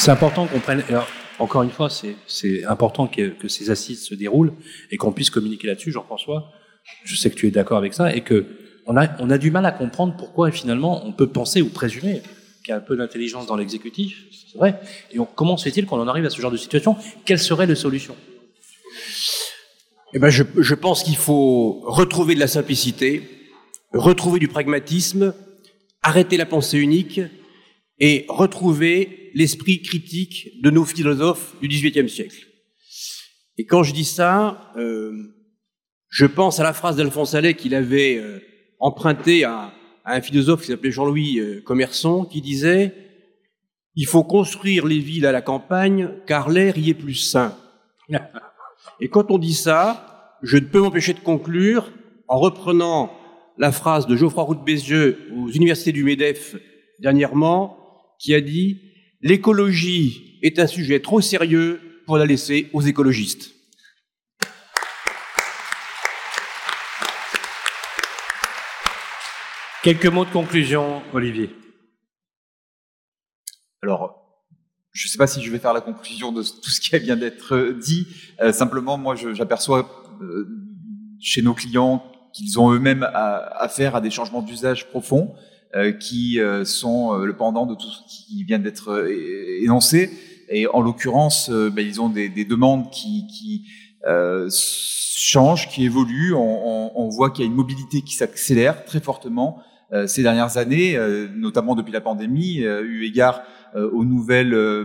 C'est 0.00 0.10
important 0.10 0.46
qu'on 0.46 0.60
prenne. 0.60 0.82
alors, 0.88 1.06
encore 1.38 1.62
une 1.62 1.70
fois, 1.70 1.90
c'est- 1.90 2.64
important 2.64 3.06
que, 3.06 3.34
ces 3.48 3.68
assises 3.68 4.02
se 4.02 4.14
déroulent 4.14 4.54
et 4.90 4.96
qu'on 4.96 5.12
puisse 5.12 5.28
communiquer 5.28 5.66
là-dessus, 5.66 5.92
Jean-François. 5.92 6.50
Je 7.04 7.14
sais 7.16 7.28
que 7.28 7.34
tu 7.34 7.46
es 7.46 7.50
d'accord 7.50 7.76
avec 7.76 7.92
ça 7.92 8.14
et 8.16 8.22
que 8.22 8.46
on 8.86 8.96
a, 8.96 9.08
on 9.20 9.28
a 9.28 9.36
du 9.36 9.50
mal 9.50 9.66
à 9.66 9.72
comprendre 9.72 10.16
pourquoi 10.16 10.50
finalement 10.52 11.06
on 11.06 11.12
peut 11.12 11.26
penser 11.26 11.60
ou 11.60 11.68
présumer 11.68 12.22
qu'il 12.64 12.70
y 12.70 12.72
a 12.72 12.76
un 12.76 12.80
peu 12.80 12.96
d'intelligence 12.96 13.46
dans 13.46 13.56
l'exécutif, 13.56 14.24
c'est 14.50 14.56
vrai. 14.56 14.80
Et 15.12 15.18
on- 15.18 15.26
comment 15.26 15.58
se 15.58 15.64
fait-il 15.64 15.84
qu'on 15.84 16.00
en 16.00 16.08
arrive 16.08 16.24
à 16.24 16.30
ce 16.30 16.40
genre 16.40 16.50
de 16.50 16.56
situation? 16.56 16.96
Quelles 17.26 17.38
seraient 17.38 17.66
les 17.66 17.74
solutions 17.74 18.16
Eh 20.14 20.18
ben, 20.18 20.30
je, 20.30 20.44
je 20.56 20.74
pense 20.74 21.02
qu'il 21.02 21.16
faut 21.16 21.82
retrouver 21.84 22.34
de 22.34 22.40
la 22.40 22.48
simplicité, 22.48 23.28
retrouver 23.92 24.38
du 24.40 24.48
pragmatisme, 24.48 25.34
arrêter 26.02 26.38
la 26.38 26.46
pensée 26.46 26.78
unique 26.78 27.20
et 28.00 28.24
retrouver 28.28 29.30
l'esprit 29.34 29.82
critique 29.82 30.60
de 30.62 30.70
nos 30.70 30.84
philosophes 30.84 31.54
du 31.60 31.68
XVIIIe 31.68 32.08
siècle. 32.08 32.46
Et 33.58 33.66
quand 33.66 33.82
je 33.82 33.92
dis 33.92 34.04
ça, 34.04 34.72
euh, 34.76 35.12
je 36.08 36.26
pense 36.26 36.58
à 36.58 36.64
la 36.64 36.72
phrase 36.72 36.96
d'Alphonse 36.96 37.34
Allais 37.34 37.54
qu'il 37.54 37.74
avait 37.74 38.16
euh, 38.16 38.40
empruntée 38.78 39.44
à, 39.44 39.72
à 40.04 40.14
un 40.14 40.20
philosophe 40.20 40.62
qui 40.62 40.68
s'appelait 40.68 40.90
Jean-Louis 40.90 41.38
euh, 41.38 41.60
Commerçon, 41.60 42.24
qui 42.24 42.40
disait 42.40 42.94
«Il 43.96 44.06
faut 44.06 44.24
construire 44.24 44.86
les 44.86 44.98
villes 44.98 45.26
à 45.26 45.32
la 45.32 45.42
campagne, 45.42 46.10
car 46.26 46.48
l'air 46.48 46.78
y 46.78 46.90
est 46.90 46.94
plus 46.94 47.14
sain.» 47.14 47.56
Et 49.00 49.08
quand 49.08 49.30
on 49.30 49.38
dit 49.38 49.54
ça, 49.54 50.38
je 50.42 50.56
ne 50.56 50.64
peux 50.64 50.80
m'empêcher 50.80 51.12
de 51.12 51.20
conclure 51.20 51.92
en 52.28 52.38
reprenant 52.38 53.12
la 53.58 53.72
phrase 53.72 54.06
de 54.06 54.16
Geoffroy 54.16 54.42
Roux 54.42 54.54
de 54.54 54.64
Bézieux 54.64 55.18
aux 55.36 55.50
universités 55.50 55.92
du 55.92 56.02
MEDEF 56.02 56.56
dernièrement, 56.98 57.79
qui 58.20 58.34
a 58.34 58.40
dit 58.40 58.80
L'écologie 59.22 60.38
est 60.42 60.58
un 60.58 60.66
sujet 60.66 61.00
trop 61.00 61.20
sérieux 61.20 61.80
pour 62.06 62.16
la 62.16 62.24
laisser 62.26 62.68
aux 62.72 62.80
écologistes. 62.80 63.50
Quelques 69.82 70.06
mots 70.06 70.24
de 70.24 70.30
conclusion, 70.30 71.02
Olivier. 71.12 71.50
Alors, 73.82 74.44
je 74.92 75.06
ne 75.06 75.10
sais 75.10 75.16
pas 75.18 75.26
si 75.26 75.42
je 75.42 75.50
vais 75.50 75.58
faire 75.58 75.72
la 75.72 75.80
conclusion 75.80 76.32
de 76.32 76.42
tout 76.42 76.70
ce 76.70 76.80
qui 76.80 76.98
vient 76.98 77.16
d'être 77.16 77.78
dit. 77.80 78.06
Euh, 78.40 78.52
simplement, 78.52 78.98
moi, 78.98 79.14
j'aperçois 79.16 80.04
euh, 80.20 80.46
chez 81.20 81.40
nos 81.40 81.54
clients 81.54 82.04
qu'ils 82.34 82.60
ont 82.60 82.70
eux-mêmes 82.72 83.04
à- 83.04 83.62
affaire 83.62 83.96
à 83.96 84.00
des 84.02 84.10
changements 84.10 84.42
d'usage 84.42 84.88
profonds 84.88 85.34
euh, 85.34 85.49
qui 85.92 86.40
euh, 86.40 86.64
sont 86.64 87.14
euh, 87.14 87.24
le 87.26 87.34
pendant 87.36 87.64
de 87.66 87.74
tout 87.74 87.86
ce 87.88 88.00
qui 88.08 88.44
vient 88.44 88.58
d'être 88.58 88.90
euh, 88.90 89.62
énoncé. 89.62 90.10
Et 90.48 90.66
en 90.66 90.80
l'occurrence, 90.80 91.48
euh, 91.50 91.70
ben, 91.70 91.86
ils 91.86 92.00
ont 92.00 92.08
des, 92.08 92.28
des 92.28 92.44
demandes 92.44 92.90
qui, 92.90 93.26
qui 93.28 93.66
euh, 94.08 94.48
changent, 94.52 95.68
qui 95.68 95.84
évoluent. 95.84 96.34
On, 96.34 96.40
on- 96.40 96.90
on 96.96 97.08
voit 97.08 97.30
qu'il 97.30 97.44
y 97.44 97.48
a 97.48 97.50
une 97.50 97.56
mobilité 97.56 98.02
qui 98.02 98.14
s'accélère 98.14 98.84
très 98.84 99.00
fortement 99.00 99.58
euh, 99.92 100.06
ces 100.06 100.22
dernières 100.22 100.56
années, 100.56 100.96
euh, 100.96 101.28
notamment 101.36 101.74
depuis 101.76 101.92
la 101.92 102.00
pandémie, 102.00 102.62
euh, 102.64 102.82
eu 102.82 103.04
égard 103.04 103.42
euh, 103.76 103.88
aux 103.92 104.04
nouvelles 104.04 104.54
euh, 104.54 104.84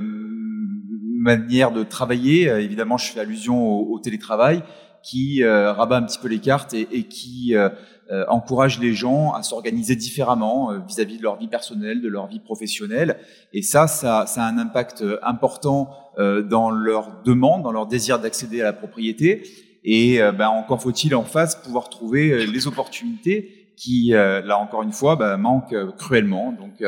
manières 1.17 1.71
de 1.71 1.83
travailler. 1.83 2.49
Euh, 2.49 2.61
évidemment, 2.61 2.97
je 2.97 3.11
fais 3.11 3.19
allusion 3.19 3.67
au, 3.67 3.93
au 3.95 3.99
télétravail 3.99 4.61
qui 5.05 5.43
euh, 5.43 5.71
rabat 5.71 5.97
un 5.97 6.03
petit 6.03 6.17
peu 6.17 6.27
les 6.27 6.39
cartes 6.39 6.73
et, 6.73 6.87
et 6.91 7.03
qui 7.03 7.55
euh, 7.55 7.69
euh, 8.11 8.25
encourage 8.27 8.79
les 8.79 8.93
gens 8.93 9.33
à 9.33 9.43
s'organiser 9.43 9.95
différemment 9.95 10.71
vis-à-vis 10.87 11.19
de 11.19 11.23
leur 11.23 11.37
vie 11.37 11.47
personnelle, 11.47 12.01
de 12.01 12.07
leur 12.07 12.25
vie 12.25 12.39
professionnelle. 12.39 13.17
Et 13.53 13.61
ça, 13.61 13.87
ça, 13.87 14.25
ça 14.25 14.43
a 14.43 14.47
un 14.47 14.57
impact 14.57 15.03
important 15.21 15.91
dans 16.17 16.69
leur 16.69 17.11
demande, 17.25 17.63
dans 17.63 17.71
leur 17.71 17.87
désir 17.87 18.19
d'accéder 18.19 18.61
à 18.61 18.63
la 18.63 18.73
propriété. 18.73 19.43
Et 19.83 20.19
ben, 20.37 20.47
encore 20.47 20.81
faut-il 20.81 21.13
en 21.13 21.23
face 21.23 21.55
pouvoir 21.55 21.89
trouver 21.89 22.45
les 22.45 22.67
opportunités 22.67 23.73
qui, 23.75 24.11
là 24.11 24.57
encore 24.57 24.83
une 24.83 24.93
fois, 24.93 25.15
ben, 25.15 25.35
manquent 25.37 25.75
cruellement. 25.97 26.53
Donc, 26.53 26.81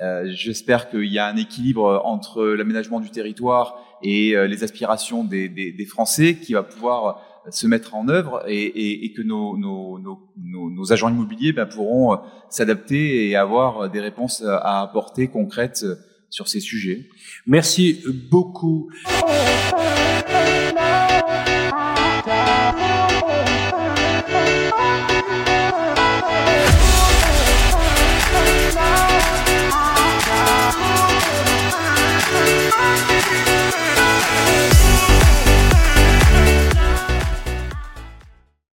euh, 0.00 0.24
j'espère 0.26 0.90
qu'il 0.90 1.06
y 1.06 1.18
a 1.18 1.26
un 1.26 1.36
équilibre 1.36 2.02
entre 2.04 2.44
l'aménagement 2.44 3.00
du 3.00 3.10
territoire 3.10 3.80
et 4.02 4.34
les 4.46 4.64
aspirations 4.64 5.24
des, 5.24 5.48
des, 5.48 5.72
des 5.72 5.86
Français 5.86 6.34
qui 6.34 6.52
va 6.52 6.62
pouvoir 6.62 7.22
se 7.50 7.66
mettre 7.66 7.94
en 7.94 8.08
œuvre 8.08 8.42
et, 8.46 9.12
que 9.16 9.22
nos, 9.22 10.92
agents 10.92 11.08
immobiliers 11.08 11.52
ben, 11.52 11.66
pourront 11.66 12.12
euh, 12.12 12.16
s'adapter 12.50 13.28
et 13.28 13.36
avoir 13.36 13.90
des 13.90 14.00
réponses 14.00 14.42
euh, 14.42 14.56
à 14.62 14.82
apporter 14.82 15.28
concrètes 15.28 15.82
euh, 15.84 15.96
sur 16.30 16.48
ces 16.48 16.60
sujets. 16.60 17.08
Merci 17.46 18.02
beaucoup. 18.30 18.90